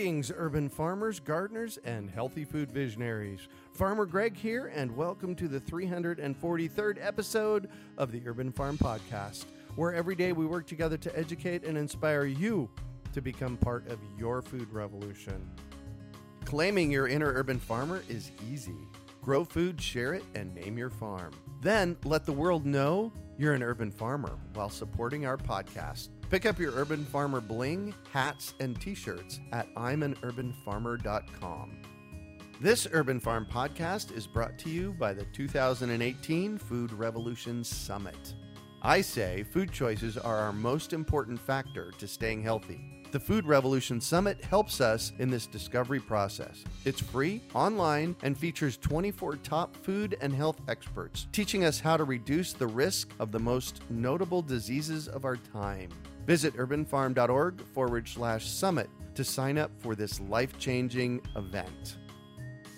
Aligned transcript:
Greetings, 0.00 0.32
urban 0.34 0.70
farmers, 0.70 1.20
gardeners, 1.20 1.78
and 1.84 2.08
healthy 2.08 2.42
food 2.42 2.72
visionaries. 2.72 3.48
Farmer 3.74 4.06
Greg 4.06 4.34
here, 4.34 4.72
and 4.74 4.96
welcome 4.96 5.34
to 5.34 5.46
the 5.46 5.60
343rd 5.60 6.96
episode 7.04 7.68
of 7.98 8.10
the 8.10 8.22
Urban 8.26 8.50
Farm 8.50 8.78
Podcast, 8.78 9.44
where 9.76 9.92
every 9.92 10.14
day 10.14 10.32
we 10.32 10.46
work 10.46 10.66
together 10.66 10.96
to 10.96 11.14
educate 11.18 11.64
and 11.64 11.76
inspire 11.76 12.24
you 12.24 12.70
to 13.12 13.20
become 13.20 13.58
part 13.58 13.86
of 13.88 13.98
your 14.18 14.40
food 14.40 14.72
revolution. 14.72 15.46
Claiming 16.46 16.90
your 16.90 17.06
inner 17.06 17.34
urban 17.34 17.58
farmer 17.58 18.02
is 18.08 18.30
easy. 18.50 18.88
Grow 19.20 19.44
food, 19.44 19.78
share 19.78 20.14
it, 20.14 20.24
and 20.34 20.54
name 20.54 20.78
your 20.78 20.88
farm. 20.88 21.34
Then 21.60 21.94
let 22.06 22.24
the 22.24 22.32
world 22.32 22.64
know 22.64 23.12
you're 23.36 23.52
an 23.52 23.62
urban 23.62 23.90
farmer 23.90 24.38
while 24.54 24.70
supporting 24.70 25.26
our 25.26 25.36
podcast. 25.36 26.08
Pick 26.30 26.46
up 26.46 26.58
your 26.60 26.72
Urban 26.74 27.04
Farmer 27.06 27.40
bling, 27.40 27.92
hats, 28.12 28.54
and 28.60 28.80
t 28.80 28.94
shirts 28.94 29.40
at 29.50 29.66
I'mAnUrbanFarmer.com. 29.74 31.82
This 32.60 32.86
Urban 32.92 33.18
Farm 33.18 33.48
podcast 33.50 34.16
is 34.16 34.28
brought 34.28 34.56
to 34.60 34.70
you 34.70 34.92
by 34.92 35.12
the 35.12 35.24
2018 35.32 36.56
Food 36.56 36.92
Revolution 36.92 37.64
Summit. 37.64 38.34
I 38.80 39.00
say 39.00 39.42
food 39.42 39.72
choices 39.72 40.16
are 40.16 40.36
our 40.36 40.52
most 40.52 40.92
important 40.92 41.40
factor 41.40 41.90
to 41.98 42.06
staying 42.06 42.44
healthy. 42.44 43.00
The 43.10 43.18
Food 43.18 43.44
Revolution 43.44 44.00
Summit 44.00 44.44
helps 44.44 44.80
us 44.80 45.10
in 45.18 45.30
this 45.30 45.48
discovery 45.48 45.98
process. 45.98 46.62
It's 46.84 47.00
free, 47.00 47.42
online, 47.54 48.14
and 48.22 48.38
features 48.38 48.76
24 48.76 49.34
top 49.38 49.74
food 49.78 50.16
and 50.20 50.32
health 50.32 50.60
experts 50.68 51.26
teaching 51.32 51.64
us 51.64 51.80
how 51.80 51.96
to 51.96 52.04
reduce 52.04 52.52
the 52.52 52.68
risk 52.68 53.10
of 53.18 53.32
the 53.32 53.40
most 53.40 53.82
notable 53.90 54.42
diseases 54.42 55.08
of 55.08 55.24
our 55.24 55.36
time. 55.36 55.88
Visit 56.26 56.56
urbanfarm.org 56.56 57.60
forward 57.74 58.08
slash 58.08 58.48
summit 58.48 58.88
to 59.14 59.24
sign 59.24 59.58
up 59.58 59.70
for 59.78 59.94
this 59.94 60.20
life 60.20 60.58
changing 60.58 61.20
event. 61.36 61.96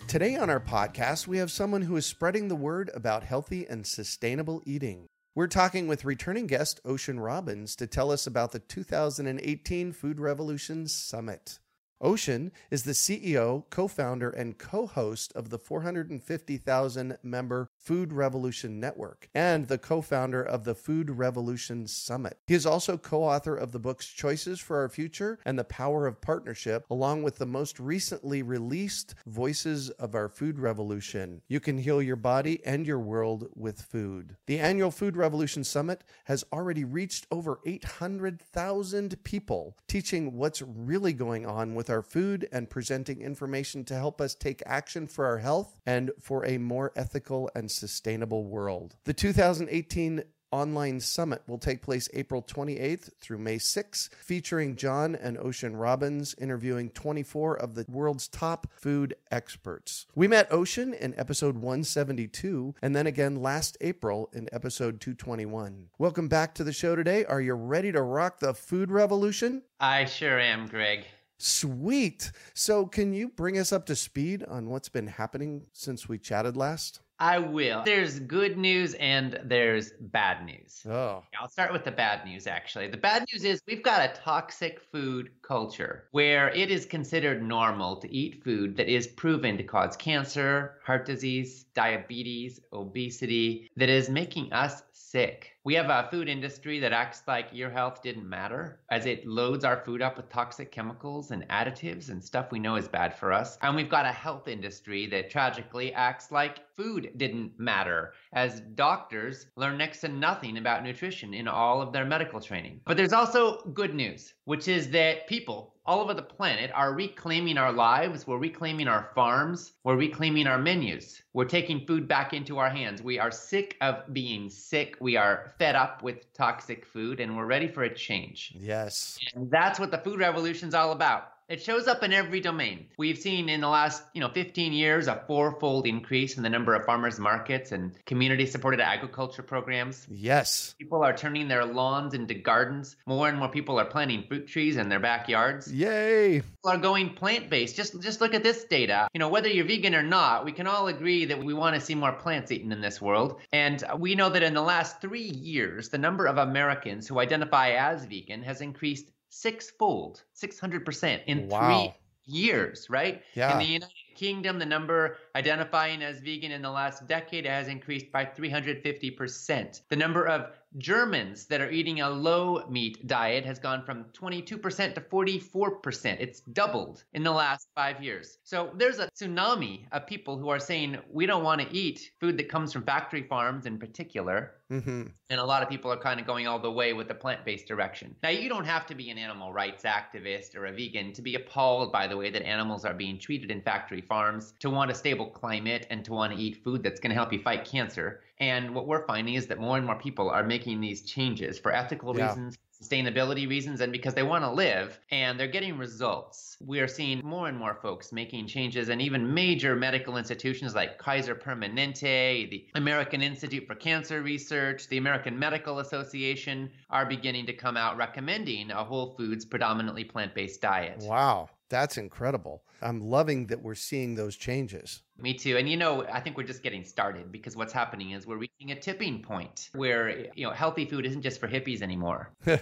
Today 0.08 0.36
on 0.36 0.50
our 0.50 0.60
podcast, 0.60 1.26
we 1.26 1.38
have 1.38 1.50
someone 1.50 1.82
who 1.82 1.96
is 1.96 2.04
spreading 2.04 2.48
the 2.48 2.56
word 2.56 2.90
about 2.94 3.22
healthy 3.22 3.66
and 3.66 3.86
sustainable 3.86 4.62
eating. 4.66 5.06
We're 5.34 5.46
talking 5.46 5.88
with 5.88 6.04
returning 6.04 6.46
guest 6.46 6.80
Ocean 6.84 7.18
Robbins 7.18 7.74
to 7.76 7.86
tell 7.86 8.10
us 8.10 8.26
about 8.26 8.52
the 8.52 8.58
2018 8.58 9.92
Food 9.92 10.20
Revolution 10.20 10.86
Summit. 10.86 11.58
Ocean 12.02 12.50
is 12.70 12.82
the 12.82 12.92
CEO, 12.92 13.64
co 13.70 13.86
founder, 13.86 14.28
and 14.28 14.58
co 14.58 14.86
host 14.86 15.32
of 15.34 15.50
the 15.50 15.58
450,000 15.58 17.18
member 17.22 17.70
Food 17.78 18.12
Revolution 18.12 18.80
Network 18.80 19.28
and 19.34 19.68
the 19.68 19.78
co 19.78 20.02
founder 20.02 20.42
of 20.42 20.64
the 20.64 20.74
Food 20.74 21.10
Revolution 21.10 21.86
Summit. 21.86 22.38
He 22.46 22.54
is 22.54 22.66
also 22.66 22.98
co 22.98 23.22
author 23.22 23.54
of 23.54 23.70
the 23.70 23.78
books 23.78 24.08
Choices 24.08 24.58
for 24.58 24.78
Our 24.78 24.88
Future 24.88 25.38
and 25.44 25.58
The 25.58 25.64
Power 25.64 26.06
of 26.06 26.20
Partnership, 26.20 26.84
along 26.90 27.22
with 27.22 27.38
the 27.38 27.46
most 27.46 27.78
recently 27.78 28.42
released 28.42 29.14
Voices 29.26 29.90
of 29.90 30.14
Our 30.14 30.28
Food 30.28 30.58
Revolution. 30.58 31.42
You 31.48 31.60
can 31.60 31.78
heal 31.78 32.02
your 32.02 32.16
body 32.16 32.60
and 32.66 32.86
your 32.86 32.98
world 32.98 33.48
with 33.54 33.80
food. 33.80 34.36
The 34.46 34.58
annual 34.58 34.90
Food 34.90 35.16
Revolution 35.16 35.62
Summit 35.62 36.02
has 36.24 36.44
already 36.52 36.84
reached 36.84 37.26
over 37.30 37.60
800,000 37.64 39.22
people, 39.22 39.76
teaching 39.86 40.36
what's 40.36 40.62
really 40.62 41.12
going 41.12 41.46
on 41.46 41.74
with 41.74 41.91
our 41.92 42.02
food 42.02 42.48
and 42.50 42.68
presenting 42.68 43.20
information 43.20 43.84
to 43.84 43.94
help 43.94 44.20
us 44.20 44.34
take 44.34 44.62
action 44.66 45.06
for 45.06 45.26
our 45.26 45.38
health 45.38 45.78
and 45.86 46.10
for 46.20 46.44
a 46.44 46.58
more 46.58 46.90
ethical 46.96 47.50
and 47.54 47.70
sustainable 47.70 48.44
world. 48.44 48.96
The 49.04 49.14
2018 49.14 50.24
online 50.52 51.00
summit 51.00 51.42
will 51.48 51.58
take 51.58 51.82
place 51.82 52.08
April 52.12 52.42
28th 52.42 53.10
through 53.20 53.38
May 53.38 53.56
6th, 53.56 54.14
featuring 54.14 54.76
John 54.76 55.14
and 55.16 55.38
Ocean 55.38 55.74
Robbins 55.74 56.34
interviewing 56.38 56.90
24 56.90 57.56
of 57.56 57.74
the 57.74 57.86
world's 57.88 58.28
top 58.28 58.68
food 58.76 59.14
experts. 59.30 60.06
We 60.14 60.28
met 60.28 60.52
Ocean 60.52 60.92
in 60.94 61.18
episode 61.18 61.56
172 61.56 62.74
and 62.82 62.94
then 62.94 63.06
again 63.06 63.36
last 63.36 63.76
April 63.80 64.30
in 64.32 64.48
episode 64.52 65.00
221. 65.00 65.88
Welcome 65.98 66.28
back 66.28 66.54
to 66.56 66.64
the 66.64 66.72
show 66.72 66.94
today. 66.94 67.24
Are 67.24 67.40
you 67.40 67.54
ready 67.54 67.90
to 67.90 68.02
rock 68.02 68.38
the 68.38 68.54
food 68.54 68.90
revolution? 68.90 69.62
I 69.80 70.04
sure 70.04 70.38
am, 70.38 70.68
Greg. 70.68 71.06
Sweet. 71.44 72.30
So, 72.54 72.86
can 72.86 73.12
you 73.12 73.28
bring 73.28 73.58
us 73.58 73.72
up 73.72 73.84
to 73.86 73.96
speed 73.96 74.44
on 74.44 74.68
what's 74.68 74.88
been 74.88 75.08
happening 75.08 75.66
since 75.72 76.08
we 76.08 76.16
chatted 76.16 76.56
last? 76.56 77.00
I 77.18 77.38
will. 77.38 77.82
There's 77.84 78.20
good 78.20 78.56
news 78.58 78.94
and 78.94 79.38
there's 79.44 79.92
bad 80.00 80.44
news. 80.44 80.82
Oh. 80.88 81.22
I'll 81.40 81.48
start 81.48 81.72
with 81.72 81.84
the 81.84 81.90
bad 81.90 82.24
news, 82.24 82.46
actually. 82.46 82.88
The 82.88 82.96
bad 82.96 83.24
news 83.32 83.44
is 83.44 83.60
we've 83.66 83.82
got 83.82 84.08
a 84.08 84.14
toxic 84.20 84.80
food 84.92 85.30
culture 85.42 86.04
where 86.12 86.50
it 86.50 86.70
is 86.70 86.86
considered 86.86 87.42
normal 87.42 87.96
to 87.96 88.12
eat 88.12 88.42
food 88.42 88.76
that 88.76 88.88
is 88.88 89.06
proven 89.06 89.56
to 89.56 89.62
cause 89.62 89.96
cancer, 89.96 90.78
heart 90.84 91.06
disease, 91.06 91.64
diabetes, 91.74 92.60
obesity, 92.72 93.70
that 93.76 93.88
is 93.88 94.08
making 94.08 94.52
us 94.52 94.82
sick. 95.10 95.52
We 95.64 95.74
have 95.74 95.90
a 95.90 96.08
food 96.10 96.28
industry 96.28 96.78
that 96.80 96.92
acts 96.92 97.22
like 97.26 97.48
your 97.52 97.70
health 97.70 98.02
didn't 98.02 98.28
matter 98.28 98.80
as 98.90 99.06
it 99.06 99.26
loads 99.26 99.64
our 99.64 99.84
food 99.84 100.02
up 100.02 100.16
with 100.16 100.28
toxic 100.28 100.72
chemicals 100.72 101.30
and 101.30 101.46
additives 101.48 102.10
and 102.10 102.22
stuff 102.22 102.50
we 102.50 102.58
know 102.58 102.76
is 102.76 102.88
bad 102.88 103.14
for 103.14 103.32
us. 103.32 103.58
And 103.62 103.76
we've 103.76 103.90
got 103.90 104.06
a 104.06 104.12
health 104.12 104.48
industry 104.48 105.06
that 105.06 105.30
tragically 105.30 105.92
acts 105.92 106.32
like 106.32 106.60
food 106.76 107.12
didn't 107.16 107.52
matter 107.58 108.14
as 108.32 108.60
doctors 108.74 109.46
learn 109.56 109.78
next 109.78 110.00
to 110.00 110.08
nothing 110.08 110.58
about 110.58 110.82
nutrition 110.82 111.34
in 111.34 111.46
all 111.46 111.82
of 111.82 111.92
their 111.92 112.04
medical 112.04 112.40
training. 112.40 112.80
But 112.86 112.96
there's 112.96 113.12
also 113.12 113.62
good 113.74 113.94
news, 113.94 114.34
which 114.44 114.68
is 114.68 114.90
that 114.90 115.26
people 115.26 115.72
all 115.84 116.00
over 116.00 116.14
the 116.14 116.22
planet 116.22 116.70
are 116.74 116.94
reclaiming 116.94 117.58
our 117.58 117.72
lives. 117.72 118.26
We're 118.26 118.38
reclaiming 118.38 118.86
our 118.86 119.10
farms. 119.14 119.72
We're 119.82 119.96
reclaiming 119.96 120.46
our 120.46 120.58
menus. 120.58 121.22
We're 121.32 121.44
taking 121.44 121.84
food 121.86 122.06
back 122.06 122.32
into 122.32 122.58
our 122.58 122.70
hands. 122.70 123.02
We 123.02 123.18
are 123.18 123.30
sick 123.30 123.76
of 123.80 124.12
being 124.12 124.48
sick. 124.48 124.96
We 125.00 125.16
are 125.16 125.52
fed 125.58 125.74
up 125.74 126.02
with 126.02 126.32
toxic 126.34 126.86
food 126.86 127.18
and 127.18 127.36
we're 127.36 127.46
ready 127.46 127.66
for 127.66 127.82
a 127.82 127.94
change. 127.94 128.54
Yes. 128.56 129.18
And 129.34 129.50
that's 129.50 129.80
what 129.80 129.90
the 129.90 129.98
food 129.98 130.20
revolution 130.20 130.68
is 130.68 130.74
all 130.74 130.92
about. 130.92 131.31
It 131.52 131.62
shows 131.62 131.86
up 131.86 132.02
in 132.02 132.14
every 132.14 132.40
domain. 132.40 132.86
We've 132.96 133.18
seen 133.18 133.50
in 133.50 133.60
the 133.60 133.68
last, 133.68 134.04
you 134.14 134.22
know, 134.22 134.30
15 134.30 134.72
years 134.72 135.06
a 135.06 135.22
fourfold 135.26 135.86
increase 135.86 136.38
in 136.38 136.42
the 136.42 136.48
number 136.48 136.74
of 136.74 136.86
farmers 136.86 137.18
markets 137.18 137.72
and 137.72 137.94
community 138.06 138.46
supported 138.46 138.80
agriculture 138.80 139.42
programs. 139.42 140.06
Yes. 140.10 140.74
People 140.78 141.04
are 141.04 141.14
turning 141.14 141.48
their 141.48 141.66
lawns 141.66 142.14
into 142.14 142.32
gardens. 142.32 142.96
More 143.04 143.28
and 143.28 143.38
more 143.38 143.50
people 143.50 143.78
are 143.78 143.84
planting 143.84 144.24
fruit 144.26 144.46
trees 144.48 144.78
in 144.78 144.88
their 144.88 144.98
backyards. 144.98 145.70
Yay. 145.70 146.40
People 146.40 146.70
are 146.70 146.78
going 146.78 147.12
plant-based. 147.12 147.76
Just 147.76 148.00
just 148.00 148.22
look 148.22 148.32
at 148.32 148.42
this 148.42 148.64
data. 148.64 149.06
You 149.12 149.18
know, 149.18 149.28
whether 149.28 149.48
you're 149.48 149.66
vegan 149.66 149.94
or 149.94 150.02
not, 150.02 150.46
we 150.46 150.52
can 150.52 150.66
all 150.66 150.88
agree 150.88 151.26
that 151.26 151.44
we 151.44 151.52
want 151.52 151.74
to 151.74 151.82
see 151.82 151.94
more 151.94 152.12
plants 152.12 152.50
eaten 152.50 152.72
in 152.72 152.80
this 152.80 152.98
world. 152.98 153.42
And 153.52 153.84
we 153.98 154.14
know 154.14 154.30
that 154.30 154.42
in 154.42 154.54
the 154.54 154.62
last 154.62 155.02
3 155.02 155.20
years, 155.20 155.90
the 155.90 155.98
number 155.98 156.24
of 156.24 156.38
Americans 156.38 157.06
who 157.06 157.18
identify 157.18 157.72
as 157.72 158.06
vegan 158.06 158.42
has 158.42 158.62
increased 158.62 159.10
sixfold, 159.32 160.22
600% 160.34 161.22
in 161.26 161.48
Wow. 161.48 161.58
three 161.58 161.94
years, 162.26 162.88
right? 162.90 163.22
Yeah. 163.34 163.52
In 163.54 163.58
the 163.58 163.64
United 163.64 163.94
Kingdom, 164.14 164.58
the 164.58 164.66
number 164.66 165.16
identifying 165.34 166.02
as 166.02 166.20
vegan 166.20 166.52
in 166.52 166.60
the 166.60 166.70
last 166.70 167.06
decade 167.08 167.46
has 167.46 167.66
increased 167.66 168.12
by 168.12 168.26
350%. 168.26 169.80
The 169.88 169.96
number 169.96 170.26
of 170.28 170.50
Germans 170.78 171.46
that 171.46 171.60
are 171.60 171.70
eating 171.70 172.00
a 172.00 172.10
low 172.10 172.66
meat 172.68 173.06
diet 173.06 173.44
has 173.44 173.58
gone 173.58 173.84
from 173.84 174.04
22% 174.12 174.94
to 174.94 175.00
44%. 175.00 176.16
It's 176.20 176.40
doubled 176.40 177.04
in 177.12 177.22
the 177.22 177.30
last 177.30 177.68
five 177.74 178.02
years. 178.02 178.38
So 178.44 178.70
there's 178.76 178.98
a 178.98 179.08
tsunami 179.10 179.86
of 179.92 180.06
people 180.06 180.38
who 180.38 180.48
are 180.48 180.58
saying 180.58 180.98
we 181.10 181.26
don't 181.26 181.44
want 181.44 181.60
to 181.60 181.74
eat 181.74 182.12
food 182.20 182.36
that 182.38 182.48
comes 182.48 182.72
from 182.72 182.84
factory 182.84 183.22
farms 183.22 183.66
in 183.66 183.78
particular. 183.78 184.54
hmm 184.68 185.04
And 185.28 185.40
a 185.40 185.44
lot 185.44 185.62
of 185.62 185.68
people 185.68 185.92
are 185.92 185.98
kind 185.98 186.20
of 186.20 186.26
going 186.26 186.46
all 186.46 186.58
the 186.58 186.70
way 186.70 186.92
with 186.92 187.08
the 187.08 187.14
plant 187.14 187.44
based 187.44 187.66
direction. 187.66 188.14
Now, 188.22 188.30
you 188.30 188.48
don't 188.48 188.64
have 188.64 188.86
to 188.86 188.94
be 188.94 189.10
an 189.10 189.18
animal 189.18 189.52
rights 189.52 189.84
activist 189.84 190.56
or 190.56 190.66
a 190.66 190.72
vegan 190.72 191.12
to 191.12 191.22
be 191.22 191.34
appalled 191.34 191.92
by 191.92 192.06
the 192.06 192.16
way 192.16 192.30
that 192.30 192.42
animals 192.46 192.84
are 192.84 192.94
being 192.94 193.18
treated 193.18 193.50
in 193.50 193.60
factory 193.62 194.00
farms, 194.00 194.54
to 194.60 194.70
want 194.70 194.90
a 194.90 194.94
stable 194.94 195.26
climate, 195.26 195.86
and 195.90 196.04
to 196.04 196.12
want 196.12 196.32
to 196.32 196.38
eat 196.38 196.62
food 196.64 196.82
that's 196.82 197.00
going 197.00 197.10
to 197.10 197.14
help 197.14 197.32
you 197.32 197.40
fight 197.42 197.64
cancer. 197.64 198.20
And 198.38 198.74
what 198.74 198.86
we're 198.86 199.06
finding 199.06 199.34
is 199.34 199.46
that 199.48 199.58
more 199.58 199.76
and 199.76 199.86
more 199.86 199.98
people 199.98 200.28
are 200.30 200.42
making 200.42 200.80
these 200.80 201.02
changes 201.02 201.58
for 201.58 201.72
ethical 201.72 202.16
Yeah. 202.16 202.28
reasons. 202.28 202.58
Sustainability 202.82 203.48
reasons 203.48 203.80
and 203.80 203.92
because 203.92 204.12
they 204.14 204.24
want 204.24 204.42
to 204.42 204.50
live 204.50 204.98
and 205.12 205.38
they're 205.38 205.46
getting 205.46 205.78
results. 205.78 206.56
We 206.60 206.80
are 206.80 206.88
seeing 206.88 207.20
more 207.24 207.46
and 207.46 207.56
more 207.56 207.78
folks 207.80 208.10
making 208.12 208.48
changes, 208.48 208.88
and 208.88 209.00
even 209.00 209.32
major 209.32 209.76
medical 209.76 210.16
institutions 210.16 210.74
like 210.74 210.98
Kaiser 210.98 211.36
Permanente, 211.36 212.50
the 212.50 212.66
American 212.74 213.22
Institute 213.22 213.68
for 213.68 213.76
Cancer 213.76 214.20
Research, 214.20 214.88
the 214.88 214.96
American 214.96 215.38
Medical 215.38 215.78
Association 215.78 216.70
are 216.90 217.06
beginning 217.06 217.46
to 217.46 217.52
come 217.52 217.76
out 217.76 217.96
recommending 217.96 218.72
a 218.72 218.82
whole 218.82 219.14
foods, 219.16 219.44
predominantly 219.44 220.02
plant 220.02 220.34
based 220.34 220.60
diet. 220.60 220.98
Wow. 221.02 221.50
That's 221.68 221.96
incredible. 221.96 222.64
I'm 222.82 223.00
loving 223.00 223.46
that 223.46 223.62
we're 223.62 223.76
seeing 223.76 224.14
those 224.14 224.36
changes. 224.36 225.02
Me 225.22 225.34
too. 225.34 225.56
And 225.56 225.68
you 225.68 225.76
know, 225.76 226.04
I 226.12 226.20
think 226.20 226.36
we're 226.36 226.42
just 226.42 226.62
getting 226.62 226.84
started 226.84 227.30
because 227.30 227.56
what's 227.56 227.72
happening 227.72 228.10
is 228.10 228.26
we're 228.26 228.38
reaching 228.38 228.72
a 228.72 228.80
tipping 228.80 229.22
point 229.22 229.70
where, 229.72 230.26
you 230.34 230.44
know, 230.44 230.50
healthy 230.50 230.84
food 230.84 231.06
isn't 231.06 231.22
just 231.22 231.38
for 231.38 231.48
hippies 231.48 231.80
anymore. 231.80 232.32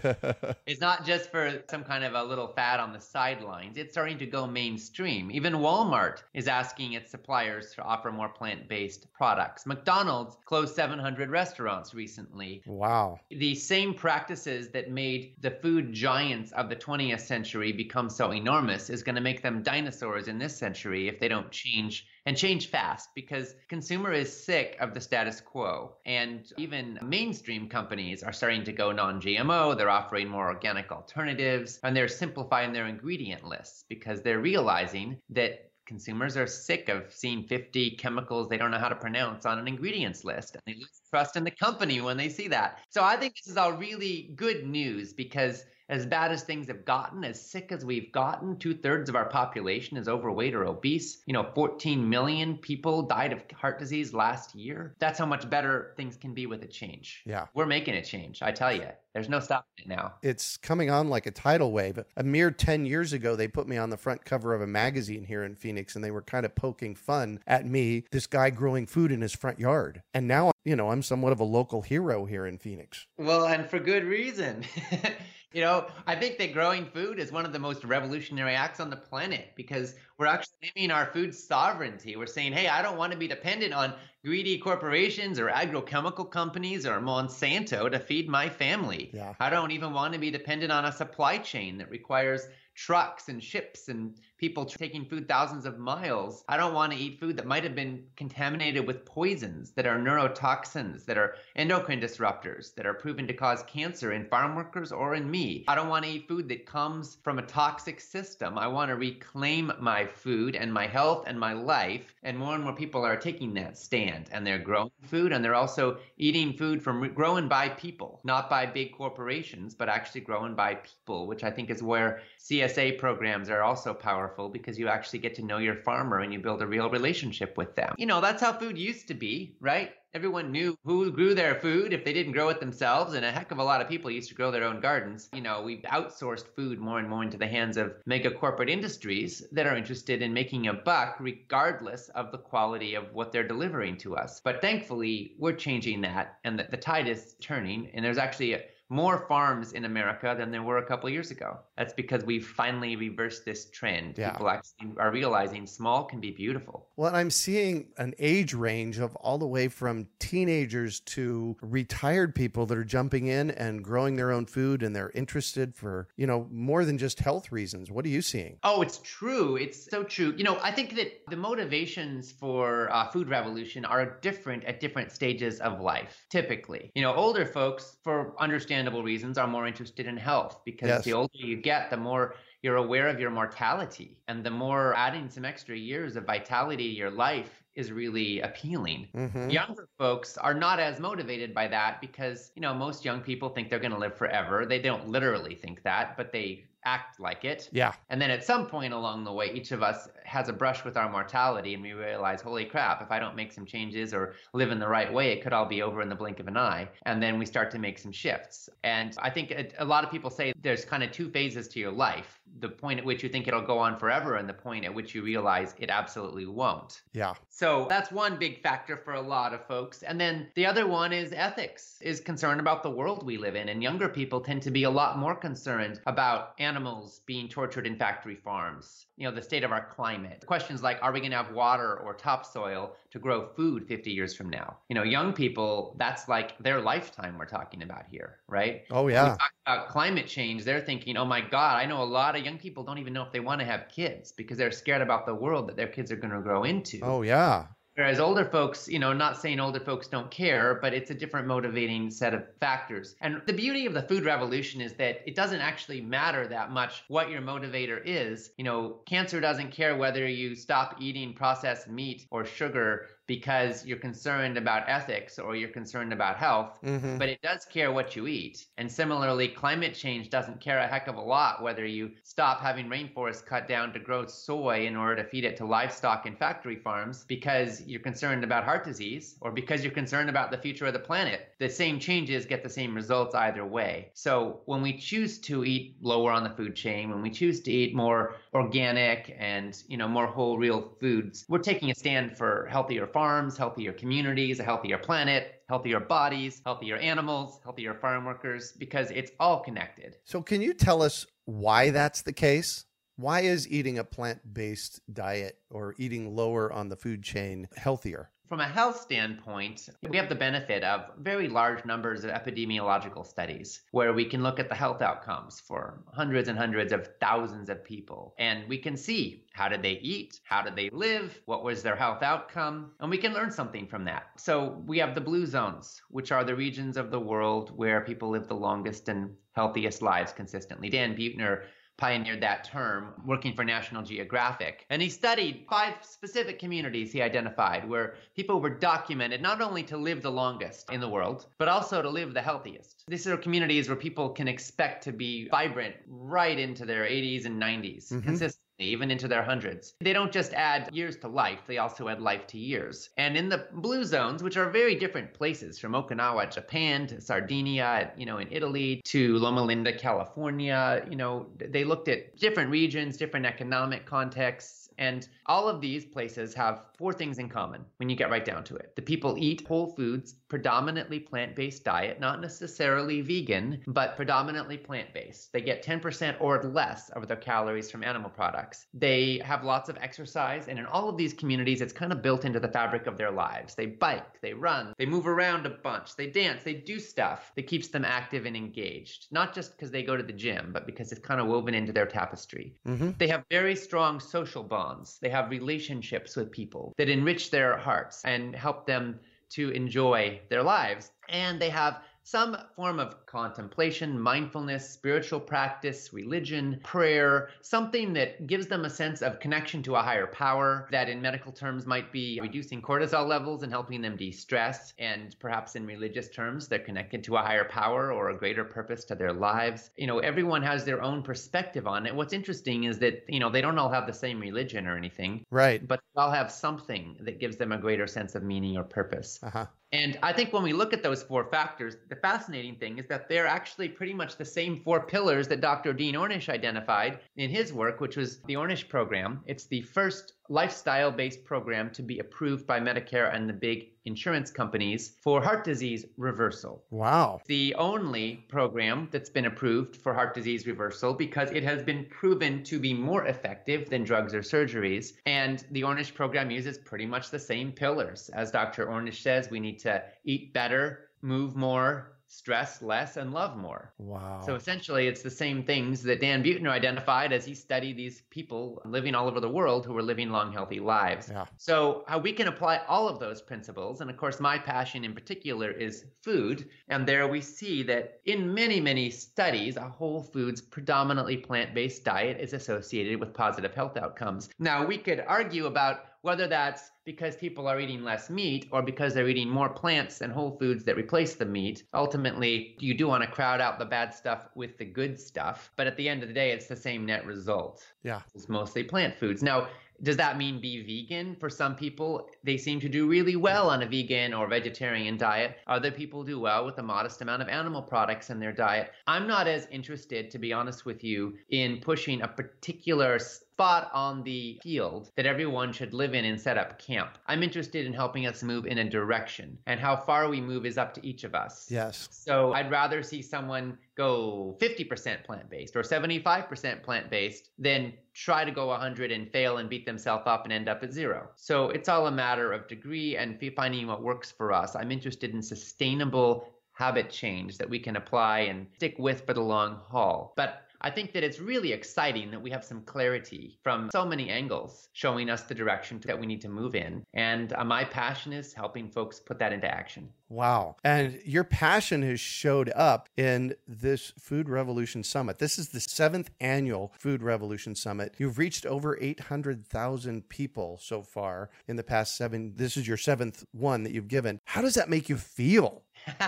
It's 0.66 0.80
not 0.80 1.04
just 1.04 1.30
for 1.30 1.62
some 1.68 1.84
kind 1.84 2.04
of 2.04 2.14
a 2.14 2.22
little 2.22 2.48
fad 2.48 2.80
on 2.80 2.92
the 2.92 3.00
sidelines. 3.00 3.76
It's 3.76 3.92
starting 3.92 4.18
to 4.18 4.26
go 4.26 4.46
mainstream. 4.46 5.30
Even 5.30 5.54
Walmart 5.54 6.22
is 6.34 6.46
asking 6.48 6.92
its 6.92 7.10
suppliers 7.10 7.72
to 7.74 7.82
offer 7.82 8.12
more 8.12 8.28
plant 8.28 8.68
based 8.68 9.12
products. 9.12 9.66
McDonald's 9.66 10.36
closed 10.44 10.74
700 10.74 11.30
restaurants 11.30 11.94
recently. 11.94 12.62
wow. 12.66 13.18
The 13.30 13.54
same 13.54 13.94
practices 13.94 14.68
that 14.70 14.90
made 14.90 15.34
the 15.40 15.50
food 15.50 15.92
giants 15.92 16.52
of 16.52 16.68
the 16.68 16.76
20th 16.76 17.20
century 17.20 17.72
become 17.72 18.08
so 18.10 18.32
enormous 18.32 18.90
is 18.90 19.02
going 19.02 19.16
to 19.16 19.20
make 19.20 19.42
them 19.42 19.62
dinosaurs 19.62 20.28
in 20.28 20.38
this 20.38 20.56
century 20.56 21.08
if 21.08 21.18
they 21.18 21.28
don't 21.28 21.50
change 21.50 22.06
and 22.26 22.36
change 22.36 22.68
fast 22.68 23.08
because 23.14 23.54
consumer 23.68 24.12
is 24.12 24.44
sick 24.44 24.76
of 24.80 24.94
the 24.94 25.00
status 25.00 25.40
quo. 25.40 25.94
And 26.06 26.50
even 26.58 26.98
mainstream 27.02 27.68
companies 27.68 28.22
are 28.22 28.32
starting 28.32 28.64
to 28.64 28.72
go 28.72 28.92
non-gmo 28.92 29.76
they're 29.76 29.90
offering 29.90 30.28
more 30.28 30.48
organic 30.48 30.92
alternatives 30.92 31.78
and 31.82 31.96
they're 31.96 32.08
simplifying 32.08 32.72
their 32.72 32.86
ingredient 32.86 33.44
lists 33.44 33.84
because 33.88 34.22
they're 34.22 34.40
realizing 34.40 35.18
that 35.30 35.70
consumers 35.86 36.36
are 36.36 36.46
sick 36.46 36.88
of 36.88 37.12
seeing 37.12 37.42
50 37.42 37.96
chemicals 37.96 38.48
they 38.48 38.56
don't 38.56 38.70
know 38.70 38.78
how 38.78 38.88
to 38.88 38.94
pronounce 38.94 39.44
on 39.44 39.58
an 39.58 39.66
ingredients 39.66 40.24
list. 40.24 40.54
And 40.54 40.62
they 40.66 40.74
lose 40.78 41.00
trust 41.10 41.36
in 41.36 41.44
the 41.44 41.50
company 41.50 42.00
when 42.00 42.16
they 42.16 42.28
see 42.28 42.48
that. 42.48 42.78
So 42.90 43.02
i 43.02 43.16
think 43.16 43.34
this 43.34 43.50
is 43.50 43.56
all 43.56 43.72
really 43.72 44.32
good 44.36 44.66
news 44.66 45.12
because 45.12 45.64
as 45.90 46.06
bad 46.06 46.30
as 46.30 46.42
things 46.42 46.68
have 46.68 46.84
gotten, 46.84 47.24
as 47.24 47.40
sick 47.40 47.72
as 47.72 47.84
we've 47.84 48.10
gotten, 48.12 48.56
two 48.56 48.74
thirds 48.74 49.10
of 49.10 49.16
our 49.16 49.28
population 49.28 49.96
is 49.96 50.08
overweight 50.08 50.54
or 50.54 50.64
obese. 50.64 51.22
You 51.26 51.34
know, 51.34 51.50
14 51.54 52.08
million 52.08 52.56
people 52.56 53.02
died 53.02 53.32
of 53.32 53.42
heart 53.52 53.78
disease 53.80 54.14
last 54.14 54.54
year. 54.54 54.94
That's 55.00 55.18
how 55.18 55.26
much 55.26 55.50
better 55.50 55.92
things 55.96 56.16
can 56.16 56.32
be 56.32 56.46
with 56.46 56.62
a 56.62 56.68
change. 56.68 57.22
Yeah. 57.26 57.46
We're 57.54 57.66
making 57.66 57.94
a 57.94 58.04
change, 58.04 58.40
I 58.40 58.52
tell 58.52 58.72
you. 58.72 58.86
There's 59.12 59.28
no 59.28 59.40
stopping 59.40 59.66
it 59.78 59.88
now. 59.88 60.14
It's 60.22 60.56
coming 60.56 60.88
on 60.88 61.08
like 61.08 61.26
a 61.26 61.32
tidal 61.32 61.72
wave. 61.72 61.98
A 62.16 62.22
mere 62.22 62.52
10 62.52 62.86
years 62.86 63.12
ago, 63.12 63.34
they 63.34 63.48
put 63.48 63.66
me 63.66 63.76
on 63.76 63.90
the 63.90 63.96
front 63.96 64.24
cover 64.24 64.54
of 64.54 64.62
a 64.62 64.68
magazine 64.68 65.24
here 65.24 65.42
in 65.42 65.56
Phoenix 65.56 65.96
and 65.96 66.04
they 66.04 66.12
were 66.12 66.22
kind 66.22 66.46
of 66.46 66.54
poking 66.54 66.94
fun 66.94 67.40
at 67.48 67.66
me, 67.66 68.04
this 68.12 68.28
guy 68.28 68.50
growing 68.50 68.86
food 68.86 69.10
in 69.10 69.20
his 69.20 69.32
front 69.32 69.58
yard. 69.58 70.02
And 70.14 70.28
now, 70.28 70.52
you 70.64 70.76
know, 70.76 70.90
I'm 70.90 71.02
somewhat 71.02 71.32
of 71.32 71.40
a 71.40 71.44
local 71.44 71.82
hero 71.82 72.24
here 72.24 72.46
in 72.46 72.58
Phoenix. 72.58 73.06
Well, 73.18 73.46
and 73.46 73.68
for 73.68 73.80
good 73.80 74.04
reason. 74.04 74.64
you 75.52 75.60
know, 75.62 75.86
I 76.06 76.14
think 76.14 76.38
that 76.38 76.52
growing 76.52 76.86
food 76.86 77.18
is 77.18 77.32
one 77.32 77.44
of 77.44 77.52
the 77.52 77.58
most 77.58 77.82
revolutionary 77.84 78.54
acts 78.54 78.78
on 78.78 78.88
the 78.88 78.96
planet 78.96 79.50
because 79.56 79.94
we're 80.16 80.26
actually 80.26 80.72
naming 80.76 80.92
our 80.92 81.06
food 81.06 81.34
sovereignty. 81.34 82.14
We're 82.14 82.26
saying, 82.26 82.52
hey, 82.52 82.68
I 82.68 82.82
don't 82.82 82.96
want 82.96 83.12
to 83.12 83.18
be 83.18 83.26
dependent 83.26 83.74
on 83.74 83.94
greedy 84.24 84.58
corporations 84.58 85.40
or 85.40 85.48
agrochemical 85.48 86.30
companies 86.30 86.86
or 86.86 87.00
Monsanto 87.00 87.90
to 87.90 87.98
feed 87.98 88.28
my 88.28 88.48
family. 88.48 89.10
Yeah. 89.12 89.34
I 89.40 89.50
don't 89.50 89.72
even 89.72 89.92
want 89.92 90.12
to 90.14 90.20
be 90.20 90.30
dependent 90.30 90.70
on 90.70 90.84
a 90.84 90.92
supply 90.92 91.38
chain 91.38 91.78
that 91.78 91.90
requires 91.90 92.46
trucks 92.74 93.28
and 93.28 93.42
ships 93.42 93.88
and 93.88 94.16
people 94.40 94.64
taking 94.64 95.04
food 95.04 95.28
thousands 95.28 95.66
of 95.66 95.78
miles. 95.78 96.44
I 96.48 96.56
don't 96.56 96.72
want 96.72 96.92
to 96.94 96.98
eat 96.98 97.20
food 97.20 97.36
that 97.36 97.44
might 97.46 97.62
have 97.62 97.74
been 97.74 98.02
contaminated 98.16 98.86
with 98.86 99.04
poisons 99.04 99.72
that 99.72 99.86
are 99.86 99.98
neurotoxins, 99.98 101.04
that 101.04 101.18
are 101.18 101.34
endocrine 101.56 102.00
disruptors, 102.00 102.74
that 102.76 102.86
are 102.86 102.94
proven 102.94 103.26
to 103.26 103.34
cause 103.34 103.62
cancer 103.64 104.12
in 104.12 104.24
farm 104.24 104.56
workers 104.56 104.92
or 104.92 105.14
in 105.14 105.30
me. 105.30 105.66
I 105.68 105.74
don't 105.74 105.90
want 105.90 106.06
to 106.06 106.10
eat 106.10 106.26
food 106.26 106.48
that 106.48 106.64
comes 106.64 107.18
from 107.22 107.38
a 107.38 107.42
toxic 107.42 108.00
system. 108.00 108.56
I 108.56 108.66
want 108.66 108.88
to 108.88 108.96
reclaim 108.96 109.72
my 109.78 110.06
food 110.06 110.56
and 110.56 110.72
my 110.72 110.86
health 110.86 111.24
and 111.26 111.38
my 111.38 111.52
life. 111.52 112.14
And 112.22 112.38
more 112.38 112.54
and 112.54 112.64
more 112.64 112.74
people 112.74 113.04
are 113.04 113.18
taking 113.18 113.52
that 113.54 113.76
stand 113.76 114.30
and 114.32 114.46
they're 114.46 114.58
growing 114.58 114.90
food 115.02 115.32
and 115.32 115.44
they're 115.44 115.54
also 115.54 115.98
eating 116.16 116.54
food 116.54 116.82
from 116.82 117.12
grown 117.12 117.46
by 117.46 117.68
people, 117.68 118.20
not 118.24 118.48
by 118.48 118.64
big 118.64 118.96
corporations, 118.96 119.74
but 119.74 119.90
actually 119.90 120.22
grown 120.22 120.54
by 120.54 120.76
people, 120.76 121.26
which 121.26 121.44
I 121.44 121.50
think 121.50 121.68
is 121.68 121.82
where 121.82 122.22
CSA 122.38 122.96
programs 122.96 123.50
are 123.50 123.60
also 123.60 123.92
powerful 123.92 124.29
because 124.48 124.78
you 124.78 124.88
actually 124.88 125.18
get 125.18 125.34
to 125.36 125.42
know 125.42 125.58
your 125.58 125.76
farmer 125.76 126.20
and 126.20 126.32
you 126.32 126.38
build 126.38 126.62
a 126.62 126.66
real 126.66 126.90
relationship 126.90 127.56
with 127.56 127.74
them. 127.74 127.94
You 127.98 128.06
know, 128.06 128.20
that's 128.20 128.42
how 128.42 128.52
food 128.52 128.78
used 128.78 129.08
to 129.08 129.14
be, 129.14 129.56
right? 129.60 129.92
Everyone 130.12 130.50
knew 130.50 130.76
who 130.84 131.12
grew 131.12 131.34
their 131.34 131.54
food 131.54 131.92
if 131.92 132.04
they 132.04 132.12
didn't 132.12 132.32
grow 132.32 132.48
it 132.48 132.58
themselves, 132.58 133.14
and 133.14 133.24
a 133.24 133.30
heck 133.30 133.52
of 133.52 133.58
a 133.58 133.64
lot 133.64 133.80
of 133.80 133.88
people 133.88 134.10
used 134.10 134.28
to 134.30 134.34
grow 134.34 134.50
their 134.50 134.64
own 134.64 134.80
gardens. 134.80 135.28
You 135.32 135.40
know, 135.40 135.62
we've 135.62 135.82
outsourced 135.82 136.48
food 136.56 136.80
more 136.80 136.98
and 136.98 137.08
more 137.08 137.22
into 137.22 137.36
the 137.36 137.46
hands 137.46 137.76
of 137.76 137.94
mega 138.06 138.32
corporate 138.32 138.68
industries 138.68 139.46
that 139.52 139.68
are 139.68 139.76
interested 139.76 140.20
in 140.20 140.34
making 140.34 140.66
a 140.66 140.74
buck 140.74 141.18
regardless 141.20 142.08
of 142.08 142.32
the 142.32 142.38
quality 142.38 142.96
of 142.96 143.12
what 143.12 143.30
they're 143.30 143.46
delivering 143.46 143.98
to 143.98 144.16
us. 144.16 144.40
But 144.42 144.60
thankfully, 144.60 145.36
we're 145.38 145.52
changing 145.52 146.00
that, 146.00 146.38
and 146.42 146.58
the, 146.58 146.66
the 146.68 146.76
tide 146.76 147.06
is 147.06 147.36
turning, 147.40 147.90
and 147.94 148.04
there's 148.04 148.18
actually 148.18 148.54
a, 148.54 148.62
more 148.90 149.24
farms 149.28 149.72
in 149.72 149.84
America 149.84 150.34
than 150.36 150.50
there 150.50 150.62
were 150.62 150.78
a 150.78 150.84
couple 150.84 151.06
of 151.06 151.12
years 151.12 151.30
ago. 151.30 151.58
That's 151.78 151.92
because 151.92 152.24
we've 152.24 152.46
finally 152.46 152.96
reversed 152.96 153.44
this 153.44 153.70
trend. 153.70 154.18
Yeah. 154.18 154.32
People 154.32 154.48
actually 154.48 154.92
are 154.98 155.12
realizing 155.12 155.66
small 155.66 156.04
can 156.04 156.20
be 156.20 156.32
beautiful. 156.32 156.88
Well, 156.96 157.14
I'm 157.14 157.30
seeing 157.30 157.88
an 157.98 158.14
age 158.18 158.52
range 158.52 158.98
of 158.98 159.14
all 159.16 159.38
the 159.38 159.46
way 159.46 159.68
from 159.68 160.08
teenagers 160.18 161.00
to 161.00 161.56
retired 161.62 162.34
people 162.34 162.66
that 162.66 162.76
are 162.76 162.84
jumping 162.84 163.28
in 163.28 163.52
and 163.52 163.82
growing 163.82 164.16
their 164.16 164.32
own 164.32 164.44
food 164.44 164.82
and 164.82 164.94
they're 164.94 165.12
interested 165.14 165.74
for, 165.74 166.08
you 166.16 166.26
know, 166.26 166.48
more 166.50 166.84
than 166.84 166.98
just 166.98 167.20
health 167.20 167.52
reasons. 167.52 167.90
What 167.90 168.04
are 168.04 168.08
you 168.08 168.22
seeing? 168.22 168.58
Oh, 168.64 168.82
it's 168.82 168.98
true. 169.04 169.56
It's 169.56 169.88
so 169.88 170.02
true. 170.02 170.34
You 170.36 170.44
know, 170.44 170.58
I 170.62 170.72
think 170.72 170.96
that 170.96 171.12
the 171.30 171.36
motivations 171.36 172.32
for 172.32 172.92
uh, 172.92 173.08
food 173.08 173.28
revolution 173.28 173.84
are 173.84 174.18
different 174.20 174.64
at 174.64 174.80
different 174.80 175.12
stages 175.12 175.60
of 175.60 175.80
life, 175.80 176.26
typically. 176.28 176.90
You 176.96 177.02
know, 177.02 177.14
older 177.14 177.46
folks, 177.46 177.98
for 178.02 178.34
understandable 178.80 179.02
reasons, 179.04 179.38
are 179.38 179.46
more 179.46 179.66
interested 179.66 180.06
in 180.06 180.16
health 180.16 180.62
because 180.64 180.88
Yes. 180.88 181.04
the 181.04 181.12
older 181.12 181.30
you 181.34 181.56
get, 181.56 181.90
the 181.90 181.96
more 181.96 182.34
you're 182.62 182.76
aware 182.76 183.08
of 183.08 183.20
your 183.20 183.30
mortality 183.30 184.18
and 184.28 184.44
the 184.44 184.50
more 184.50 184.94
adding 184.96 185.28
some 185.28 185.44
extra 185.44 185.76
years 185.76 186.16
of 186.16 186.24
vitality 186.24 186.88
to 186.88 186.96
your 186.96 187.10
life 187.10 187.62
is 187.74 187.92
really 187.92 188.40
appealing. 188.40 189.08
Mm-hmm. 189.14 189.50
Younger 189.50 189.88
folks 189.98 190.36
are 190.36 190.54
not 190.54 190.80
as 190.80 190.98
motivated 191.00 191.54
by 191.54 191.68
that 191.68 192.00
because, 192.00 192.52
you 192.54 192.62
know, 192.62 192.74
most 192.74 193.04
young 193.04 193.20
people 193.20 193.48
think 193.48 193.70
they're 193.70 193.78
going 193.78 193.92
to 193.92 193.98
live 193.98 194.16
forever. 194.16 194.66
They 194.66 194.80
don't 194.80 195.08
literally 195.08 195.54
think 195.54 195.82
that, 195.82 196.16
but 196.16 196.32
they 196.32 196.64
act 196.84 197.20
like 197.20 197.44
it. 197.44 197.68
Yeah. 197.72 197.92
And 198.08 198.20
then 198.20 198.30
at 198.30 198.44
some 198.44 198.66
point 198.66 198.92
along 198.92 199.24
the 199.24 199.32
way, 199.32 199.50
each 199.52 199.72
of 199.72 199.82
us 199.82 200.08
has 200.24 200.48
a 200.48 200.52
brush 200.52 200.84
with 200.84 200.96
our 200.96 201.10
mortality 201.10 201.74
and 201.74 201.82
we 201.82 201.92
realize, 201.92 202.40
holy 202.40 202.64
crap, 202.64 203.02
if 203.02 203.10
I 203.10 203.18
don't 203.18 203.36
make 203.36 203.52
some 203.52 203.66
changes 203.66 204.14
or 204.14 204.34
live 204.52 204.70
in 204.70 204.78
the 204.78 204.88
right 204.88 205.12
way, 205.12 205.32
it 205.32 205.42
could 205.42 205.52
all 205.52 205.66
be 205.66 205.82
over 205.82 206.00
in 206.00 206.08
the 206.08 206.14
blink 206.14 206.40
of 206.40 206.48
an 206.48 206.56
eye. 206.56 206.88
And 207.04 207.22
then 207.22 207.38
we 207.38 207.46
start 207.46 207.70
to 207.72 207.78
make 207.78 207.98
some 207.98 208.12
shifts. 208.12 208.68
And 208.82 209.14
I 209.18 209.30
think 209.30 209.50
a, 209.50 209.68
a 209.78 209.84
lot 209.84 210.04
of 210.04 210.10
people 210.10 210.30
say 210.30 210.52
there's 210.62 210.84
kind 210.84 211.02
of 211.02 211.12
two 211.12 211.30
phases 211.30 211.68
to 211.68 211.80
your 211.80 211.92
life 211.92 212.40
the 212.58 212.68
point 212.68 212.98
at 212.98 213.04
which 213.04 213.22
you 213.22 213.28
think 213.28 213.46
it'll 213.46 213.62
go 213.62 213.78
on 213.78 213.96
forever 213.96 214.36
and 214.36 214.48
the 214.48 214.54
point 214.54 214.84
at 214.84 214.92
which 214.92 215.14
you 215.14 215.22
realize 215.22 215.74
it 215.78 215.88
absolutely 215.88 216.46
won't. 216.46 217.02
Yeah. 217.12 217.34
So 217.60 217.84
that's 217.90 218.10
one 218.10 218.38
big 218.38 218.62
factor 218.62 218.96
for 218.96 219.12
a 219.12 219.20
lot 219.20 219.52
of 219.52 219.66
folks. 219.66 220.02
And 220.02 220.18
then 220.18 220.48
the 220.54 220.64
other 220.64 220.86
one 220.86 221.12
is 221.12 221.34
ethics, 221.34 221.98
is 222.00 222.18
concern 222.18 222.58
about 222.58 222.82
the 222.82 222.90
world 222.90 223.22
we 223.22 223.36
live 223.36 223.54
in. 223.54 223.68
And 223.68 223.82
younger 223.82 224.08
people 224.08 224.40
tend 224.40 224.62
to 224.62 224.70
be 224.70 224.84
a 224.84 224.90
lot 224.90 225.18
more 225.18 225.34
concerned 225.34 226.00
about 226.06 226.54
animals 226.58 227.20
being 227.26 227.50
tortured 227.50 227.86
in 227.86 227.98
factory 227.98 228.36
farms, 228.36 229.04
you 229.20 229.28
know, 229.28 229.34
the 229.34 229.42
state 229.42 229.64
of 229.64 229.70
our 229.70 229.86
climate. 229.94 230.42
Questions 230.46 230.82
like, 230.82 230.98
are 231.02 231.12
we 231.12 231.20
going 231.20 231.30
to 231.30 231.36
have 231.36 231.52
water 231.52 231.98
or 231.98 232.14
topsoil 232.14 232.96
to 233.10 233.18
grow 233.18 233.48
food 233.54 233.86
50 233.86 234.10
years 234.10 234.34
from 234.34 234.48
now? 234.48 234.78
You 234.88 234.94
know, 234.94 235.02
young 235.02 235.34
people, 235.34 235.94
that's 235.98 236.26
like 236.26 236.56
their 236.58 236.80
lifetime 236.80 237.36
we're 237.38 237.44
talking 237.44 237.82
about 237.82 238.04
here, 238.10 238.38
right? 238.48 238.84
Oh, 238.90 239.08
yeah. 239.08 239.24
When 239.24 239.32
we 239.32 239.38
talk 239.38 239.52
about 239.66 239.88
climate 239.88 240.26
change, 240.26 240.64
they're 240.64 240.80
thinking, 240.80 241.18
oh 241.18 241.26
my 241.26 241.42
God, 241.42 241.76
I 241.76 241.84
know 241.84 242.02
a 242.02 242.04
lot 242.04 242.34
of 242.34 242.42
young 242.46 242.56
people 242.56 242.82
don't 242.82 242.96
even 242.96 243.12
know 243.12 243.22
if 243.22 243.30
they 243.30 243.40
want 243.40 243.60
to 243.60 243.66
have 243.66 243.88
kids 243.94 244.32
because 244.32 244.56
they're 244.56 244.72
scared 244.72 245.02
about 245.02 245.26
the 245.26 245.34
world 245.34 245.68
that 245.68 245.76
their 245.76 245.88
kids 245.88 246.10
are 246.10 246.16
going 246.16 246.32
to 246.32 246.40
grow 246.40 246.64
into. 246.64 247.00
Oh, 247.02 247.20
yeah. 247.20 247.66
Whereas 248.00 248.18
older 248.18 248.46
folks, 248.46 248.88
you 248.88 248.98
know, 248.98 249.12
not 249.12 249.36
saying 249.36 249.60
older 249.60 249.78
folks 249.78 250.08
don't 250.08 250.30
care, 250.30 250.78
but 250.80 250.94
it's 250.94 251.10
a 251.10 251.14
different 251.14 251.46
motivating 251.46 252.10
set 252.10 252.32
of 252.32 252.46
factors. 252.58 253.14
And 253.20 253.42
the 253.44 253.52
beauty 253.52 253.84
of 253.84 253.92
the 253.92 254.00
food 254.00 254.24
revolution 254.24 254.80
is 254.80 254.94
that 254.94 255.20
it 255.26 255.34
doesn't 255.34 255.60
actually 255.60 256.00
matter 256.00 256.48
that 256.48 256.70
much 256.70 257.04
what 257.08 257.28
your 257.28 257.42
motivator 257.42 258.00
is. 258.02 258.52
You 258.56 258.64
know, 258.64 259.00
cancer 259.04 259.38
doesn't 259.38 259.70
care 259.70 259.98
whether 259.98 260.26
you 260.26 260.54
stop 260.54 260.96
eating 260.98 261.34
processed 261.34 261.88
meat 261.88 262.26
or 262.30 262.46
sugar 262.46 263.08
because 263.26 263.86
you're 263.86 263.98
concerned 263.98 264.56
about 264.58 264.88
ethics 264.88 265.38
or 265.38 265.54
you're 265.56 265.68
concerned 265.70 266.12
about 266.12 266.36
health, 266.36 266.78
Mhm. 266.82 267.18
but 267.18 267.28
it 267.28 267.40
does 267.42 267.64
care 267.64 267.92
what 267.92 268.16
you 268.16 268.26
eat. 268.26 268.66
And 268.76 268.90
similarly, 268.90 269.48
climate 269.48 269.94
change 269.94 270.30
doesn't 270.30 270.60
care 270.60 270.78
a 270.78 270.86
heck 270.88 271.06
of 271.08 271.16
a 271.16 271.20
lot 271.20 271.62
whether 271.62 271.86
you 271.86 272.16
stop 272.24 272.60
having 272.60 272.88
rainforests 272.88 273.44
cut 273.46 273.68
down 273.68 273.92
to 273.92 274.00
grow 274.00 274.26
soy 274.26 274.86
in 274.86 274.96
order 274.96 275.22
to 275.22 275.28
feed 275.28 275.44
it 275.44 275.56
to 275.58 275.64
livestock 275.66 276.26
in 276.26 276.36
factory 276.36 276.76
farms 276.76 277.24
because 277.24 277.82
you're 277.86 278.00
concerned 278.00 278.44
about 278.44 278.64
heart 278.64 278.84
disease 278.84 279.36
or 279.40 279.52
because 279.52 279.84
you're 279.84 279.92
concerned 279.92 280.28
about 280.30 280.50
the 280.50 280.58
future 280.58 280.86
of 280.86 280.92
the 280.92 280.98
planet. 281.00 281.49
The 281.60 281.68
same 281.68 282.00
changes 282.00 282.46
get 282.46 282.62
the 282.62 282.70
same 282.70 282.94
results 282.94 283.34
either 283.34 283.66
way. 283.66 284.12
So 284.14 284.62
when 284.64 284.80
we 284.80 284.96
choose 284.96 285.38
to 285.40 285.62
eat 285.62 285.96
lower 286.00 286.32
on 286.32 286.42
the 286.42 286.48
food 286.48 286.74
chain, 286.74 287.10
when 287.10 287.20
we 287.20 287.28
choose 287.28 287.60
to 287.60 287.70
eat 287.70 287.94
more 287.94 288.36
organic 288.54 289.36
and, 289.38 289.76
you 289.86 289.98
know, 289.98 290.08
more 290.08 290.26
whole 290.26 290.56
real 290.56 290.96
foods, 290.98 291.44
we're 291.50 291.58
taking 291.58 291.90
a 291.90 291.94
stand 291.94 292.34
for 292.34 292.66
healthier 292.70 293.06
farms, 293.06 293.58
healthier 293.58 293.92
communities, 293.92 294.58
a 294.58 294.64
healthier 294.64 294.96
planet, 294.96 295.62
healthier 295.68 296.00
bodies, 296.00 296.62
healthier 296.64 296.96
animals, 296.96 297.60
healthier 297.62 297.92
farm 297.92 298.24
workers, 298.24 298.72
because 298.72 299.10
it's 299.10 299.30
all 299.38 299.60
connected. 299.60 300.16
So, 300.24 300.40
can 300.40 300.62
you 300.62 300.72
tell 300.72 301.02
us 301.02 301.26
why 301.44 301.90
that's 301.90 302.22
the 302.22 302.32
case? 302.32 302.86
Why 303.16 303.40
is 303.40 303.68
eating 303.68 303.98
a 303.98 304.04
plant 304.04 304.54
based 304.54 305.02
diet 305.12 305.58
or 305.68 305.94
eating 305.98 306.34
lower 306.34 306.72
on 306.72 306.88
the 306.88 306.96
food 306.96 307.22
chain 307.22 307.68
healthier? 307.76 308.30
From 308.50 308.58
a 308.58 308.66
health 308.66 309.00
standpoint, 309.00 309.88
we 310.02 310.16
have 310.16 310.28
the 310.28 310.34
benefit 310.34 310.82
of 310.82 311.12
very 311.18 311.46
large 311.46 311.84
numbers 311.84 312.24
of 312.24 312.32
epidemiological 312.32 313.24
studies 313.24 313.82
where 313.92 314.12
we 314.12 314.24
can 314.24 314.42
look 314.42 314.58
at 314.58 314.68
the 314.68 314.74
health 314.74 315.02
outcomes 315.02 315.60
for 315.60 316.02
hundreds 316.12 316.48
and 316.48 316.58
hundreds 316.58 316.92
of 316.92 317.10
thousands 317.20 317.68
of 317.68 317.84
people. 317.84 318.34
And 318.40 318.68
we 318.68 318.76
can 318.78 318.96
see 318.96 319.44
how 319.52 319.68
did 319.68 319.82
they 319.82 320.00
eat? 320.02 320.40
How 320.42 320.62
did 320.62 320.74
they 320.74 320.90
live? 320.90 321.40
What 321.44 321.62
was 321.62 321.84
their 321.84 321.94
health 321.94 322.24
outcome? 322.24 322.90
And 322.98 323.08
we 323.08 323.18
can 323.18 323.34
learn 323.34 323.52
something 323.52 323.86
from 323.86 324.04
that. 324.06 324.24
So 324.36 324.82
we 324.84 324.98
have 324.98 325.14
the 325.14 325.20
blue 325.20 325.46
zones, 325.46 326.02
which 326.10 326.32
are 326.32 326.42
the 326.42 326.56
regions 326.56 326.96
of 326.96 327.12
the 327.12 327.20
world 327.20 327.70
where 327.76 328.00
people 328.00 328.30
live 328.30 328.48
the 328.48 328.54
longest 328.54 329.08
and 329.08 329.30
healthiest 329.52 330.02
lives 330.02 330.32
consistently. 330.32 330.88
Dan 330.88 331.14
Buettner 331.14 331.66
pioneered 332.00 332.40
that 332.40 332.64
term 332.64 333.12
working 333.24 333.54
for 333.54 333.64
National 333.64 334.02
Geographic. 334.02 334.86
And 334.90 335.00
he 335.02 335.08
studied 335.08 335.66
five 335.68 335.94
specific 336.00 336.58
communities 336.58 337.12
he 337.12 337.22
identified 337.22 337.88
where 337.88 338.16
people 338.34 338.60
were 338.60 338.70
documented 338.70 339.42
not 339.42 339.60
only 339.60 339.82
to 339.84 339.96
live 339.96 340.22
the 340.22 340.30
longest 340.30 340.90
in 340.90 341.00
the 341.00 341.08
world, 341.08 341.46
but 341.58 341.68
also 341.68 342.00
to 342.02 342.08
live 342.08 342.34
the 342.34 342.42
healthiest. 342.42 343.04
These 343.06 343.26
are 343.28 343.36
communities 343.36 343.88
where 343.88 343.96
people 343.96 344.30
can 344.30 344.48
expect 344.48 345.04
to 345.04 345.12
be 345.12 345.48
vibrant 345.50 345.94
right 346.08 346.58
into 346.58 346.86
their 346.86 347.04
80s 347.04 347.44
and 347.44 347.58
90s 347.60 348.10
Mhm. 348.10 348.24
consistently. 348.24 348.69
Even 348.80 349.10
into 349.10 349.28
their 349.28 349.42
hundreds. 349.42 349.94
They 350.00 350.12
don't 350.12 350.32
just 350.32 350.52
add 350.54 350.88
years 350.92 351.16
to 351.18 351.28
life, 351.28 351.60
they 351.66 351.78
also 351.78 352.08
add 352.08 352.20
life 352.20 352.46
to 352.48 352.58
years. 352.58 353.10
And 353.16 353.36
in 353.36 353.48
the 353.48 353.66
blue 353.72 354.04
zones, 354.04 354.42
which 354.42 354.56
are 354.56 354.70
very 354.70 354.94
different 354.94 355.34
places 355.34 355.78
from 355.78 355.92
Okinawa, 355.92 356.52
Japan, 356.52 357.06
to 357.08 357.20
Sardinia, 357.20 358.12
you 358.16 358.26
know, 358.26 358.38
in 358.38 358.48
Italy, 358.50 359.02
to 359.04 359.38
Loma 359.38 359.62
Linda, 359.62 359.92
California, 359.92 361.06
you 361.08 361.16
know, 361.16 361.46
they 361.56 361.84
looked 361.84 362.08
at 362.08 362.36
different 362.36 362.70
regions, 362.70 363.16
different 363.16 363.46
economic 363.46 364.06
contexts, 364.06 364.79
and 365.00 365.26
all 365.46 365.68
of 365.68 365.80
these 365.80 366.04
places 366.04 366.54
have 366.54 366.82
four 366.96 367.12
things 367.12 367.38
in 367.38 367.48
common 367.48 367.84
when 367.96 368.10
you 368.10 368.14
get 368.14 368.30
right 368.30 368.44
down 368.44 368.62
to 368.64 368.76
it. 368.76 368.94
The 368.94 369.02
people 369.02 369.36
eat 369.38 369.66
whole 369.66 369.86
foods, 369.86 370.34
predominantly 370.48 371.18
plant 371.18 371.56
based 371.56 371.84
diet, 371.84 372.20
not 372.20 372.40
necessarily 372.42 373.22
vegan, 373.22 373.80
but 373.86 374.14
predominantly 374.14 374.76
plant 374.76 375.14
based. 375.14 375.52
They 375.52 375.62
get 375.62 375.82
10% 375.82 376.36
or 376.40 376.62
less 376.62 377.08
of 377.10 377.26
their 377.26 377.38
calories 377.38 377.90
from 377.90 378.04
animal 378.04 378.28
products. 378.28 378.86
They 378.92 379.40
have 379.42 379.64
lots 379.64 379.88
of 379.88 379.96
exercise, 380.00 380.68
and 380.68 380.78
in 380.78 380.84
all 380.84 381.08
of 381.08 381.16
these 381.16 381.32
communities, 381.32 381.80
it's 381.80 381.94
kind 381.94 382.12
of 382.12 382.20
built 382.20 382.44
into 382.44 382.60
the 382.60 382.68
fabric 382.68 383.06
of 383.06 383.16
their 383.16 383.30
lives. 383.30 383.74
They 383.74 383.86
bike, 383.86 384.40
they 384.42 384.52
run, 384.52 384.92
they 384.98 385.06
move 385.06 385.26
around 385.26 385.64
a 385.64 385.70
bunch, 385.70 386.16
they 386.16 386.26
dance, 386.26 386.62
they 386.62 386.74
do 386.74 387.00
stuff 387.00 387.52
that 387.56 387.66
keeps 387.66 387.88
them 387.88 388.04
active 388.04 388.44
and 388.44 388.56
engaged, 388.56 389.28
not 389.30 389.54
just 389.54 389.72
because 389.72 389.90
they 389.90 390.02
go 390.02 390.16
to 390.18 390.22
the 390.22 390.32
gym, 390.32 390.70
but 390.74 390.84
because 390.84 391.10
it's 391.12 391.26
kind 391.26 391.40
of 391.40 391.46
woven 391.46 391.74
into 391.74 391.92
their 391.92 392.06
tapestry. 392.06 392.74
Mm-hmm. 392.86 393.12
They 393.16 393.28
have 393.28 393.44
very 393.50 393.74
strong 393.74 394.20
social 394.20 394.62
bonds. 394.62 394.89
They 395.20 395.28
have 395.30 395.50
relationships 395.50 396.36
with 396.36 396.50
people 396.50 396.92
that 396.98 397.08
enrich 397.08 397.50
their 397.50 397.76
hearts 397.76 398.22
and 398.24 398.54
help 398.54 398.86
them 398.86 399.20
to 399.50 399.70
enjoy 399.70 400.40
their 400.48 400.62
lives. 400.62 401.12
And 401.28 401.60
they 401.60 401.70
have 401.70 402.02
some 402.30 402.56
form 402.76 403.00
of 403.00 403.26
contemplation, 403.26 404.16
mindfulness, 404.18 404.88
spiritual 404.88 405.40
practice, 405.40 406.12
religion, 406.12 406.80
prayer, 406.84 407.50
something 407.60 408.12
that 408.12 408.46
gives 408.46 408.68
them 408.68 408.84
a 408.84 408.90
sense 408.90 409.20
of 409.20 409.40
connection 409.40 409.82
to 409.82 409.96
a 409.96 410.02
higher 410.02 410.28
power 410.28 410.86
that 410.92 411.08
in 411.08 411.20
medical 411.20 411.50
terms 411.50 411.86
might 411.86 412.12
be 412.12 412.38
reducing 412.40 412.80
cortisol 412.80 413.26
levels 413.26 413.64
and 413.64 413.72
helping 413.72 414.00
them 414.00 414.16
de 414.16 414.30
stress. 414.30 414.94
And 414.96 415.34
perhaps 415.40 415.74
in 415.74 415.84
religious 415.86 416.28
terms, 416.28 416.68
they're 416.68 416.78
connected 416.78 417.24
to 417.24 417.36
a 417.36 417.42
higher 417.42 417.64
power 417.64 418.12
or 418.12 418.30
a 418.30 418.38
greater 418.38 418.62
purpose 418.64 419.04
to 419.06 419.16
their 419.16 419.32
lives. 419.32 419.90
You 419.96 420.06
know, 420.06 420.20
everyone 420.20 420.62
has 420.62 420.84
their 420.84 421.02
own 421.02 421.24
perspective 421.24 421.88
on 421.88 422.06
it. 422.06 422.14
What's 422.14 422.32
interesting 422.32 422.84
is 422.84 423.00
that, 423.00 423.24
you 423.28 423.40
know, 423.40 423.50
they 423.50 423.60
don't 423.60 423.76
all 423.78 423.90
have 423.90 424.06
the 424.06 424.12
same 424.12 424.38
religion 424.38 424.86
or 424.86 424.96
anything, 424.96 425.44
Right. 425.50 425.86
but 425.86 425.98
they 426.14 426.20
all 426.22 426.30
have 426.30 426.52
something 426.52 427.16
that 427.22 427.40
gives 427.40 427.56
them 427.56 427.72
a 427.72 427.78
greater 427.78 428.06
sense 428.06 428.36
of 428.36 428.44
meaning 428.44 428.76
or 428.76 428.84
purpose. 428.84 429.40
Uh 429.42 429.50
huh. 429.50 429.66
And 429.92 430.18
I 430.22 430.32
think 430.32 430.52
when 430.52 430.62
we 430.62 430.72
look 430.72 430.92
at 430.92 431.02
those 431.02 431.24
four 431.24 431.44
factors, 431.50 431.96
the 432.08 432.14
fascinating 432.14 432.76
thing 432.76 432.98
is 432.98 433.06
that 433.08 433.28
they're 433.28 433.46
actually 433.46 433.88
pretty 433.88 434.14
much 434.14 434.36
the 434.36 434.44
same 434.44 434.82
four 434.84 435.04
pillars 435.04 435.48
that 435.48 435.60
Dr. 435.60 435.92
Dean 435.92 436.14
Ornish 436.14 436.48
identified 436.48 437.18
in 437.36 437.50
his 437.50 437.72
work, 437.72 438.00
which 438.00 438.16
was 438.16 438.38
the 438.42 438.54
Ornish 438.54 438.88
program. 438.88 439.42
It's 439.46 439.66
the 439.66 439.82
first 439.82 440.34
lifestyle 440.48 441.10
based 441.10 441.44
program 441.44 441.90
to 441.90 442.02
be 442.02 442.20
approved 442.20 442.68
by 442.68 442.78
Medicare 442.78 443.34
and 443.34 443.48
the 443.48 443.52
big 443.52 443.90
insurance 444.04 444.50
companies 444.50 445.16
for 445.22 445.42
heart 445.42 445.64
disease 445.64 446.04
reversal. 446.16 446.84
Wow. 446.90 447.40
The 447.46 447.74
only 447.74 448.44
program 448.48 449.08
that's 449.10 449.30
been 449.30 449.46
approved 449.46 449.96
for 449.96 450.14
heart 450.14 450.34
disease 450.34 450.66
reversal 450.66 451.14
because 451.14 451.50
it 451.50 451.62
has 451.64 451.82
been 451.82 452.06
proven 452.06 452.62
to 452.64 452.78
be 452.78 452.94
more 452.94 453.26
effective 453.26 453.90
than 453.90 454.04
drugs 454.04 454.34
or 454.34 454.40
surgeries. 454.40 455.12
And 455.26 455.64
the 455.70 455.82
Ornish 455.82 456.14
program 456.14 456.50
uses 456.50 456.78
pretty 456.78 457.06
much 457.06 457.30
the 457.30 457.38
same 457.38 457.72
pillars. 457.72 458.30
As 458.30 458.50
Dr. 458.50 458.86
Ornish 458.86 459.22
says, 459.22 459.50
we 459.50 459.60
need 459.60 459.78
to 459.80 460.02
eat 460.24 460.52
better, 460.52 461.10
move 461.22 461.56
more, 461.56 462.16
stress 462.30 462.80
less, 462.80 463.16
and 463.16 463.32
love 463.32 463.56
more. 463.56 463.92
Wow. 463.98 464.40
So 464.46 464.54
essentially, 464.54 465.08
it's 465.08 465.20
the 465.20 465.30
same 465.30 465.64
things 465.64 466.00
that 466.04 466.20
Dan 466.20 466.44
Buettner 466.44 466.70
identified 466.70 467.32
as 467.32 467.44
he 467.44 467.54
studied 467.54 467.96
these 467.96 468.22
people 468.30 468.80
living 468.84 469.16
all 469.16 469.26
over 469.26 469.40
the 469.40 469.48
world 469.48 469.84
who 469.84 469.92
were 469.92 470.02
living 470.02 470.30
long, 470.30 470.52
healthy 470.52 470.78
lives. 470.78 471.28
Yeah. 471.28 471.46
So, 471.56 472.04
how 472.06 472.18
we 472.18 472.32
can 472.32 472.46
apply 472.46 472.82
all 472.86 473.08
of 473.08 473.18
those 473.18 473.42
principles, 473.42 474.00
and 474.00 474.08
of 474.08 474.16
course, 474.16 474.38
my 474.38 474.58
passion 474.58 475.04
in 475.04 475.12
particular 475.12 475.72
is 475.72 476.04
food. 476.22 476.68
And 476.88 477.04
there 477.04 477.26
we 477.26 477.40
see 477.40 477.82
that 477.84 478.20
in 478.26 478.54
many, 478.54 478.80
many 478.80 479.10
studies, 479.10 479.76
a 479.76 479.88
whole 479.88 480.22
foods, 480.22 480.60
predominantly 480.60 481.36
plant 481.36 481.74
based 481.74 482.04
diet 482.04 482.38
is 482.40 482.52
associated 482.52 483.18
with 483.18 483.34
positive 483.34 483.74
health 483.74 483.96
outcomes. 483.96 484.50
Now, 484.60 484.86
we 484.86 484.98
could 484.98 485.24
argue 485.26 485.66
about 485.66 486.09
whether 486.22 486.46
that's 486.46 486.90
because 487.04 487.34
people 487.36 487.66
are 487.66 487.80
eating 487.80 488.04
less 488.04 488.30
meat 488.30 488.66
or 488.72 488.82
because 488.82 489.14
they're 489.14 489.28
eating 489.28 489.48
more 489.48 489.68
plants 489.68 490.20
and 490.20 490.32
whole 490.32 490.56
foods 490.58 490.84
that 490.84 490.96
replace 490.96 491.34
the 491.34 491.46
meat. 491.46 491.84
Ultimately, 491.94 492.76
you 492.78 492.94
do 492.94 493.08
want 493.08 493.22
to 493.24 493.30
crowd 493.30 493.60
out 493.60 493.78
the 493.78 493.84
bad 493.86 494.14
stuff 494.14 494.48
with 494.54 494.76
the 494.78 494.84
good 494.84 495.18
stuff, 495.18 495.70
but 495.76 495.86
at 495.86 495.96
the 495.96 496.08
end 496.08 496.22
of 496.22 496.28
the 496.28 496.34
day, 496.34 496.50
it's 496.52 496.66
the 496.66 496.76
same 496.76 497.06
net 497.06 497.24
result. 497.24 497.84
yeah. 498.02 498.20
It's 498.34 498.48
mostly 498.48 498.84
plant 498.84 499.14
foods. 499.16 499.42
Now, 499.42 499.68
Does 500.02 500.16
that 500.16 500.38
mean 500.38 500.62
be 500.62 500.82
vegan? 500.82 501.36
For 501.36 501.50
some 501.50 501.76
people, 501.76 502.30
they 502.42 502.56
seem 502.56 502.80
to 502.80 502.88
do 502.88 503.06
really 503.06 503.36
well 503.36 503.68
on 503.68 503.82
a 503.82 503.86
vegan 503.86 504.32
or 504.32 504.48
vegetarian 504.48 505.18
diet. 505.18 505.58
Other 505.66 505.90
people 505.90 506.24
do 506.24 506.40
well 506.40 506.64
with 506.64 506.78
a 506.78 506.82
modest 506.82 507.20
amount 507.20 507.42
of 507.42 507.48
animal 507.48 507.82
products 507.82 508.30
in 508.30 508.40
their 508.40 508.52
diet. 508.52 508.92
I'm 509.06 509.26
not 509.26 509.46
as 509.46 509.66
interested, 509.70 510.30
to 510.30 510.38
be 510.38 510.54
honest 510.54 510.86
with 510.86 511.04
you, 511.04 511.36
in 511.50 511.80
pushing 511.82 512.22
a 512.22 512.28
particular 512.28 513.18
spot 513.60 513.90
on 513.92 514.22
the 514.22 514.58
field 514.62 515.10
that 515.16 515.26
everyone 515.26 515.70
should 515.70 515.92
live 515.92 516.14
in 516.14 516.24
and 516.24 516.40
set 516.40 516.56
up 516.56 516.78
camp. 516.78 517.18
I'm 517.26 517.42
interested 517.42 517.84
in 517.84 517.92
helping 517.92 518.26
us 518.26 518.42
move 518.42 518.64
in 518.64 518.78
a 518.78 518.88
direction, 518.88 519.58
and 519.66 519.78
how 519.78 519.96
far 519.96 520.30
we 520.30 520.40
move 520.40 520.64
is 520.64 520.78
up 520.78 520.94
to 520.94 521.06
each 521.06 521.24
of 521.24 521.34
us. 521.34 521.66
Yes. 521.70 522.08
So 522.10 522.54
I'd 522.54 522.70
rather 522.70 523.02
see 523.02 523.20
someone 523.20 523.76
go 523.98 524.56
50% 524.62 525.24
plant 525.24 525.50
based 525.50 525.76
or 525.76 525.82
75% 525.82 526.82
plant 526.82 527.10
based 527.10 527.50
than 527.58 527.92
try 528.14 528.46
to 528.46 528.50
go 528.50 528.68
100 528.68 529.12
and 529.12 529.30
fail 529.30 529.58
and 529.58 529.68
beat 529.68 529.84
themselves 529.84 530.22
up 530.24 530.44
and 530.44 530.54
end 530.54 530.70
up 530.70 530.82
at 530.82 530.90
zero. 530.90 531.28
So 531.36 531.68
it's 531.68 531.90
all 531.90 532.06
a 532.06 532.10
matter 532.10 532.54
of 532.54 532.66
degree 532.66 533.18
and 533.18 533.38
finding 533.54 533.86
what 533.88 534.02
works 534.02 534.30
for 534.30 534.54
us. 534.54 534.74
I'm 534.74 534.90
interested 534.90 535.34
in 535.34 535.42
sustainable 535.42 536.48
habit 536.72 537.10
change 537.10 537.58
that 537.58 537.68
we 537.68 537.78
can 537.78 537.96
apply 537.96 538.38
and 538.40 538.66
stick 538.76 538.94
with 538.98 539.26
for 539.26 539.34
the 539.34 539.42
long 539.42 539.82
haul. 539.90 540.32
But 540.34 540.62
I 540.82 540.90
think 540.90 541.12
that 541.12 541.22
it's 541.22 541.40
really 541.40 541.72
exciting 541.72 542.30
that 542.30 542.40
we 542.40 542.50
have 542.50 542.64
some 542.64 542.82
clarity 542.82 543.58
from 543.62 543.90
so 543.92 544.06
many 544.06 544.30
angles 544.30 544.88
showing 544.92 545.28
us 545.28 545.42
the 545.42 545.54
direction 545.54 546.00
that 546.06 546.18
we 546.18 546.26
need 546.26 546.40
to 546.42 546.48
move 546.48 546.74
in. 546.74 547.04
And 547.14 547.52
uh, 547.52 547.64
my 547.64 547.84
passion 547.84 548.32
is 548.32 548.52
helping 548.52 548.88
folks 548.88 549.20
put 549.20 549.38
that 549.38 549.52
into 549.52 549.68
action. 549.68 550.08
Wow. 550.28 550.76
And 550.84 551.20
your 551.24 551.44
passion 551.44 552.02
has 552.02 552.20
showed 552.20 552.70
up 552.74 553.08
in 553.16 553.54
this 553.66 554.12
Food 554.18 554.48
Revolution 554.48 555.02
Summit. 555.02 555.38
This 555.38 555.58
is 555.58 555.70
the 555.70 555.80
seventh 555.80 556.30
annual 556.40 556.92
Food 556.98 557.22
Revolution 557.22 557.74
Summit. 557.74 558.14
You've 558.16 558.38
reached 558.38 558.64
over 558.64 558.96
800,000 559.00 560.28
people 560.28 560.78
so 560.80 561.02
far 561.02 561.50
in 561.66 561.76
the 561.76 561.82
past 561.82 562.16
seven. 562.16 562.54
This 562.56 562.76
is 562.76 562.86
your 562.86 562.96
seventh 562.96 563.44
one 563.52 563.82
that 563.82 563.92
you've 563.92 564.08
given. 564.08 564.40
How 564.44 564.62
does 564.62 564.74
that 564.74 564.88
make 564.88 565.08
you 565.08 565.16
feel? 565.16 565.82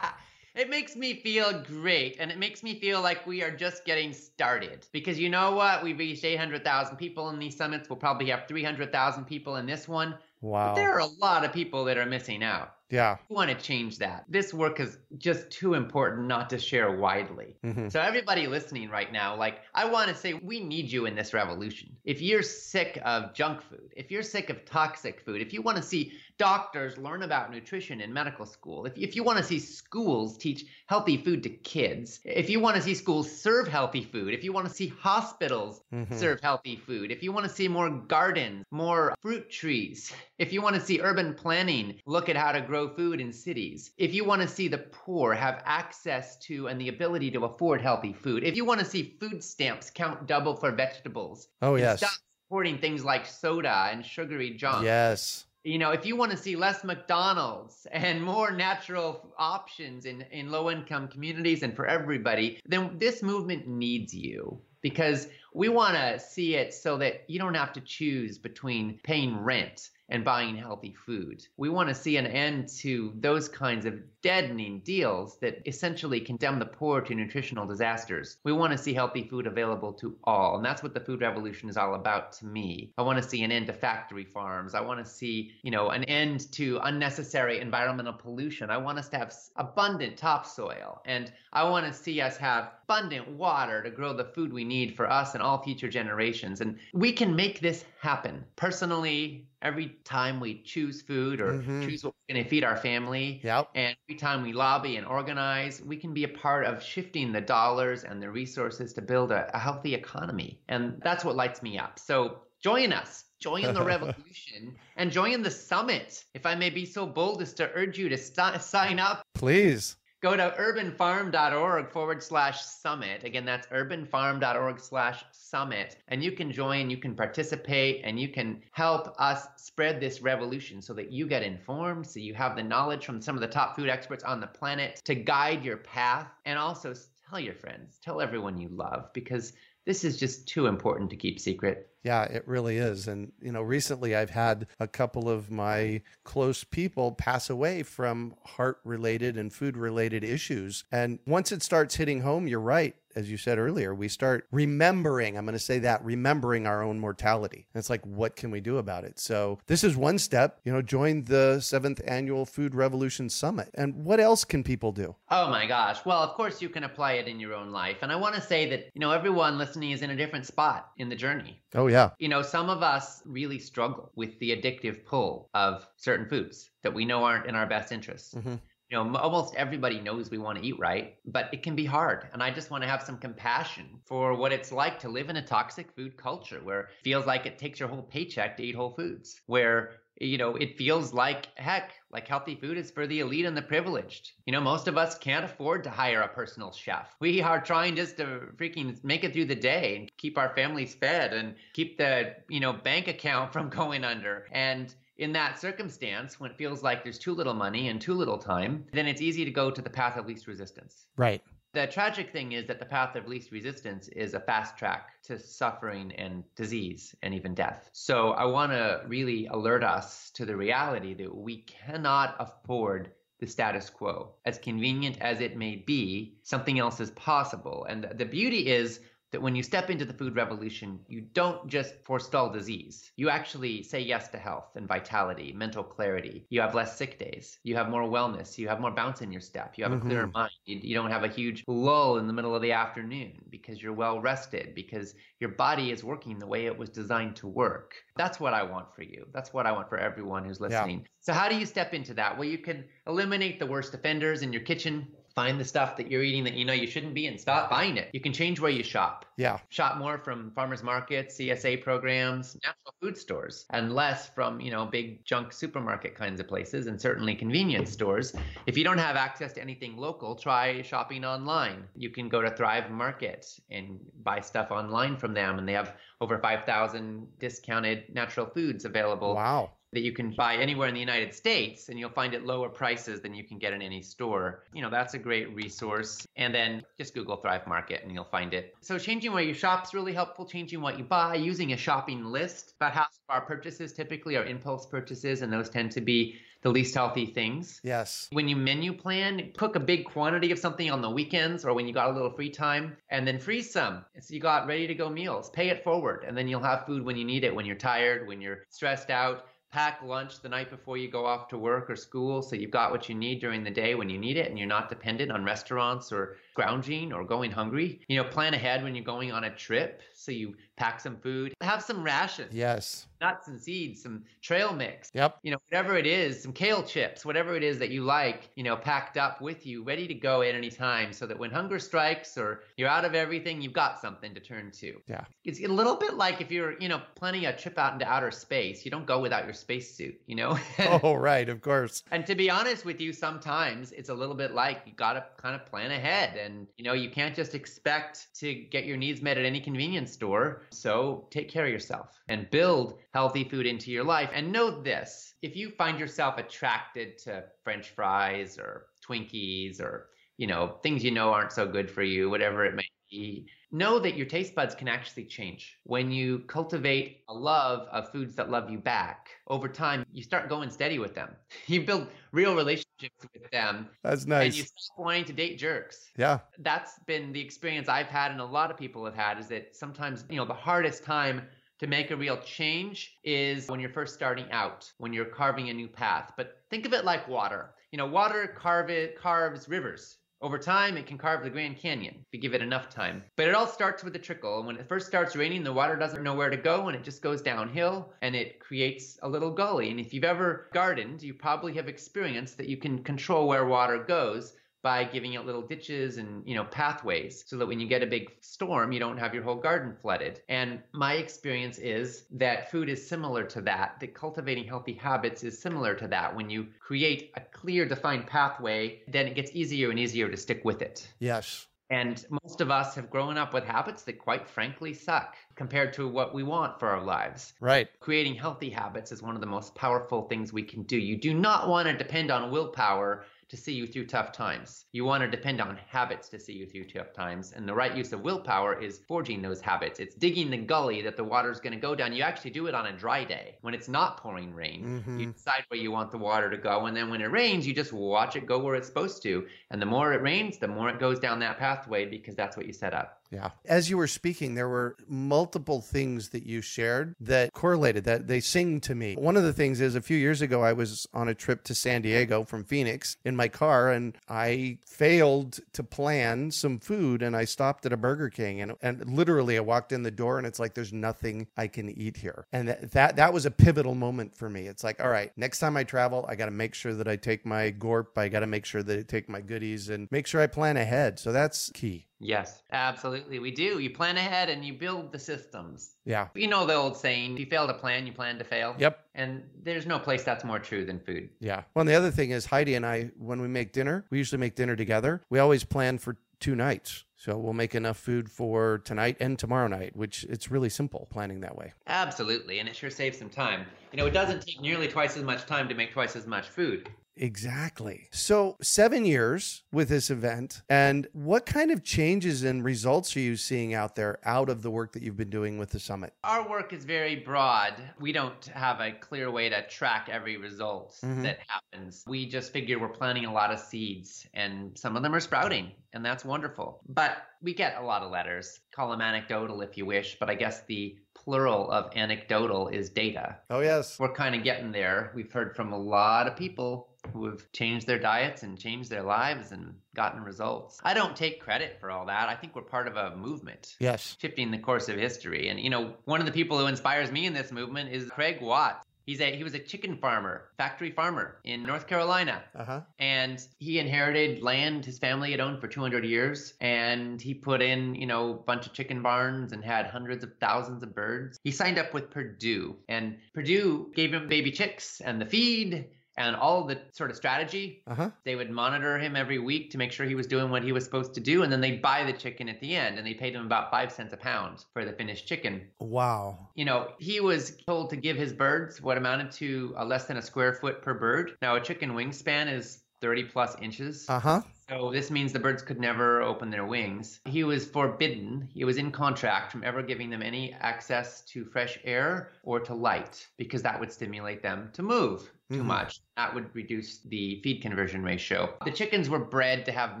It 0.60 0.68
makes 0.68 0.94
me 0.94 1.14
feel 1.14 1.62
great, 1.62 2.18
and 2.20 2.30
it 2.30 2.36
makes 2.36 2.62
me 2.62 2.78
feel 2.78 3.00
like 3.00 3.26
we 3.26 3.42
are 3.42 3.50
just 3.50 3.86
getting 3.86 4.12
started. 4.12 4.86
Because 4.92 5.18
you 5.18 5.30
know 5.30 5.52
what? 5.52 5.82
We've 5.82 5.98
reached 5.98 6.22
800,000 6.22 6.98
people 6.98 7.30
in 7.30 7.38
these 7.38 7.56
summits. 7.56 7.88
We'll 7.88 7.96
probably 7.96 8.28
have 8.28 8.46
300,000 8.46 9.24
people 9.24 9.56
in 9.56 9.64
this 9.64 9.88
one. 9.88 10.16
Wow. 10.42 10.68
But 10.68 10.74
there 10.74 10.92
are 10.92 11.00
a 11.00 11.06
lot 11.06 11.46
of 11.46 11.52
people 11.54 11.86
that 11.86 11.96
are 11.96 12.04
missing 12.04 12.42
out. 12.42 12.74
Yeah. 12.90 13.16
We 13.30 13.36
want 13.36 13.48
to 13.50 13.56
change 13.56 13.98
that. 13.98 14.24
This 14.28 14.52
work 14.52 14.80
is 14.80 14.98
just 15.16 15.48
too 15.50 15.74
important 15.74 16.26
not 16.26 16.50
to 16.50 16.58
share 16.58 16.94
widely. 16.94 17.56
Mm-hmm. 17.64 17.88
So, 17.88 18.00
everybody 18.00 18.46
listening 18.46 18.90
right 18.90 19.10
now, 19.10 19.36
like, 19.36 19.60
I 19.74 19.86
want 19.86 20.08
to 20.08 20.14
say 20.14 20.34
we 20.34 20.60
need 20.60 20.90
you 20.90 21.06
in 21.06 21.14
this 21.14 21.32
revolution. 21.32 21.96
If 22.04 22.20
you're 22.20 22.42
sick 22.42 23.00
of 23.04 23.32
junk 23.32 23.62
food, 23.62 23.94
if 23.96 24.10
you're 24.10 24.24
sick 24.24 24.50
of 24.50 24.64
toxic 24.66 25.20
food, 25.20 25.40
if 25.40 25.54
you 25.54 25.62
want 25.62 25.78
to 25.78 25.82
see 25.82 26.12
doctors 26.40 26.96
learn 26.96 27.22
about 27.22 27.50
nutrition 27.50 28.00
in 28.00 28.10
medical 28.10 28.46
school, 28.46 28.86
if, 28.86 28.96
if 28.96 29.14
you 29.14 29.22
want 29.22 29.36
to 29.36 29.44
see 29.44 29.58
schools 29.58 30.38
teach 30.38 30.64
healthy 30.86 31.18
food 31.18 31.42
to 31.42 31.50
kids, 31.50 32.18
if 32.24 32.48
you 32.48 32.58
want 32.58 32.74
to 32.74 32.80
see 32.80 32.94
schools 32.94 33.30
serve 33.30 33.68
healthy 33.68 34.02
food, 34.02 34.32
if 34.32 34.42
you 34.42 34.50
want 34.50 34.66
to 34.66 34.72
see 34.72 34.88
hospitals 34.88 35.82
mm-hmm. 35.92 36.16
serve 36.16 36.40
healthy 36.40 36.76
food, 36.76 37.10
if 37.10 37.22
you 37.22 37.30
want 37.30 37.46
to 37.46 37.52
see 37.52 37.68
more 37.68 37.90
gardens, 37.90 38.64
more 38.70 39.14
fruit 39.20 39.50
trees, 39.50 40.14
if 40.38 40.50
you 40.50 40.62
want 40.62 40.74
to 40.74 40.80
see 40.80 40.98
urban 41.02 41.34
planning 41.34 42.00
look 42.06 42.30
at 42.30 42.36
how 42.36 42.52
to 42.52 42.62
grow 42.62 42.88
food 42.88 43.20
in 43.20 43.34
cities, 43.34 43.90
if 43.98 44.14
you 44.14 44.24
want 44.24 44.40
to 44.40 44.48
see 44.48 44.66
the 44.66 44.78
poor 44.78 45.34
have 45.34 45.62
access 45.66 46.38
to 46.38 46.68
and 46.68 46.80
the 46.80 46.88
ability 46.88 47.30
to 47.30 47.44
afford 47.44 47.82
healthy 47.82 48.14
food, 48.14 48.44
if 48.44 48.56
you 48.56 48.64
want 48.64 48.80
to 48.80 48.86
see 48.86 49.14
food 49.20 49.44
stamps 49.44 49.90
count 49.90 50.26
double 50.26 50.56
for 50.56 50.70
vegetables, 50.70 51.48
oh 51.60 51.74
yes, 51.74 51.98
stop 51.98 52.12
supporting 52.46 52.78
things 52.78 53.04
like 53.04 53.26
soda 53.26 53.90
and 53.92 54.06
sugary 54.06 54.54
junk. 54.54 54.84
Yes. 54.84 55.44
You 55.62 55.78
know, 55.78 55.90
if 55.90 56.06
you 56.06 56.16
want 56.16 56.30
to 56.32 56.38
see 56.38 56.56
less 56.56 56.84
McDonald's 56.84 57.86
and 57.92 58.22
more 58.22 58.50
natural 58.50 59.34
options 59.36 60.06
in, 60.06 60.22
in 60.30 60.50
low 60.50 60.70
income 60.70 61.08
communities 61.08 61.62
and 61.62 61.76
for 61.76 61.86
everybody, 61.86 62.60
then 62.64 62.96
this 62.98 63.22
movement 63.22 63.68
needs 63.68 64.14
you 64.14 64.58
because 64.80 65.28
we 65.52 65.68
want 65.68 65.96
to 65.96 66.18
see 66.18 66.54
it 66.54 66.72
so 66.74 66.96
that 66.98 67.24
you 67.28 67.38
don't 67.38 67.54
have 67.54 67.72
to 67.74 67.80
choose 67.80 68.38
between 68.38 69.00
paying 69.02 69.38
rent 69.38 69.90
and 70.10 70.24
buying 70.24 70.56
healthy 70.56 70.94
food. 71.06 71.46
We 71.56 71.68
want 71.68 71.88
to 71.88 71.94
see 71.94 72.16
an 72.16 72.26
end 72.26 72.68
to 72.80 73.12
those 73.20 73.48
kinds 73.48 73.86
of 73.86 74.00
deadening 74.22 74.80
deals 74.80 75.38
that 75.38 75.62
essentially 75.66 76.20
condemn 76.20 76.58
the 76.58 76.66
poor 76.66 77.00
to 77.00 77.14
nutritional 77.14 77.66
disasters. 77.66 78.36
We 78.44 78.52
want 78.52 78.72
to 78.72 78.78
see 78.78 78.92
healthy 78.92 79.22
food 79.22 79.46
available 79.46 79.92
to 79.94 80.16
all, 80.24 80.56
and 80.56 80.64
that's 80.64 80.82
what 80.82 80.94
the 80.94 81.00
food 81.00 81.20
revolution 81.20 81.68
is 81.68 81.76
all 81.76 81.94
about 81.94 82.32
to 82.32 82.46
me. 82.46 82.92
I 82.98 83.02
want 83.02 83.22
to 83.22 83.28
see 83.28 83.42
an 83.44 83.52
end 83.52 83.68
to 83.68 83.72
factory 83.72 84.24
farms. 84.24 84.74
I 84.74 84.80
want 84.80 85.02
to 85.04 85.10
see, 85.10 85.52
you 85.62 85.70
know, 85.70 85.90
an 85.90 86.04
end 86.04 86.52
to 86.52 86.80
unnecessary 86.82 87.60
environmental 87.60 88.12
pollution. 88.12 88.70
I 88.70 88.78
want 88.78 88.98
us 88.98 89.08
to 89.10 89.18
have 89.18 89.34
abundant 89.56 90.16
topsoil, 90.16 91.00
and 91.06 91.32
I 91.52 91.68
want 91.68 91.86
to 91.86 91.92
see 91.92 92.20
us 92.20 92.36
have 92.36 92.72
abundant 92.84 93.28
water 93.28 93.82
to 93.82 93.90
grow 93.90 94.12
the 94.12 94.24
food 94.24 94.52
we 94.52 94.64
need 94.64 94.96
for 94.96 95.08
us 95.08 95.34
and 95.40 95.48
all 95.48 95.62
future 95.62 95.88
generations. 95.88 96.60
And 96.60 96.78
we 96.92 97.12
can 97.12 97.34
make 97.34 97.60
this 97.60 97.84
happen. 97.98 98.44
Personally, 98.56 99.46
every 99.62 99.96
time 100.04 100.38
we 100.38 100.62
choose 100.62 101.00
food 101.00 101.40
or 101.40 101.54
mm-hmm. 101.54 101.88
choose 101.88 102.04
what 102.04 102.14
we're 102.14 102.34
going 102.34 102.44
to 102.44 102.50
feed 102.50 102.62
our 102.62 102.76
family, 102.76 103.40
yep. 103.42 103.70
and 103.74 103.96
every 104.06 104.18
time 104.18 104.42
we 104.42 104.52
lobby 104.52 104.96
and 104.96 105.06
organize, 105.06 105.82
we 105.82 105.96
can 105.96 106.12
be 106.12 106.24
a 106.24 106.28
part 106.28 106.66
of 106.66 106.82
shifting 106.82 107.32
the 107.32 107.40
dollars 107.40 108.04
and 108.04 108.22
the 108.22 108.30
resources 108.30 108.92
to 108.92 109.00
build 109.00 109.32
a, 109.32 109.50
a 109.56 109.58
healthy 109.58 109.94
economy. 109.94 110.60
And 110.68 111.00
that's 111.02 111.24
what 111.24 111.36
lights 111.36 111.62
me 111.62 111.78
up. 111.78 111.98
So 111.98 112.40
join 112.62 112.92
us. 112.92 113.24
Join 113.40 113.72
the 113.72 113.82
revolution 113.94 114.76
and 114.98 115.10
join 115.10 115.40
the 115.40 115.50
summit. 115.50 116.22
If 116.34 116.44
I 116.44 116.54
may 116.54 116.68
be 116.68 116.84
so 116.84 117.06
bold 117.06 117.40
as 117.40 117.54
to 117.54 117.70
urge 117.74 117.98
you 117.98 118.10
to 118.10 118.18
st- 118.18 118.60
sign 118.60 118.98
up. 118.98 119.22
Please 119.34 119.96
go 120.20 120.36
to 120.36 120.54
urbanfarm.org 120.58 121.90
forward 121.90 122.22
slash 122.22 122.62
summit. 122.62 123.24
Again, 123.24 123.44
that's 123.44 123.66
urbanfarm.org 123.68 124.78
slash 124.78 125.24
summit. 125.32 125.96
And 126.08 126.22
you 126.22 126.32
can 126.32 126.52
join, 126.52 126.90
you 126.90 126.98
can 126.98 127.14
participate, 127.14 128.02
and 128.04 128.20
you 128.20 128.28
can 128.28 128.62
help 128.72 129.14
us 129.18 129.46
spread 129.56 130.00
this 130.00 130.20
revolution 130.20 130.82
so 130.82 130.92
that 130.94 131.10
you 131.10 131.26
get 131.26 131.42
informed, 131.42 132.06
so 132.06 132.20
you 132.20 132.34
have 132.34 132.54
the 132.54 132.62
knowledge 132.62 133.06
from 133.06 133.20
some 133.20 133.34
of 133.34 133.40
the 133.40 133.48
top 133.48 133.76
food 133.76 133.88
experts 133.88 134.24
on 134.24 134.40
the 134.40 134.46
planet 134.46 135.00
to 135.04 135.14
guide 135.14 135.64
your 135.64 135.78
path. 135.78 136.28
And 136.44 136.58
also 136.58 136.94
tell 137.28 137.40
your 137.40 137.54
friends, 137.54 137.98
tell 138.04 138.20
everyone 138.20 138.58
you 138.58 138.68
love, 138.68 139.10
because 139.14 139.54
this 139.90 140.04
is 140.04 140.16
just 140.16 140.46
too 140.46 140.68
important 140.68 141.10
to 141.10 141.16
keep 141.16 141.40
secret. 141.40 141.88
Yeah, 142.04 142.22
it 142.22 142.46
really 142.46 142.76
is. 142.76 143.08
And, 143.08 143.32
you 143.42 143.50
know, 143.50 143.60
recently 143.60 144.14
I've 144.14 144.30
had 144.30 144.68
a 144.78 144.86
couple 144.86 145.28
of 145.28 145.50
my 145.50 146.02
close 146.22 146.62
people 146.62 147.10
pass 147.10 147.50
away 147.50 147.82
from 147.82 148.36
heart 148.44 148.78
related 148.84 149.36
and 149.36 149.52
food 149.52 149.76
related 149.76 150.22
issues. 150.22 150.84
And 150.92 151.18
once 151.26 151.50
it 151.50 151.64
starts 151.64 151.96
hitting 151.96 152.20
home, 152.20 152.46
you're 152.46 152.60
right 152.60 152.94
as 153.16 153.30
you 153.30 153.36
said 153.36 153.58
earlier, 153.58 153.94
we 153.94 154.08
start 154.08 154.46
remembering, 154.50 155.36
I'm 155.36 155.44
going 155.44 155.52
to 155.52 155.58
say 155.58 155.78
that, 155.80 156.04
remembering 156.04 156.66
our 156.66 156.82
own 156.82 156.98
mortality. 156.98 157.66
And 157.72 157.78
it's 157.80 157.90
like, 157.90 158.04
what 158.06 158.36
can 158.36 158.50
we 158.50 158.60
do 158.60 158.78
about 158.78 159.04
it? 159.04 159.18
So 159.18 159.58
this 159.66 159.84
is 159.84 159.96
one 159.96 160.18
step, 160.18 160.60
you 160.64 160.72
know, 160.72 160.82
join 160.82 161.24
the 161.24 161.60
seventh 161.60 162.00
annual 162.06 162.46
Food 162.46 162.74
Revolution 162.74 163.28
Summit. 163.28 163.70
And 163.74 164.04
what 164.04 164.20
else 164.20 164.44
can 164.44 164.62
people 164.62 164.92
do? 164.92 165.14
Oh 165.30 165.48
my 165.48 165.66
gosh. 165.66 166.04
Well, 166.04 166.22
of 166.22 166.34
course, 166.34 166.62
you 166.62 166.68
can 166.68 166.84
apply 166.84 167.12
it 167.14 167.28
in 167.28 167.40
your 167.40 167.54
own 167.54 167.70
life. 167.70 167.98
And 168.02 168.12
I 168.12 168.16
want 168.16 168.34
to 168.34 168.40
say 168.40 168.68
that, 168.70 168.90
you 168.94 169.00
know, 169.00 169.10
everyone 169.10 169.58
listening 169.58 169.92
is 169.92 170.02
in 170.02 170.10
a 170.10 170.16
different 170.16 170.46
spot 170.46 170.90
in 170.96 171.08
the 171.08 171.16
journey. 171.16 171.60
Oh, 171.74 171.86
yeah. 171.86 172.10
You 172.18 172.28
know, 172.28 172.42
some 172.42 172.68
of 172.68 172.82
us 172.82 173.22
really 173.24 173.58
struggle 173.58 174.10
with 174.14 174.38
the 174.38 174.50
addictive 174.50 175.04
pull 175.04 175.48
of 175.54 175.86
certain 175.96 176.28
foods 176.28 176.70
that 176.82 176.94
we 176.94 177.04
know 177.04 177.24
aren't 177.24 177.46
in 177.46 177.54
our 177.54 177.66
best 177.66 177.92
interests. 177.92 178.34
Mm-hmm 178.34 178.54
you 178.90 178.96
know 178.96 179.16
almost 179.16 179.54
everybody 179.54 180.00
knows 180.00 180.30
we 180.30 180.38
want 180.38 180.58
to 180.58 180.66
eat 180.66 180.78
right 180.78 181.16
but 181.26 181.48
it 181.52 181.62
can 181.62 181.76
be 181.76 181.84
hard 181.84 182.26
and 182.32 182.42
i 182.42 182.50
just 182.50 182.70
want 182.70 182.82
to 182.82 182.88
have 182.88 183.02
some 183.02 183.16
compassion 183.16 183.86
for 184.04 184.34
what 184.34 184.52
it's 184.52 184.72
like 184.72 184.98
to 184.98 185.08
live 185.08 185.30
in 185.30 185.36
a 185.36 185.46
toxic 185.46 185.90
food 185.92 186.16
culture 186.16 186.60
where 186.62 186.80
it 186.80 186.88
feels 187.04 187.26
like 187.26 187.46
it 187.46 187.58
takes 187.58 187.78
your 187.78 187.88
whole 187.88 188.02
paycheck 188.02 188.56
to 188.56 188.64
eat 188.64 188.74
whole 188.74 188.94
foods 188.94 189.40
where 189.46 189.92
you 190.20 190.36
know 190.36 190.54
it 190.56 190.76
feels 190.76 191.14
like 191.14 191.48
heck 191.56 191.92
like 192.12 192.28
healthy 192.28 192.54
food 192.54 192.76
is 192.76 192.90
for 192.90 193.06
the 193.06 193.20
elite 193.20 193.46
and 193.46 193.56
the 193.56 193.62
privileged. 193.62 194.32
You 194.46 194.52
know 194.52 194.60
most 194.60 194.88
of 194.88 194.98
us 194.98 195.16
can't 195.18 195.44
afford 195.44 195.84
to 195.84 195.90
hire 195.90 196.20
a 196.20 196.28
personal 196.28 196.72
chef. 196.72 197.14
We 197.20 197.40
are 197.40 197.60
trying 197.60 197.96
just 197.96 198.16
to 198.18 198.48
freaking 198.56 199.02
make 199.02 199.24
it 199.24 199.32
through 199.32 199.46
the 199.46 199.54
day 199.54 199.96
and 199.96 200.10
keep 200.18 200.36
our 200.36 200.54
families 200.54 200.94
fed 200.94 201.32
and 201.32 201.54
keep 201.72 201.96
the 201.96 202.34
you 202.48 202.60
know 202.60 202.72
bank 202.72 203.08
account 203.08 203.52
from 203.52 203.70
going 203.70 204.04
under 204.04 204.46
and 204.52 204.94
in 205.20 205.32
that 205.32 205.60
circumstance, 205.60 206.40
when 206.40 206.50
it 206.50 206.56
feels 206.56 206.82
like 206.82 207.04
there's 207.04 207.18
too 207.18 207.34
little 207.34 207.54
money 207.54 207.88
and 207.88 208.00
too 208.00 208.14
little 208.14 208.38
time, 208.38 208.86
then 208.92 209.06
it's 209.06 209.20
easy 209.20 209.44
to 209.44 209.50
go 209.50 209.70
to 209.70 209.82
the 209.82 209.90
path 209.90 210.16
of 210.16 210.26
least 210.26 210.46
resistance. 210.46 211.06
Right. 211.16 211.42
The 211.74 211.86
tragic 211.86 212.32
thing 212.32 212.52
is 212.52 212.66
that 212.66 212.80
the 212.80 212.86
path 212.86 213.14
of 213.14 213.28
least 213.28 213.52
resistance 213.52 214.08
is 214.08 214.32
a 214.34 214.40
fast 214.40 214.76
track 214.76 215.22
to 215.24 215.38
suffering 215.38 216.10
and 216.12 216.42
disease 216.56 217.14
and 217.22 217.34
even 217.34 217.54
death. 217.54 217.90
So 217.92 218.30
I 218.30 218.46
want 218.46 218.72
to 218.72 219.02
really 219.06 219.46
alert 219.46 219.84
us 219.84 220.30
to 220.30 220.46
the 220.46 220.56
reality 220.56 221.14
that 221.14 221.32
we 221.32 221.58
cannot 221.62 222.34
afford 222.40 223.12
the 223.40 223.46
status 223.46 223.88
quo. 223.90 224.34
As 224.46 224.58
convenient 224.58 225.18
as 225.20 225.40
it 225.40 225.56
may 225.56 225.76
be, 225.76 226.38
something 226.42 226.78
else 226.78 226.98
is 226.98 227.10
possible. 227.12 227.86
And 227.88 228.08
the 228.14 228.24
beauty 228.24 228.68
is 228.68 229.00
that 229.32 229.40
when 229.40 229.54
you 229.54 229.62
step 229.62 229.90
into 229.90 230.04
the 230.04 230.12
food 230.12 230.34
revolution, 230.34 230.98
you 231.08 231.20
don't 231.20 231.66
just 231.68 231.94
forestall 232.04 232.50
disease. 232.50 233.12
You 233.16 233.30
actually 233.30 233.82
say 233.82 234.00
yes 234.00 234.28
to 234.28 234.38
health 234.38 234.74
and 234.74 234.88
vitality, 234.88 235.52
mental 235.52 235.84
clarity. 235.84 236.46
You 236.50 236.60
have 236.60 236.74
less 236.74 236.96
sick 236.96 237.18
days. 237.18 237.58
You 237.62 237.76
have 237.76 237.88
more 237.88 238.02
wellness. 238.02 238.58
You 238.58 238.68
have 238.68 238.80
more 238.80 238.90
bounce 238.90 239.22
in 239.22 239.30
your 239.30 239.40
step. 239.40 239.74
You 239.76 239.84
have 239.84 239.92
mm-hmm. 239.92 240.06
a 240.06 240.10
clearer 240.10 240.26
mind. 240.26 240.52
You, 240.64 240.80
you 240.82 240.94
don't 240.94 241.10
have 241.10 241.24
a 241.24 241.28
huge 241.28 241.64
lull 241.66 242.18
in 242.18 242.26
the 242.26 242.32
middle 242.32 242.54
of 242.54 242.62
the 242.62 242.72
afternoon 242.72 243.32
because 243.50 243.80
you're 243.82 243.92
well 243.92 244.20
rested, 244.20 244.74
because 244.74 245.14
your 245.38 245.50
body 245.50 245.90
is 245.92 246.02
working 246.02 246.38
the 246.38 246.46
way 246.46 246.66
it 246.66 246.76
was 246.76 246.90
designed 246.90 247.36
to 247.36 247.46
work. 247.46 247.94
That's 248.16 248.40
what 248.40 248.52
I 248.52 248.62
want 248.62 248.94
for 248.94 249.02
you. 249.02 249.26
That's 249.32 249.52
what 249.52 249.66
I 249.66 249.72
want 249.72 249.88
for 249.88 249.98
everyone 249.98 250.44
who's 250.44 250.60
listening. 250.60 251.00
Yeah. 251.00 251.06
So, 251.20 251.32
how 251.32 251.48
do 251.48 251.56
you 251.56 251.66
step 251.66 251.94
into 251.94 252.14
that? 252.14 252.36
Well, 252.36 252.48
you 252.48 252.58
can 252.58 252.84
eliminate 253.06 253.58
the 253.58 253.66
worst 253.66 253.94
offenders 253.94 254.42
in 254.42 254.52
your 254.52 254.62
kitchen 254.62 255.06
find 255.34 255.60
the 255.60 255.64
stuff 255.64 255.96
that 255.96 256.10
you're 256.10 256.22
eating 256.22 256.44
that 256.44 256.54
you 256.54 256.64
know 256.64 256.72
you 256.72 256.86
shouldn't 256.86 257.14
be 257.14 257.26
and 257.26 257.40
stop 257.40 257.70
buying 257.70 257.96
it. 257.96 258.10
You 258.12 258.20
can 258.20 258.32
change 258.32 258.60
where 258.60 258.70
you 258.70 258.82
shop. 258.82 259.24
Yeah. 259.36 259.58
Shop 259.68 259.96
more 259.98 260.18
from 260.18 260.50
farmers 260.52 260.82
markets, 260.82 261.38
CSA 261.38 261.82
programs, 261.82 262.56
natural 262.62 262.94
food 263.00 263.16
stores, 263.16 263.66
and 263.70 263.94
less 263.94 264.28
from, 264.28 264.60
you 264.60 264.70
know, 264.70 264.86
big 264.86 265.24
junk 265.24 265.52
supermarket 265.52 266.14
kinds 266.14 266.40
of 266.40 266.48
places 266.48 266.86
and 266.86 267.00
certainly 267.00 267.34
convenience 267.34 267.90
stores. 267.90 268.34
If 268.66 268.76
you 268.76 268.84
don't 268.84 268.98
have 268.98 269.16
access 269.16 269.52
to 269.54 269.60
anything 269.60 269.96
local, 269.96 270.34
try 270.34 270.82
shopping 270.82 271.24
online. 271.24 271.84
You 271.94 272.10
can 272.10 272.28
go 272.28 272.42
to 272.42 272.50
Thrive 272.50 272.90
Market 272.90 273.46
and 273.70 273.98
buy 274.22 274.40
stuff 274.40 274.70
online 274.70 275.16
from 275.16 275.34
them 275.34 275.58
and 275.58 275.68
they 275.68 275.72
have 275.72 275.94
over 276.20 276.38
5,000 276.38 277.26
discounted 277.38 278.04
natural 278.12 278.46
foods 278.46 278.84
available. 278.84 279.34
Wow 279.34 279.70
that 279.92 280.00
you 280.00 280.12
can 280.12 280.30
buy 280.30 280.56
anywhere 280.56 280.88
in 280.88 280.94
the 280.94 281.00
United 281.00 281.34
States 281.34 281.88
and 281.88 281.98
you'll 281.98 282.10
find 282.10 282.32
it 282.32 282.44
lower 282.44 282.68
prices 282.68 283.20
than 283.20 283.34
you 283.34 283.42
can 283.42 283.58
get 283.58 283.72
in 283.72 283.82
any 283.82 284.02
store. 284.02 284.64
You 284.72 284.82
know, 284.82 284.90
that's 284.90 285.14
a 285.14 285.18
great 285.18 285.54
resource. 285.54 286.26
And 286.36 286.54
then 286.54 286.82
just 286.96 287.14
Google 287.14 287.36
Thrive 287.36 287.66
Market 287.66 288.02
and 288.04 288.12
you'll 288.12 288.24
find 288.24 288.54
it. 288.54 288.74
So 288.82 288.98
changing 288.98 289.32
where 289.32 289.42
you 289.42 289.54
shop 289.54 289.84
is 289.84 289.94
really 289.94 290.12
helpful, 290.12 290.46
changing 290.46 290.80
what 290.80 290.96
you 290.96 291.04
buy, 291.04 291.34
using 291.34 291.72
a 291.72 291.76
shopping 291.76 292.24
list. 292.24 292.74
About 292.76 292.92
half 292.92 293.08
of 293.28 293.34
our 293.34 293.40
purchases 293.40 293.92
typically 293.92 294.36
are 294.36 294.44
impulse 294.44 294.86
purchases 294.86 295.42
and 295.42 295.52
those 295.52 295.68
tend 295.68 295.90
to 295.92 296.00
be 296.00 296.36
the 296.62 296.70
least 296.70 296.94
healthy 296.94 297.26
things. 297.26 297.80
Yes. 297.82 298.28
When 298.32 298.46
you 298.46 298.54
menu 298.54 298.92
plan, 298.92 299.50
cook 299.56 299.76
a 299.76 299.80
big 299.80 300.04
quantity 300.04 300.52
of 300.52 300.58
something 300.58 300.90
on 300.90 301.00
the 301.00 301.10
weekends 301.10 301.64
or 301.64 301.72
when 301.74 301.86
you 301.86 301.94
got 301.94 302.10
a 302.10 302.12
little 302.12 302.30
free 302.30 302.50
time 302.50 302.96
and 303.08 303.26
then 303.26 303.38
freeze 303.38 303.72
some. 303.72 304.04
So 304.20 304.34
you 304.34 304.40
got 304.40 304.66
ready 304.66 304.86
to 304.86 304.94
go 304.94 305.08
meals. 305.08 305.50
Pay 305.50 305.70
it 305.70 305.82
forward 305.82 306.24
and 306.28 306.36
then 306.36 306.48
you'll 306.48 306.62
have 306.62 306.86
food 306.86 307.02
when 307.02 307.16
you 307.16 307.24
need 307.24 307.44
it, 307.44 307.54
when 307.54 307.64
you're 307.64 307.76
tired, 307.76 308.28
when 308.28 308.40
you're 308.40 308.64
stressed 308.68 309.10
out 309.10 309.46
pack 309.70 310.00
lunch 310.02 310.40
the 310.40 310.48
night 310.48 310.70
before 310.70 310.96
you 310.96 311.08
go 311.08 311.24
off 311.24 311.48
to 311.48 311.58
work 311.58 311.88
or 311.88 311.96
school 311.96 312.42
so 312.42 312.56
you've 312.56 312.70
got 312.70 312.90
what 312.90 313.08
you 313.08 313.14
need 313.14 313.40
during 313.40 313.62
the 313.62 313.70
day 313.70 313.94
when 313.94 314.10
you 314.10 314.18
need 314.18 314.36
it 314.36 314.48
and 314.48 314.58
you're 314.58 314.66
not 314.66 314.88
dependent 314.88 315.30
on 315.30 315.44
restaurants 315.44 316.12
or 316.12 316.36
scrounging 316.60 317.12
or 317.12 317.24
going 317.24 317.50
hungry. 317.50 318.00
You 318.08 318.22
know, 318.22 318.28
plan 318.28 318.54
ahead 318.54 318.82
when 318.82 318.94
you're 318.94 319.04
going 319.04 319.32
on 319.32 319.44
a 319.44 319.54
trip 319.54 320.02
so 320.14 320.32
you 320.32 320.54
pack 320.76 321.00
some 321.00 321.16
food, 321.16 321.54
have 321.60 321.82
some 321.82 322.02
rations. 322.02 322.54
Yes. 322.54 323.06
Nuts 323.20 323.48
and 323.48 323.60
seeds, 323.60 324.02
some 324.02 324.24
trail 324.40 324.72
mix. 324.72 325.10
Yep. 325.14 325.38
You 325.42 325.52
know, 325.52 325.58
whatever 325.68 325.96
it 325.96 326.06
is, 326.06 326.42
some 326.42 326.52
kale 326.52 326.82
chips, 326.82 327.24
whatever 327.24 327.54
it 327.54 327.62
is 327.62 327.78
that 327.78 327.90
you 327.90 328.02
like, 328.02 328.50
you 328.56 328.62
know, 328.62 328.76
packed 328.76 329.16
up 329.16 329.40
with 329.40 329.66
you, 329.66 329.82
ready 329.82 330.06
to 330.08 330.14
go 330.14 330.42
at 330.42 330.54
any 330.54 330.70
time 330.70 331.12
so 331.12 331.26
that 331.26 331.38
when 331.38 331.50
hunger 331.50 331.78
strikes 331.78 332.38
or 332.38 332.62
you're 332.76 332.88
out 332.88 333.04
of 333.04 333.14
everything, 333.14 333.60
you've 333.60 333.74
got 333.74 334.00
something 334.00 334.34
to 334.34 334.40
turn 334.40 334.70
to. 334.72 335.00
Yeah. 335.06 335.24
It's 335.44 335.62
a 335.62 335.68
little 335.68 335.96
bit 335.96 336.14
like 336.14 336.40
if 336.40 336.50
you're, 336.50 336.80
you 336.80 336.88
know, 336.88 337.02
planning 337.14 337.46
a 337.46 337.56
trip 337.56 337.78
out 337.78 337.92
into 337.92 338.06
outer 338.06 338.30
space, 338.30 338.84
you 338.84 338.90
don't 338.90 339.06
go 339.06 339.20
without 339.20 339.44
your 339.44 339.54
spacesuit, 339.60 340.20
you 340.26 340.34
know? 340.34 340.58
oh, 341.02 341.14
right, 341.14 341.48
of 341.48 341.60
course. 341.60 342.02
And 342.10 342.26
to 342.26 342.34
be 342.34 342.50
honest 342.50 342.84
with 342.84 343.00
you, 343.00 343.12
sometimes 343.12 343.92
it's 343.92 344.08
a 344.08 344.14
little 344.14 344.34
bit 344.34 344.52
like 344.52 344.82
you 344.86 344.92
got 344.94 345.12
to 345.14 345.24
kind 345.40 345.54
of 345.54 345.66
plan 345.66 345.90
ahead 345.90 346.36
and, 346.36 346.66
you 346.76 346.84
know, 346.84 346.92
you 346.92 347.10
can't 347.10 347.34
just 347.34 347.54
expect 347.54 348.28
to 348.40 348.54
get 348.54 348.84
your 348.86 348.96
needs 348.96 349.22
met 349.22 349.38
at 349.38 349.44
any 349.44 349.60
convenience 349.60 350.12
store. 350.12 350.62
So 350.70 351.28
take 351.30 351.48
care 351.48 351.66
of 351.66 351.70
yourself 351.70 352.20
and 352.28 352.50
build 352.50 352.98
healthy 353.12 353.44
food 353.44 353.66
into 353.66 353.90
your 353.90 354.04
life. 354.04 354.30
And 354.32 354.52
know 354.52 354.82
this 354.82 355.34
if 355.42 355.56
you 355.56 355.70
find 355.70 355.98
yourself 355.98 356.38
attracted 356.38 357.18
to 357.18 357.44
French 357.64 357.90
fries 357.90 358.58
or 358.58 358.86
Twinkies 359.06 359.80
or 359.80 360.08
you 360.36 360.46
know 360.46 360.78
things 360.82 361.04
you 361.04 361.10
know 361.10 361.32
aren't 361.32 361.52
so 361.52 361.66
good 361.66 361.90
for 361.90 362.02
you, 362.02 362.30
whatever 362.30 362.64
it 362.64 362.74
may 362.74 362.88
be, 363.10 363.46
know 363.72 363.98
that 363.98 364.16
your 364.16 364.26
taste 364.26 364.54
buds 364.54 364.74
can 364.74 364.88
actually 364.88 365.24
change. 365.24 365.76
When 365.84 366.10
you 366.10 366.40
cultivate 366.40 367.22
a 367.28 367.34
love 367.34 367.86
of 367.92 368.10
foods 368.10 368.34
that 368.36 368.50
love 368.50 368.70
you 368.70 368.78
back, 368.78 369.30
over 369.46 369.68
time, 369.68 370.04
you 370.12 370.22
start 370.22 370.48
going 370.48 370.70
steady 370.70 370.98
with 370.98 371.14
them. 371.14 371.34
You 371.66 371.82
build 371.82 372.08
real 372.32 372.56
relationships 372.56 373.26
with 373.32 373.48
them. 373.52 373.88
That's 374.02 374.26
nice. 374.26 374.46
And 374.46 374.56
you 374.56 374.64
stop 374.64 374.98
wanting 374.98 375.24
to 375.26 375.32
date 375.32 375.56
jerks. 375.56 376.10
Yeah. 376.16 376.40
That's 376.58 376.98
been 377.06 377.32
the 377.32 377.40
experience 377.40 377.88
I've 377.88 378.08
had 378.08 378.32
and 378.32 378.40
a 378.40 378.44
lot 378.44 378.70
of 378.70 378.76
people 378.76 379.04
have 379.04 379.14
had 379.14 379.38
is 379.38 379.46
that 379.48 379.76
sometimes, 379.76 380.24
you 380.28 380.36
know, 380.36 380.44
the 380.44 380.54
hardest 380.54 381.04
time 381.04 381.42
to 381.78 381.86
make 381.86 382.10
a 382.10 382.16
real 382.16 382.38
change 382.38 383.18
is 383.24 383.68
when 383.68 383.80
you're 383.80 383.90
first 383.90 384.14
starting 384.14 384.50
out, 384.50 384.90
when 384.98 385.12
you're 385.12 385.24
carving 385.24 385.70
a 385.70 385.72
new 385.72 385.88
path. 385.88 386.32
But 386.36 386.58
think 386.70 386.86
of 386.86 386.92
it 386.92 387.04
like 387.04 387.26
water. 387.28 387.70
You 387.92 387.98
know, 387.98 388.06
water 388.06 388.54
carve 388.58 388.90
it, 388.90 389.18
carves 389.18 389.68
rivers. 389.68 390.18
Over 390.42 390.58
time, 390.58 390.96
it 390.96 391.06
can 391.06 391.18
carve 391.18 391.44
the 391.44 391.50
Grand 391.50 391.76
Canyon 391.76 392.14
if 392.18 392.32
you 392.32 392.40
give 392.40 392.54
it 392.54 392.62
enough 392.62 392.88
time. 392.88 393.22
But 393.36 393.46
it 393.46 393.54
all 393.54 393.66
starts 393.66 394.02
with 394.02 394.16
a 394.16 394.18
trickle. 394.18 394.56
And 394.56 394.66
when 394.66 394.76
it 394.76 394.88
first 394.88 395.06
starts 395.06 395.36
raining, 395.36 395.62
the 395.62 395.72
water 395.72 395.96
doesn't 395.96 396.22
know 396.22 396.34
where 396.34 396.48
to 396.48 396.56
go 396.56 396.88
and 396.88 396.96
it 396.96 397.04
just 397.04 397.20
goes 397.20 397.42
downhill 397.42 398.14
and 398.22 398.34
it 398.34 398.58
creates 398.58 399.18
a 399.22 399.28
little 399.28 399.50
gully. 399.50 399.90
And 399.90 400.00
if 400.00 400.14
you've 400.14 400.24
ever 400.24 400.70
gardened, 400.72 401.22
you 401.22 401.34
probably 401.34 401.74
have 401.74 401.88
experienced 401.88 402.56
that 402.56 402.68
you 402.68 402.78
can 402.78 403.02
control 403.02 403.48
where 403.48 403.66
water 403.66 404.02
goes 404.02 404.54
by 404.82 405.04
giving 405.04 405.34
it 405.34 405.44
little 405.44 405.62
ditches 405.62 406.16
and 406.16 406.46
you 406.46 406.54
know 406.54 406.64
pathways 406.64 407.44
so 407.46 407.56
that 407.56 407.66
when 407.66 407.80
you 407.80 407.86
get 407.86 408.02
a 408.02 408.06
big 408.06 408.30
storm 408.40 408.92
you 408.92 408.98
don't 408.98 409.18
have 409.18 409.34
your 409.34 409.42
whole 409.42 409.56
garden 409.56 409.94
flooded 410.00 410.40
and 410.48 410.80
my 410.92 411.14
experience 411.14 411.78
is 411.78 412.24
that 412.30 412.70
food 412.70 412.88
is 412.88 413.06
similar 413.06 413.44
to 413.44 413.60
that 413.60 413.96
that 414.00 414.14
cultivating 414.14 414.64
healthy 414.64 414.94
habits 414.94 415.44
is 415.44 415.58
similar 415.58 415.94
to 415.94 416.08
that 416.08 416.34
when 416.34 416.48
you 416.48 416.66
create 416.80 417.32
a 417.36 417.40
clear 417.40 417.86
defined 417.86 418.26
pathway 418.26 419.00
then 419.08 419.26
it 419.26 419.34
gets 419.34 419.50
easier 419.54 419.90
and 419.90 419.98
easier 419.98 420.28
to 420.28 420.36
stick 420.36 420.62
with 420.64 420.82
it 420.82 421.08
yes 421.18 421.66
and 421.90 422.24
most 422.44 422.60
of 422.60 422.70
us 422.70 422.94
have 422.94 423.10
grown 423.10 423.36
up 423.36 423.52
with 423.52 423.64
habits 423.64 424.04
that, 424.04 424.16
quite 424.16 424.46
frankly, 424.46 424.94
suck 424.94 425.34
compared 425.56 425.92
to 425.94 426.06
what 426.06 426.32
we 426.32 426.44
want 426.44 426.78
for 426.78 426.88
our 426.88 427.02
lives. 427.02 427.52
Right. 427.60 427.88
Creating 427.98 428.36
healthy 428.36 428.70
habits 428.70 429.10
is 429.10 429.22
one 429.22 429.34
of 429.34 429.40
the 429.40 429.48
most 429.48 429.74
powerful 429.74 430.28
things 430.28 430.52
we 430.52 430.62
can 430.62 430.84
do. 430.84 430.96
You 430.96 431.16
do 431.16 431.34
not 431.34 431.68
want 431.68 431.88
to 431.88 431.96
depend 431.98 432.30
on 432.30 432.52
willpower 432.52 433.24
to 433.50 433.56
see 433.56 433.72
you 433.72 433.84
through 433.86 434.06
tough 434.06 434.30
times. 434.30 434.84
You 434.92 435.04
want 435.04 435.24
to 435.24 435.30
depend 435.30 435.60
on 435.60 435.76
habits 435.88 436.28
to 436.28 436.38
see 436.38 436.52
you 436.52 436.66
through 436.66 436.84
tough 436.84 437.12
times. 437.12 437.52
And 437.52 437.68
the 437.68 437.74
right 437.74 437.96
use 437.96 438.12
of 438.12 438.20
willpower 438.20 438.80
is 438.80 439.00
forging 439.08 439.42
those 439.42 439.60
habits. 439.60 439.98
It's 439.98 440.14
digging 440.14 440.50
the 440.50 440.56
gully 440.56 441.02
that 441.02 441.16
the 441.16 441.24
water's 441.24 441.58
going 441.58 441.72
to 441.72 441.80
go 441.80 441.96
down. 441.96 442.12
You 442.12 442.22
actually 442.22 442.52
do 442.52 442.68
it 442.68 442.76
on 442.76 442.86
a 442.86 442.96
dry 442.96 443.24
day 443.24 443.56
when 443.62 443.74
it's 443.74 443.88
not 443.88 444.18
pouring 444.18 444.54
rain. 444.54 444.84
Mm-hmm. 444.84 445.18
You 445.18 445.32
decide 445.32 445.64
where 445.66 445.80
you 445.80 445.90
want 445.90 446.12
the 446.12 446.18
water 446.18 446.48
to 446.48 446.56
go. 446.56 446.86
And 446.86 446.96
then 446.96 447.10
when 447.10 447.20
it 447.20 447.32
rains, 447.32 447.66
you 447.66 447.74
just 447.74 447.92
watch 447.92 448.36
it 448.36 448.46
go 448.46 448.60
where 448.60 448.76
it's 448.76 448.86
supposed 448.86 449.20
to. 449.24 449.46
And 449.72 449.82
the 449.82 449.86
more 449.86 450.12
it 450.12 450.22
rains, 450.22 450.58
the 450.58 450.68
more 450.68 450.88
it 450.88 451.00
goes 451.00 451.18
down 451.18 451.40
that 451.40 451.58
pathway 451.58 452.06
because 452.06 452.36
that's 452.36 452.56
what 452.56 452.66
you 452.66 452.72
set 452.72 452.94
up. 452.94 453.19
Yeah. 453.30 453.50
As 453.64 453.88
you 453.88 453.96
were 453.96 454.08
speaking, 454.08 454.54
there 454.54 454.68
were 454.68 454.96
multiple 455.08 455.80
things 455.80 456.30
that 456.30 456.44
you 456.44 456.60
shared 456.60 457.14
that 457.20 457.52
correlated, 457.52 458.04
that 458.04 458.26
they 458.26 458.40
sing 458.40 458.80
to 458.82 458.94
me. 458.94 459.14
One 459.14 459.36
of 459.36 459.44
the 459.44 459.52
things 459.52 459.80
is 459.80 459.94
a 459.94 460.00
few 460.00 460.16
years 460.16 460.42
ago, 460.42 460.62
I 460.62 460.72
was 460.72 461.06
on 461.14 461.28
a 461.28 461.34
trip 461.34 461.62
to 461.64 461.74
San 461.74 462.02
Diego 462.02 462.44
from 462.44 462.64
Phoenix 462.64 463.16
in 463.24 463.36
my 463.36 463.48
car 463.48 463.90
and 463.90 464.16
I 464.28 464.78
failed 464.84 465.60
to 465.74 465.84
plan 465.84 466.50
some 466.50 466.80
food 466.80 467.22
and 467.22 467.36
I 467.36 467.44
stopped 467.44 467.86
at 467.86 467.92
a 467.92 467.96
Burger 467.96 468.30
King 468.30 468.60
and, 468.60 468.72
and 468.82 469.08
literally 469.08 469.56
I 469.56 469.60
walked 469.60 469.92
in 469.92 470.02
the 470.02 470.10
door 470.10 470.38
and 470.38 470.46
it's 470.46 470.58
like, 470.58 470.74
there's 470.74 470.92
nothing 470.92 471.46
I 471.56 471.68
can 471.68 471.88
eat 471.88 472.16
here. 472.16 472.46
And 472.52 472.68
that, 472.68 472.90
that, 472.92 473.16
that 473.16 473.32
was 473.32 473.46
a 473.46 473.50
pivotal 473.50 473.94
moment 473.94 474.36
for 474.36 474.50
me. 474.50 474.66
It's 474.66 474.82
like, 474.82 475.00
all 475.00 475.10
right, 475.10 475.30
next 475.36 475.60
time 475.60 475.76
I 475.76 475.84
travel, 475.84 476.26
I 476.28 476.34
got 476.34 476.46
to 476.46 476.50
make 476.50 476.74
sure 476.74 476.94
that 476.94 477.06
I 477.06 477.16
take 477.16 477.46
my 477.46 477.70
Gorp. 477.70 478.18
I 478.18 478.28
got 478.28 478.40
to 478.40 478.46
make 478.46 478.64
sure 478.64 478.82
that 478.82 478.98
I 478.98 479.02
take 479.02 479.28
my 479.28 479.40
goodies 479.40 479.88
and 479.88 480.08
make 480.10 480.26
sure 480.26 480.40
I 480.40 480.48
plan 480.48 480.76
ahead. 480.76 481.20
So 481.20 481.30
that's 481.30 481.70
key. 481.72 482.06
Yes, 482.20 482.62
absolutely. 482.70 483.38
We 483.38 483.50
do. 483.50 483.78
You 483.78 483.90
plan 483.90 484.18
ahead 484.18 484.50
and 484.50 484.62
you 484.64 484.74
build 484.74 485.10
the 485.10 485.18
systems. 485.18 485.96
Yeah. 486.04 486.28
You 486.34 486.48
know 486.48 486.66
the 486.66 486.74
old 486.74 486.96
saying, 486.96 487.32
if 487.32 487.40
you 487.40 487.46
fail 487.46 487.66
to 487.66 487.74
plan, 487.74 488.06
you 488.06 488.12
plan 488.12 488.38
to 488.38 488.44
fail. 488.44 488.76
Yep. 488.78 489.00
And 489.14 489.42
there's 489.62 489.86
no 489.86 489.98
place 489.98 490.22
that's 490.22 490.44
more 490.44 490.58
true 490.58 490.84
than 490.84 491.00
food. 491.00 491.30
Yeah. 491.40 491.62
Well, 491.74 491.80
and 491.80 491.88
the 491.88 491.94
other 491.94 492.10
thing 492.10 492.30
is 492.30 492.46
Heidi 492.46 492.74
and 492.74 492.84
I, 492.84 493.10
when 493.16 493.40
we 493.40 493.48
make 493.48 493.72
dinner, 493.72 494.04
we 494.10 494.18
usually 494.18 494.38
make 494.38 494.54
dinner 494.54 494.76
together. 494.76 495.22
We 495.30 495.38
always 495.38 495.64
plan 495.64 495.96
for 495.96 496.18
two 496.40 496.54
nights. 496.54 497.04
So 497.16 497.36
we'll 497.36 497.52
make 497.52 497.74
enough 497.74 497.98
food 497.98 498.30
for 498.30 498.78
tonight 498.78 499.16
and 499.20 499.38
tomorrow 499.38 499.68
night, 499.68 499.94
which 499.94 500.24
it's 500.24 500.50
really 500.50 500.70
simple 500.70 501.06
planning 501.10 501.40
that 501.40 501.54
way. 501.54 501.72
Absolutely. 501.86 502.60
And 502.60 502.68
it 502.68 502.74
sure 502.74 502.88
saves 502.90 503.18
some 503.18 503.28
time. 503.28 503.66
You 503.92 503.98
know, 503.98 504.06
it 504.06 504.12
doesn't 504.12 504.46
take 504.46 504.60
nearly 504.60 504.88
twice 504.88 505.16
as 505.16 505.22
much 505.22 505.44
time 505.44 505.68
to 505.68 505.74
make 505.74 505.92
twice 505.92 506.16
as 506.16 506.26
much 506.26 506.48
food. 506.48 506.88
Exactly. 507.20 508.08
So, 508.10 508.56
seven 508.62 509.04
years 509.04 509.62
with 509.70 509.90
this 509.90 510.10
event, 510.10 510.62
and 510.70 511.06
what 511.12 511.44
kind 511.44 511.70
of 511.70 511.84
changes 511.84 512.44
and 512.44 512.64
results 512.64 513.14
are 513.14 513.20
you 513.20 513.36
seeing 513.36 513.74
out 513.74 513.94
there 513.94 514.18
out 514.24 514.48
of 514.48 514.62
the 514.62 514.70
work 514.70 514.92
that 514.92 515.02
you've 515.02 515.18
been 515.18 515.28
doing 515.28 515.58
with 515.58 515.68
the 515.68 515.78
summit? 515.78 516.14
Our 516.24 516.48
work 516.48 516.72
is 516.72 516.86
very 516.86 517.16
broad. 517.16 517.74
We 518.00 518.12
don't 518.12 518.46
have 518.46 518.80
a 518.80 518.92
clear 518.92 519.30
way 519.30 519.50
to 519.50 519.66
track 519.68 520.08
every 520.10 520.38
result 520.38 520.98
mm-hmm. 521.04 521.22
that 521.24 521.40
happens. 521.46 522.04
We 522.08 522.26
just 522.26 522.54
figure 522.54 522.78
we're 522.78 522.88
planting 522.88 523.26
a 523.26 523.32
lot 523.32 523.52
of 523.52 523.60
seeds, 523.60 524.26
and 524.32 524.76
some 524.78 524.96
of 524.96 525.02
them 525.02 525.14
are 525.14 525.20
sprouting, 525.20 525.72
and 525.92 526.02
that's 526.02 526.24
wonderful. 526.24 526.80
But 526.88 527.18
we 527.42 527.52
get 527.52 527.76
a 527.76 527.82
lot 527.82 528.02
of 528.02 528.10
letters. 528.10 528.60
Call 528.72 528.90
them 528.90 529.02
anecdotal 529.02 529.60
if 529.60 529.76
you 529.76 529.84
wish, 529.84 530.16
but 530.18 530.30
I 530.30 530.34
guess 530.34 530.62
the 530.62 530.96
plural 531.12 531.70
of 531.70 531.94
anecdotal 531.94 532.68
is 532.68 532.88
data. 532.88 533.36
Oh, 533.50 533.60
yes. 533.60 533.98
We're 533.98 534.14
kind 534.14 534.34
of 534.34 534.42
getting 534.42 534.72
there. 534.72 535.12
We've 535.14 535.30
heard 535.30 535.54
from 535.54 535.72
a 535.74 535.78
lot 535.78 536.26
of 536.26 536.34
people 536.34 536.89
who 537.12 537.26
have 537.26 537.50
changed 537.52 537.86
their 537.86 537.98
diets 537.98 538.42
and 538.42 538.58
changed 538.58 538.90
their 538.90 539.02
lives 539.02 539.52
and 539.52 539.74
gotten 539.94 540.22
results. 540.22 540.78
I 540.84 540.94
don't 540.94 541.16
take 541.16 541.40
credit 541.40 541.78
for 541.80 541.90
all 541.90 542.06
that. 542.06 542.28
I 542.28 542.34
think 542.34 542.54
we're 542.54 542.62
part 542.62 542.86
of 542.88 542.96
a 542.96 543.16
movement. 543.16 543.76
Yes. 543.80 544.16
Shifting 544.20 544.50
the 544.50 544.58
course 544.58 544.88
of 544.88 544.96
history. 544.96 545.48
And, 545.48 545.58
you 545.60 545.70
know, 545.70 545.94
one 546.04 546.20
of 546.20 546.26
the 546.26 546.32
people 546.32 546.58
who 546.58 546.66
inspires 546.66 547.10
me 547.10 547.26
in 547.26 547.34
this 547.34 547.52
movement 547.52 547.92
is 547.92 548.08
Craig 548.10 548.40
Watts. 548.40 548.86
He's 549.10 549.20
a 549.20 549.34
he 549.34 549.42
was 549.42 549.54
a 549.54 549.58
chicken 549.58 549.96
farmer, 549.96 550.50
factory 550.56 550.92
farmer 550.92 551.40
in 551.42 551.64
North 551.64 551.88
Carolina, 551.88 552.44
uh-huh. 552.54 552.82
and 553.00 553.44
he 553.58 553.80
inherited 553.80 554.40
land 554.40 554.84
his 554.84 555.00
family 555.00 555.32
had 555.32 555.40
owned 555.40 555.60
for 555.60 555.66
200 555.66 556.04
years, 556.04 556.54
and 556.60 557.20
he 557.20 557.34
put 557.34 557.60
in 557.60 557.96
you 557.96 558.06
know 558.06 558.30
a 558.30 558.34
bunch 558.34 558.66
of 558.66 558.72
chicken 558.72 559.02
barns 559.02 559.52
and 559.52 559.64
had 559.64 559.86
hundreds 559.86 560.22
of 560.22 560.32
thousands 560.38 560.84
of 560.84 560.94
birds. 560.94 561.40
He 561.42 561.50
signed 561.50 561.76
up 561.76 561.92
with 561.92 562.10
Perdue, 562.10 562.76
and 562.88 563.16
Perdue 563.34 563.90
gave 563.96 564.14
him 564.14 564.28
baby 564.28 564.52
chicks 564.52 565.00
and 565.00 565.20
the 565.20 565.26
feed 565.26 565.86
and 566.26 566.36
all 566.36 566.64
the 566.64 566.78
sort 566.92 567.10
of 567.10 567.16
strategy. 567.16 567.82
Uh-huh. 567.86 568.10
They 568.24 568.36
would 568.36 568.50
monitor 568.50 568.98
him 568.98 569.16
every 569.16 569.38
week 569.38 569.70
to 569.70 569.78
make 569.78 569.92
sure 569.92 570.06
he 570.06 570.14
was 570.14 570.26
doing 570.26 570.50
what 570.50 570.62
he 570.62 570.72
was 570.72 570.84
supposed 570.84 571.14
to 571.14 571.20
do, 571.20 571.42
and 571.42 571.52
then 571.52 571.60
they'd 571.60 571.82
buy 571.82 572.04
the 572.04 572.12
chicken 572.12 572.48
at 572.48 572.60
the 572.60 572.74
end, 572.74 572.98
and 572.98 573.06
they 573.06 573.14
paid 573.14 573.34
him 573.34 573.46
about 573.46 573.70
five 573.70 573.92
cents 573.92 574.12
a 574.12 574.16
pound 574.16 574.64
for 574.72 574.84
the 574.84 574.92
finished 574.92 575.26
chicken. 575.26 575.62
Wow. 575.78 576.48
You 576.54 576.64
know, 576.64 576.88
he 576.98 577.20
was 577.20 577.56
told 577.66 577.90
to 577.90 577.96
give 577.96 578.16
his 578.16 578.32
birds 578.32 578.80
what 578.80 578.98
amounted 578.98 579.30
to 579.32 579.74
a 579.76 579.84
less 579.84 580.04
than 580.04 580.16
a 580.16 580.22
square 580.22 580.54
foot 580.54 580.82
per 580.82 580.94
bird. 580.94 581.32
Now, 581.42 581.56
a 581.56 581.60
chicken 581.60 581.92
wingspan 581.92 582.52
is 582.52 582.82
30 583.00 583.24
plus 583.24 583.56
inches. 583.60 584.08
Uh 584.08 584.20
huh. 584.20 584.42
So 584.68 584.90
this 584.92 585.10
means 585.10 585.32
the 585.32 585.40
birds 585.40 585.62
could 585.62 585.80
never 585.80 586.22
open 586.22 586.48
their 586.50 586.64
wings. 586.64 587.20
He 587.24 587.42
was 587.42 587.66
forbidden, 587.66 588.48
he 588.52 588.64
was 588.64 588.76
in 588.76 588.92
contract 588.92 589.50
from 589.50 589.64
ever 589.64 589.82
giving 589.82 590.10
them 590.10 590.22
any 590.22 590.54
access 590.60 591.22
to 591.22 591.44
fresh 591.44 591.78
air 591.84 592.30
or 592.44 592.60
to 592.60 592.74
light 592.74 593.26
because 593.36 593.62
that 593.62 593.80
would 593.80 593.92
stimulate 593.92 594.42
them 594.42 594.70
to 594.74 594.82
move 594.82 595.30
too 595.50 595.58
mm-hmm. 595.58 595.66
much. 595.66 596.00
That 596.16 596.32
would 596.34 596.54
reduce 596.54 596.98
the 596.98 597.40
feed 597.42 597.60
conversion 597.60 598.04
ratio. 598.04 598.54
The 598.64 598.70
chickens 598.70 599.08
were 599.08 599.18
bred 599.18 599.64
to 599.66 599.72
have 599.72 600.00